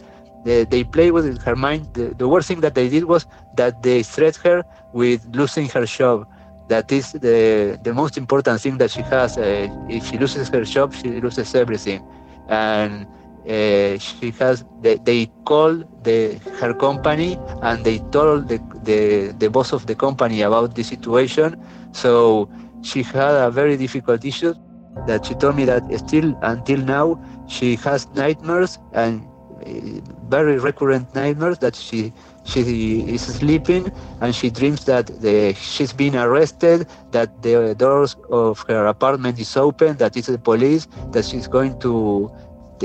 they, 0.45 0.65
they 0.65 0.83
played 0.85 1.11
with 1.11 1.41
her 1.43 1.55
mind. 1.55 1.93
The, 1.93 2.13
the 2.17 2.27
worst 2.29 2.47
thing 2.47 2.61
that 2.61 2.75
they 2.75 2.89
did 2.89 3.05
was 3.05 3.27
that 3.57 3.83
they 3.83 4.03
threatened 4.03 4.43
her 4.45 4.63
with 4.93 5.25
losing 5.35 5.67
her 5.69 5.85
job. 5.85 6.27
That 6.69 6.91
is 6.91 7.13
the 7.13 7.79
the 7.83 7.93
most 7.93 8.17
important 8.17 8.61
thing 8.61 8.77
that 8.77 8.91
she 8.91 9.03
has. 9.03 9.37
Uh, 9.37 9.67
if 9.89 10.05
she 10.07 10.17
loses 10.17 10.49
her 10.49 10.63
job, 10.63 10.93
she 10.93 11.09
loses 11.21 11.53
everything. 11.55 12.01
And 12.49 13.07
uh, 13.47 13.97
she 13.99 14.31
has 14.39 14.63
they, 14.81 14.95
they 14.97 15.27
call 15.45 15.73
the 16.03 16.39
her 16.59 16.73
company 16.73 17.37
and 17.61 17.83
they 17.85 17.99
told 18.11 18.47
the, 18.49 18.59
the 18.83 19.33
the 19.37 19.49
boss 19.49 19.73
of 19.73 19.85
the 19.87 19.95
company 19.95 20.41
about 20.41 20.75
the 20.75 20.83
situation 20.83 21.55
so 21.91 22.49
she 22.81 23.03
had 23.03 23.33
a 23.35 23.49
very 23.51 23.77
difficult 23.77 24.23
issue 24.25 24.53
that 25.07 25.25
she 25.25 25.35
told 25.35 25.55
me 25.55 25.65
that 25.65 25.83
still 25.99 26.35
until 26.43 26.79
now 26.79 27.19
she 27.47 27.75
has 27.75 28.07
nightmares 28.15 28.79
and 28.93 29.27
very 30.29 30.57
recurrent 30.57 31.13
nightmares 31.15 31.57
that 31.59 31.75
she 31.75 32.13
she 32.45 33.01
is 33.09 33.21
sleeping 33.21 33.91
and 34.21 34.35
she 34.35 34.49
dreams 34.49 34.85
that 34.85 35.07
the, 35.21 35.53
she's 35.55 35.91
been 35.91 36.15
arrested 36.15 36.87
that 37.11 37.41
the 37.41 37.73
doors 37.75 38.15
of 38.29 38.63
her 38.67 38.85
apartment 38.85 39.39
is 39.39 39.57
open 39.57 39.97
that 39.97 40.15
it's 40.15 40.27
the 40.27 40.37
police 40.37 40.87
that 41.11 41.25
she's 41.25 41.47
going 41.47 41.79
to 41.79 42.31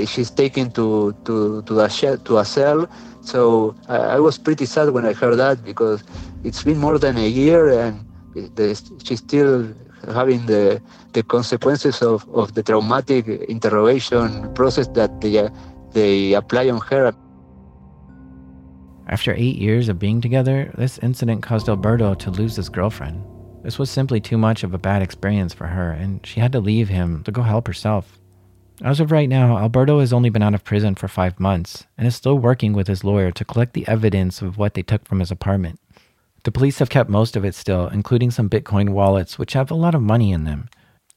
she's 0.05 0.31
taken 0.31 0.71
to 0.71 1.13
to 1.25 1.61
to 1.63 1.79
a 1.81 1.89
shell, 1.89 2.17
to 2.17 2.37
a 2.37 2.45
cell. 2.45 2.87
So 3.21 3.75
I, 3.87 4.17
I, 4.17 4.19
was 4.19 4.37
pretty 4.37 4.65
sad 4.65 4.89
when 4.89 5.05
I 5.05 5.13
heard 5.13 5.35
that 5.37 5.63
because 5.63 6.03
it's 6.43 6.63
been 6.63 6.77
more 6.77 6.97
than 6.97 7.17
a 7.17 7.27
year 7.27 7.69
and 7.79 8.03
the, 8.33 8.73
she's 9.03 9.19
still 9.19 9.67
having 10.07 10.45
the 10.47 10.81
the 11.13 11.21
consequences 11.23 12.01
of, 12.01 12.27
of 12.33 12.53
the 12.55 12.63
traumatic 12.63 13.27
interrogation 13.27 14.51
process 14.53 14.87
that 14.89 15.21
they 15.21 15.49
they 15.93 16.33
apply 16.33 16.69
on 16.69 16.79
her. 16.81 17.13
After 19.07 19.33
eight 19.33 19.57
years 19.57 19.89
of 19.89 19.99
being 19.99 20.21
together, 20.21 20.71
this 20.77 20.97
incident 20.99 21.43
caused 21.43 21.67
Alberto 21.67 22.13
to 22.15 22.31
lose 22.31 22.55
his 22.55 22.69
girlfriend. 22.69 23.23
This 23.63 23.77
was 23.77 23.89
simply 23.89 24.19
too 24.19 24.37
much 24.37 24.63
of 24.63 24.73
a 24.73 24.79
bad 24.79 25.01
experience 25.01 25.53
for 25.53 25.67
her, 25.67 25.91
and 25.91 26.25
she 26.25 26.39
had 26.39 26.51
to 26.53 26.59
leave 26.59 26.89
him 26.89 27.23
to 27.23 27.31
go 27.31 27.41
help 27.41 27.67
herself. 27.67 28.17
As 28.83 28.99
of 28.99 29.11
right 29.11 29.29
now, 29.29 29.57
Alberto 29.57 29.99
has 29.99 30.11
only 30.11 30.29
been 30.29 30.41
out 30.41 30.55
of 30.55 30.63
prison 30.63 30.95
for 30.95 31.07
five 31.07 31.39
months 31.39 31.85
and 31.97 32.07
is 32.07 32.15
still 32.15 32.39
working 32.39 32.73
with 32.73 32.87
his 32.87 33.03
lawyer 33.03 33.31
to 33.31 33.45
collect 33.45 33.73
the 33.73 33.87
evidence 33.87 34.41
of 34.41 34.57
what 34.57 34.73
they 34.73 34.81
took 34.81 35.07
from 35.07 35.19
his 35.19 35.29
apartment. 35.29 35.79
The 36.43 36.51
police 36.51 36.79
have 36.79 36.89
kept 36.89 37.07
most 37.07 37.35
of 37.35 37.45
it 37.45 37.53
still, 37.53 37.87
including 37.89 38.31
some 38.31 38.49
Bitcoin 38.49 38.89
wallets, 38.89 39.37
which 39.37 39.53
have 39.53 39.69
a 39.69 39.75
lot 39.75 39.93
of 39.93 40.01
money 40.01 40.31
in 40.31 40.45
them. 40.45 40.67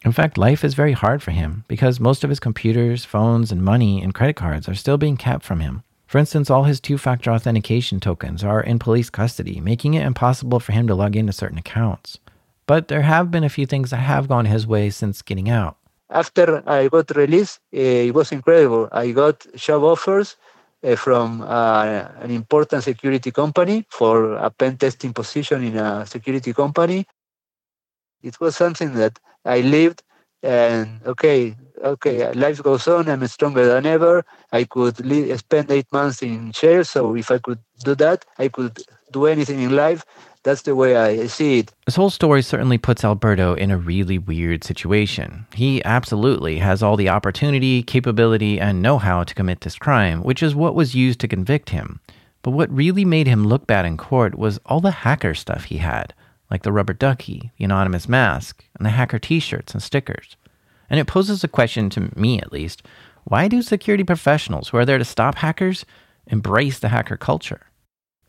In 0.05 0.13
fact, 0.13 0.37
life 0.37 0.65
is 0.65 0.75
very 0.75 0.93
hard 0.93 1.23
for 1.23 1.31
him 1.31 1.65
because 1.67 1.99
most 1.99 2.25
of 2.25 2.31
his 2.31 2.41
computers, 2.41 3.05
phones, 3.05 3.51
and 3.51 3.63
money 3.63 4.03
and 4.03 4.15
credit 4.15 4.37
cards 4.37 4.69
are 4.69 4.75
still 4.75 4.99
being 4.99 5.17
kept 5.17 5.45
from 5.45 5.61
him. 5.61 5.83
For 6.07 6.19
instance, 6.19 6.51
all 6.51 6.65
his 6.65 6.81
two 6.81 6.99
factor 6.99 7.31
authentication 7.31 8.01
tokens 8.01 8.45
are 8.45 8.61
in 8.61 8.79
police 8.79 9.11
custody, 9.11 9.61
making 9.61 9.95
it 9.95 10.07
impossible 10.07 10.61
for 10.61 10.73
him 10.73 10.87
to 10.87 10.95
log 10.95 11.17
into 11.17 11.33
certain 11.33 11.59
accounts. 11.59 12.19
But 12.67 12.89
there 12.89 13.03
have 13.03 13.31
been 13.31 13.45
a 13.45 13.49
few 13.49 13.67
things 13.67 13.91
that 13.91 13.97
have 13.97 14.29
gone 14.29 14.45
his 14.45 14.67
way 14.67 14.91
since 14.91 15.23
getting 15.23 15.49
out 15.49 15.77
after 16.15 16.63
I 16.67 16.89
got 16.89 17.15
released, 17.17 17.61
uh, 17.75 18.09
it 18.09 18.15
was 18.15 18.33
incredible. 18.33 18.89
I 18.93 19.11
got 19.11 19.47
job 19.57 19.83
offers 19.83 20.37
uh, 20.83 20.97
from 20.97 21.43
uh, 21.43 22.09
an 22.21 22.31
important 22.31 22.85
security 22.85 23.31
company 23.31 23.85
for 23.91 24.35
a 24.35 24.51
pen 24.51 24.77
testing 24.77 25.13
position 25.13 25.65
in 25.65 25.77
a 25.77 26.07
security 26.07 26.53
company. 26.53 27.07
It 28.23 28.39
was 28.41 28.57
something 28.57 28.95
that 28.95 29.19
I 29.45 29.61
lived, 29.61 30.03
and 30.43 31.01
okay, 31.07 31.57
okay, 31.83 32.33
life 32.33 32.63
goes 32.63 32.89
on. 32.89 33.09
I'm 33.09 33.27
stronger 33.27 33.67
than 33.67 33.87
ever. 33.87 34.25
I 34.53 34.65
could 34.65 34.97
spend 35.39 35.71
eight 35.71 35.93
months 35.93 36.23
in 36.23 36.53
jail, 36.53 36.85
so 36.85 37.15
if 37.17 37.31
I 37.31 37.39
could 37.39 37.59
do 37.85 37.95
that, 37.97 38.25
I 38.39 38.49
could 38.49 38.83
do 39.13 39.27
anything 39.27 39.61
in 39.61 39.75
life. 39.77 40.05
That's 40.43 40.63
the 40.63 40.77
way 40.77 40.95
I 40.97 41.27
see 41.27 41.61
it. 41.61 41.73
This 41.87 41.97
whole 41.97 42.11
story 42.11 42.43
certainly 42.43 42.77
puts 42.77 43.03
Alberto 43.03 43.55
in 43.55 43.71
a 43.71 43.79
really 43.79 44.19
weird 44.19 44.63
situation. 44.63 45.47
He 45.55 45.83
absolutely 45.85 46.59
has 46.59 46.83
all 46.83 46.97
the 46.97 47.09
opportunity, 47.09 47.83
capability, 47.83 48.61
and 48.61 48.83
know 48.83 48.99
how 48.99 49.25
to 49.25 49.35
commit 49.35 49.63
this 49.63 49.79
crime, 49.79 50.23
which 50.23 50.43
is 50.43 50.55
what 50.55 50.75
was 50.75 50.95
used 50.95 51.21
to 51.21 51.29
convict 51.29 51.71
him. 51.71 52.01
But 52.43 52.51
what 52.51 52.71
really 52.71 53.07
made 53.07 53.27
him 53.27 53.47
look 53.47 53.67
bad 53.67 53.87
in 53.87 53.97
court 53.97 54.35
was 54.35 54.61
all 54.67 54.81
the 54.81 54.91
hacker 54.91 55.35
stuff 55.35 55.65
he 55.65 55.79
had, 55.79 56.13
like 56.51 56.63
the 56.63 56.73
rubber 56.73 56.93
ducky, 56.93 57.53
the 57.59 57.65
anonymous 57.65 58.09
mask, 58.09 58.65
and 58.77 58.85
the 58.85 58.91
hacker 58.91 59.19
t 59.19 59.41
shirts 59.41 59.73
and 59.73 59.83
stickers. 59.83 60.37
And 60.91 61.01
it 61.01 61.07
poses 61.07 61.43
a 61.43 61.49
question 61.49 61.91
to 61.91 62.11
me, 62.17 62.41
at 62.41 62.53
least 62.53 62.83
why 63.25 63.49
do 63.49 63.63
security 63.63 64.05
professionals 64.05 64.69
who 64.69 64.77
are 64.77 64.85
there 64.85 64.99
to 64.99 65.05
stop 65.05 65.37
hackers 65.37 65.85
embrace 66.27 66.79
the 66.79 66.91
hacker 66.91 67.17
culture? 67.17 67.67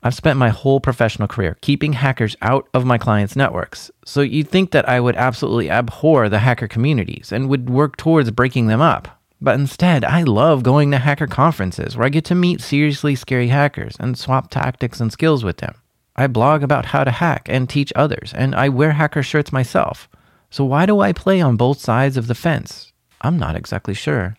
I've 0.02 0.14
spent 0.14 0.38
my 0.38 0.50
whole 0.50 0.80
professional 0.80 1.28
career 1.28 1.58
keeping 1.62 1.94
hackers 1.94 2.36
out 2.42 2.70
of 2.74 2.86
my 2.86 2.98
clients' 2.98 3.36
networks. 3.36 3.90
So 4.06 4.22
you'd 4.22 4.50
think 4.50 4.72
that 4.72 4.88
I 4.88 5.00
would 5.00 5.16
absolutely 5.16 5.70
abhor 5.70 6.30
the 6.30 6.40
hacker 6.40 6.68
communities 6.68 7.32
and 7.32 7.50
would 7.50 7.70
work 7.70 7.98
towards 7.98 8.30
breaking 8.32 8.68
them 8.68 8.82
up. 8.82 9.08
But 9.42 9.60
instead, 9.60 10.06
I 10.06 10.24
love 10.24 10.64
going 10.64 10.92
to 10.92 11.00
hacker 11.00 11.28
conferences 11.28 11.98
where 11.98 12.06
I 12.06 12.10
get 12.10 12.24
to 12.26 12.36
meet 12.36 12.62
seriously 12.62 13.16
scary 13.16 13.48
hackers 13.48 13.96
and 14.00 14.18
swap 14.18 14.50
tactics 14.50 15.02
and 15.02 15.12
skills 15.12 15.44
with 15.44 15.58
them. 15.58 15.76
I 16.16 16.28
blog 16.28 16.64
about 16.64 16.86
how 16.86 17.04
to 17.04 17.12
hack 17.12 17.48
and 17.50 17.70
teach 17.70 17.92
others, 17.96 18.34
and 18.34 18.56
I 18.56 18.70
wear 18.70 18.94
hacker 18.94 19.22
shirts 19.22 19.52
myself. 19.52 20.08
So 20.50 20.64
why 20.64 20.86
do 20.86 21.02
I 21.02 21.12
play 21.12 21.42
on 21.42 21.58
both 21.58 21.80
sides 21.80 22.16
of 22.16 22.28
the 22.28 22.36
fence? 22.36 22.94
I'm 23.22 23.38
not 23.38 23.56
exactly 23.56 23.94
sure. 23.94 24.38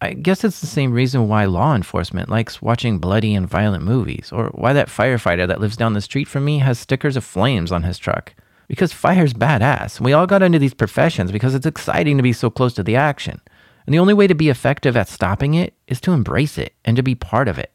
I 0.00 0.12
guess 0.12 0.44
it's 0.44 0.60
the 0.60 0.66
same 0.66 0.92
reason 0.92 1.28
why 1.28 1.44
law 1.44 1.74
enforcement 1.74 2.28
likes 2.28 2.60
watching 2.60 2.98
bloody 2.98 3.34
and 3.34 3.48
violent 3.48 3.84
movies, 3.84 4.30
or 4.32 4.46
why 4.48 4.72
that 4.72 4.88
firefighter 4.88 5.46
that 5.48 5.60
lives 5.60 5.76
down 5.76 5.92
the 5.92 6.00
street 6.00 6.28
from 6.28 6.44
me 6.44 6.58
has 6.58 6.78
stickers 6.78 7.16
of 7.16 7.24
flames 7.24 7.72
on 7.72 7.82
his 7.82 7.98
truck. 7.98 8.34
Because 8.68 8.92
fire's 8.92 9.34
badass. 9.34 10.00
We 10.00 10.12
all 10.12 10.26
got 10.26 10.42
into 10.42 10.58
these 10.58 10.74
professions 10.74 11.30
because 11.32 11.54
it's 11.54 11.66
exciting 11.66 12.16
to 12.16 12.22
be 12.22 12.32
so 12.32 12.50
close 12.50 12.72
to 12.74 12.82
the 12.82 12.96
action. 12.96 13.40
And 13.86 13.94
the 13.94 13.98
only 13.98 14.14
way 14.14 14.26
to 14.26 14.34
be 14.34 14.48
effective 14.48 14.96
at 14.96 15.08
stopping 15.08 15.54
it 15.54 15.74
is 15.86 16.00
to 16.02 16.12
embrace 16.12 16.56
it 16.56 16.74
and 16.84 16.96
to 16.96 17.02
be 17.02 17.14
part 17.14 17.48
of 17.48 17.58
it. 17.58 17.72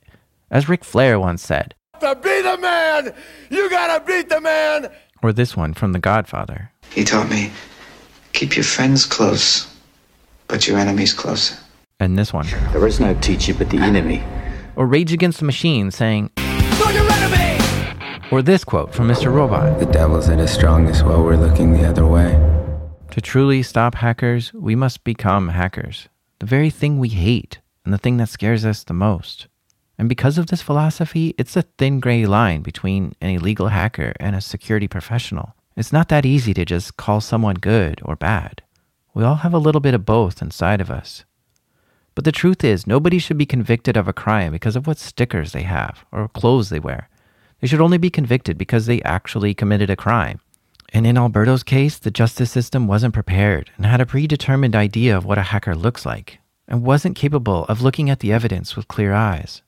As 0.50 0.68
Ric 0.68 0.84
Flair 0.84 1.20
once 1.20 1.44
said, 1.44 1.76
To 2.00 2.16
be 2.16 2.41
the 2.41 2.58
man, 2.58 3.14
you 3.50 3.70
gotta 3.70 4.04
beat 4.06 4.30
the 4.30 4.39
man. 4.39 4.89
Or 5.22 5.34
this 5.34 5.58
one 5.58 5.74
from 5.74 5.91
The 5.91 6.00
Godfather. 6.00 6.72
He 6.91 7.04
taught 7.04 7.30
me 7.30 7.52
keep 8.34 8.56
your 8.56 8.64
friends 8.64 9.06
close, 9.06 9.68
but 10.47 10.68
your 10.68 10.78
enemies 10.78 11.14
closer 11.14 11.58
and 12.00 12.18
this 12.18 12.34
one. 12.34 12.47
There 12.72 12.88
is 12.88 13.00
no 13.00 13.14
teacher 13.16 13.54
but 13.54 13.70
the 13.70 13.78
enemy. 13.78 14.24
Or 14.76 14.88
Rage 14.88 15.12
Against 15.12 15.39
the 15.39 15.45
Machine 15.45 15.91
saying, 15.91 16.32
You're 16.38 16.91
your 16.91 17.12
enemy! 17.12 18.20
Or 18.32 18.41
this 18.41 18.64
quote 18.64 18.93
from 18.93 19.08
Mr. 19.08 19.34
Robot 19.34 19.80
The 19.80 19.86
devil's 19.86 20.30
at 20.30 20.39
his 20.39 20.52
strongest 20.52 21.04
while 21.04 21.24
we're 21.24 21.36
looking 21.36 21.74
the 21.74 21.88
other 21.88 22.06
way. 22.06 22.32
To 23.12 23.22
truly 23.22 23.64
stop 23.64 23.95
hackers, 23.95 24.54
we 24.54 24.76
must 24.76 25.04
become 25.04 25.50
hackers. 25.50 26.08
The 26.39 26.45
very 26.45 26.70
thing 26.70 27.00
we 27.00 27.10
hate 27.10 27.60
and 27.84 27.93
the 27.93 27.97
thing 27.97 28.18
that 28.18 28.30
scares 28.30 28.64
us 28.64 28.84
the 28.84 28.93
most. 28.93 29.47
And 30.00 30.08
because 30.08 30.38
of 30.38 30.47
this 30.47 30.62
philosophy, 30.62 31.36
it's 31.38 31.58
a 31.58 31.64
thin 31.78 32.00
gray 32.00 32.26
line 32.26 32.62
between 32.62 33.16
an 33.20 33.32
illegal 33.32 33.68
hacker 33.68 34.14
and 34.18 34.34
a 34.34 34.39
security 34.39 34.88
professional. 34.88 35.56
It's 35.76 35.91
not 35.91 36.08
that 36.08 36.26
easy 36.26 36.54
to 36.54 36.64
just 36.64 36.95
call 36.95 37.20
someone 37.20 37.56
good 37.56 38.00
or 38.06 38.16
bad. 38.16 38.64
We 39.14 39.26
all 39.26 39.36
have 39.36 39.54
a 39.54 39.58
little 39.58 39.82
bit 39.82 39.93
of 39.93 40.06
both 40.06 40.41
inside 40.41 40.80
of 40.80 40.89
us. 40.89 41.26
But 42.16 42.24
the 42.24 42.32
truth 42.32 42.64
is, 42.64 42.88
nobody 42.88 43.20
should 43.20 43.38
be 43.38 43.45
convicted 43.45 43.97
of 43.97 44.08
a 44.08 44.14
crime 44.14 44.54
because 44.54 44.78
of 44.78 44.88
what 44.88 44.97
stickers 44.97 45.52
they 45.52 45.64
have 45.64 46.06
or 46.14 46.30
clothes 46.30 46.70
they 46.70 46.80
wear. 46.80 47.10
They 47.60 47.68
should 47.68 47.82
only 47.82 47.97
be 47.97 48.10
convicted 48.10 48.58
because 48.58 48.86
they 48.86 49.02
actually 49.02 49.54
committed 49.54 49.89
a 49.89 49.97
crime. 49.97 50.39
And 50.93 51.06
in 51.06 51.18
Alberto's 51.18 51.64
case, 51.64 51.97
the 51.97 52.10
justice 52.10 52.52
system 52.52 52.88
wasn't 52.88 53.14
prepared 53.14 53.70
and 53.76 53.86
had 53.86 54.00
a 54.00 54.06
predetermined 54.06 54.78
idea 54.78 55.18
of 55.18 55.26
what 55.26 55.38
a 55.38 55.43
hacker 55.52 55.76
looks 55.76 56.06
like 56.06 56.39
and 56.70 56.84
wasn't 56.84 57.18
capable 57.18 57.66
of 57.66 57.82
looking 57.82 58.10
at 58.10 58.22
the 58.22 58.32
evidence 58.32 58.78
with 58.78 58.88
clear 58.88 59.14
eyes. 59.14 59.62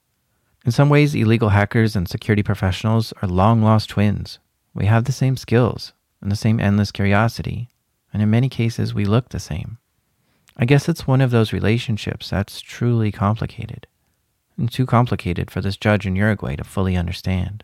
In 0.66 0.72
some 0.72 0.90
ways, 0.90 1.16
illegal 1.16 1.50
hackers 1.50 1.96
and 1.96 2.08
security 2.08 2.44
professionals 2.44 3.14
are 3.22 3.28
long 3.28 3.62
lost 3.64 3.90
twins. 3.90 4.40
We 4.74 4.86
have 4.86 5.06
the 5.06 5.12
same 5.12 5.36
skills 5.38 5.94
and 6.22 6.32
the 6.32 6.36
same 6.36 6.60
endless 6.60 6.92
curiosity, 6.92 7.70
and 8.14 8.22
in 8.22 8.30
many 8.30 8.48
cases, 8.50 8.94
we 8.94 9.06
look 9.06 9.30
the 9.30 9.40
same. 9.40 9.78
I 10.58 10.66
guess 10.66 10.88
it's 10.88 11.08
one 11.08 11.22
of 11.22 11.32
those 11.32 11.54
relationships 11.54 12.30
that's 12.30 12.62
truly 12.62 13.12
complicated. 13.12 13.88
and 14.58 14.72
too 14.72 14.86
complicated 14.86 15.50
for 15.50 15.62
this 15.62 15.78
judge 15.78 16.06
in 16.06 16.16
Uruguay 16.16 16.56
to 16.56 16.64
fully 16.64 16.96
understand. 16.96 17.64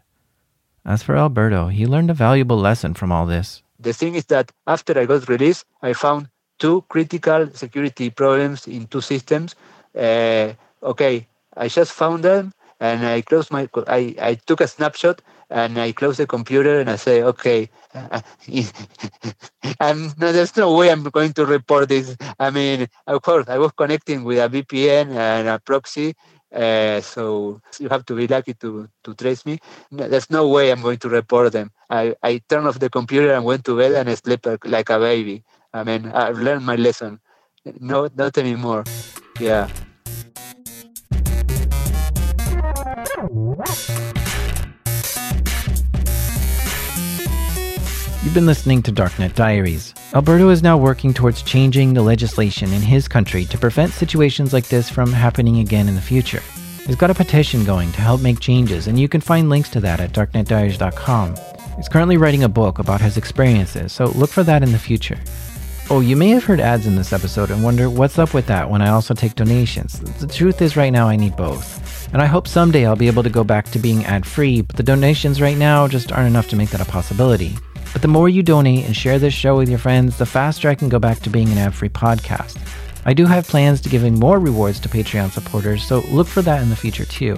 As 0.86 1.04
for 1.04 1.16
Alberto, 1.18 1.68
he 1.68 1.86
learned 1.86 2.10
a 2.10 2.14
valuable 2.16 2.58
lesson 2.58 2.94
from 2.96 3.12
all 3.12 3.26
this. 3.28 3.62
The 3.80 3.94
thing 3.94 4.16
is 4.16 4.26
that 4.26 4.52
after 4.66 4.98
I 4.98 5.06
got 5.06 5.28
released, 5.30 5.66
I 5.82 5.94
found 5.94 6.30
two 6.58 6.84
critical 6.90 7.50
security 7.54 8.10
problems 8.10 8.66
in 8.68 8.88
two 8.88 9.02
systems. 9.02 9.54
Uh, 9.96 10.54
okay, 10.82 11.28
I 11.56 11.68
just 11.68 11.92
found 11.92 12.24
them 12.24 12.54
and 12.80 13.06
I 13.06 13.22
closed 13.22 13.52
my, 13.52 13.68
I, 13.88 14.16
I 14.22 14.36
took 14.36 14.62
a 14.62 14.68
snapshot 14.68 15.22
and 15.50 15.78
I 15.80 15.92
closed 15.92 16.20
the 16.20 16.28
computer 16.28 16.80
and 16.80 16.90
I 16.90 16.96
say, 16.96 17.24
okay, 17.24 17.70
and 19.80 20.18
no, 20.20 20.32
there's 20.32 20.56
no 20.56 20.76
way 20.76 20.92
I'm 20.92 21.04
going 21.04 21.34
to 21.34 21.46
report 21.46 21.90
this. 21.90 22.16
I 22.40 22.50
mean, 22.52 22.88
of 23.08 23.22
course, 23.22 23.48
I 23.48 23.58
was 23.58 23.72
connecting 23.72 24.24
with 24.24 24.38
a 24.40 24.50
VPN 24.50 25.16
and 25.16 25.48
a 25.48 25.60
proxy, 25.60 26.16
uh, 26.54 27.02
so 27.02 27.62
you 27.80 27.90
have 27.90 28.06
to 28.06 28.16
be 28.16 28.28
lucky 28.28 28.54
to, 28.56 28.88
to 29.04 29.14
trace 29.16 29.46
me. 29.46 29.60
There's 29.92 30.30
no 30.30 30.48
way 30.48 30.72
I'm 30.72 30.82
going 30.82 31.00
to 31.00 31.10
report 31.10 31.52
them. 31.52 31.72
I, 31.90 32.16
I 32.22 32.42
turned 32.50 32.68
off 32.68 32.80
the 32.80 32.90
computer 32.90 33.34
and 33.34 33.44
went 33.44 33.66
to 33.66 33.78
bed 33.78 33.94
and 33.94 34.10
I 34.10 34.16
slept 34.16 34.48
like 34.66 34.90
a 34.90 35.00
baby. 35.00 35.44
I 35.74 35.84
mean, 35.84 36.08
I've 36.08 36.40
learned 36.40 36.66
my 36.66 36.76
lesson. 36.76 37.20
No, 37.80 38.08
not 38.16 38.38
anymore. 38.38 38.84
Yeah. 39.40 39.70
You've 43.18 43.26
been 48.36 48.46
listening 48.46 48.84
to 48.84 48.92
Darknet 48.92 49.34
Diaries. 49.34 49.96
Alberto 50.14 50.50
is 50.50 50.62
now 50.62 50.78
working 50.78 51.16
towards 51.16 51.42
changing 51.42 51.96
the 51.96 52.04
legislation 52.04 52.72
in 52.74 52.84
his 52.84 53.08
country 53.08 53.46
to 53.46 53.58
prevent 53.58 53.92
situations 53.94 54.54
like 54.54 54.68
this 54.68 54.88
from 54.88 55.12
happening 55.12 55.62
again 55.62 55.88
in 55.88 55.96
the 55.96 56.02
future. 56.02 56.44
He's 56.86 56.96
got 56.96 57.10
a 57.10 57.16
petition 57.16 57.66
going 57.66 57.92
to 57.94 58.02
help 58.02 58.22
make 58.22 58.40
changes, 58.40 58.86
and 58.86 59.00
you 59.00 59.10
can 59.10 59.22
find 59.22 59.50
links 59.50 59.70
to 59.70 59.80
that 59.80 60.00
at 60.00 60.12
darknetdiaries.com. 60.12 61.36
He's 61.76 61.90
currently 61.90 62.18
writing 62.18 62.44
a 62.44 62.50
book 62.50 62.78
about 62.78 63.02
his 63.02 63.18
experiences, 63.18 63.94
so 63.94 64.06
look 64.10 64.30
for 64.30 64.44
that 64.44 64.62
in 64.62 64.72
the 64.72 64.78
future. 64.78 65.18
Oh, 65.90 66.02
you 66.02 66.16
may 66.16 66.30
have 66.30 66.44
heard 66.44 66.60
ads 66.60 66.86
in 66.86 66.96
this 66.96 67.14
episode 67.14 67.50
and 67.50 67.64
wonder 67.64 67.90
what's 67.90 68.20
up 68.20 68.36
with 68.36 68.46
that 68.46 68.70
when 68.70 68.84
I 68.84 68.90
also 68.90 69.16
take 69.16 69.34
donations. 69.34 70.02
The 70.20 70.28
truth 70.28 70.62
is, 70.62 70.78
right 70.78 70.92
now, 70.92 71.08
I 71.08 71.16
need 71.16 71.36
both. 71.36 71.87
And 72.14 72.22
I 72.22 72.26
hope 72.26 72.48
someday 72.48 72.86
I'll 72.86 72.96
be 72.96 73.08
able 73.08 73.24
to 73.24 73.30
go 73.30 73.44
back 73.44 73.70
to 73.72 73.80
being 73.80 74.06
ad 74.06 74.26
free, 74.26 74.62
but 74.62 74.76
the 74.76 74.84
donations 74.84 75.42
right 75.42 75.58
now 75.58 75.88
just 75.88 76.12
aren't 76.12 76.28
enough 76.28 76.48
to 76.50 76.56
make 76.56 76.70
that 76.70 76.82
a 76.82 76.86
possibility. 76.86 77.56
But 77.94 78.02
the 78.02 78.08
more 78.08 78.30
you 78.30 78.44
donate 78.44 78.86
and 78.86 78.96
share 78.96 79.20
this 79.20 79.34
show 79.34 79.58
with 79.58 79.70
your 79.70 79.80
friends, 79.80 80.18
the 80.18 80.26
faster 80.26 80.70
I 80.70 80.76
can 80.76 80.90
go 80.90 81.00
back 81.00 81.20
to 81.20 81.30
being 81.30 81.50
an 81.50 81.58
ad 81.58 81.74
free 81.74 81.90
podcast. 81.90 82.58
I 83.06 83.14
do 83.14 83.26
have 83.26 83.48
plans 83.48 83.82
to 83.82 83.90
giving 83.90 84.20
more 84.20 84.40
rewards 84.40 84.80
to 84.82 84.90
Patreon 84.90 85.32
supporters, 85.32 85.84
so 85.84 86.00
look 86.12 86.28
for 86.28 86.42
that 86.42 86.62
in 86.62 86.70
the 86.70 86.76
future 86.76 87.06
too. 87.06 87.38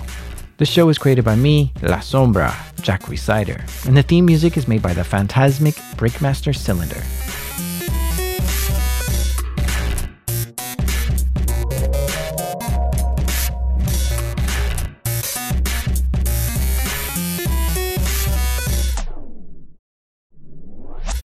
The 0.58 0.66
show 0.66 0.90
is 0.90 0.98
created 0.98 1.24
by 1.24 1.36
me, 1.36 1.72
La 1.82 2.00
Sombra, 2.00 2.54
Jack 2.82 3.04
Rhysider, 3.04 3.62
and 3.88 3.96
the 3.96 4.04
theme 4.04 4.26
music 4.26 4.58
is 4.58 4.68
made 4.68 4.82
by 4.82 4.94
the 4.94 5.04
Phantasmic 5.04 5.76
Breakmaster 5.96 6.56
Cylinder. 6.56 7.02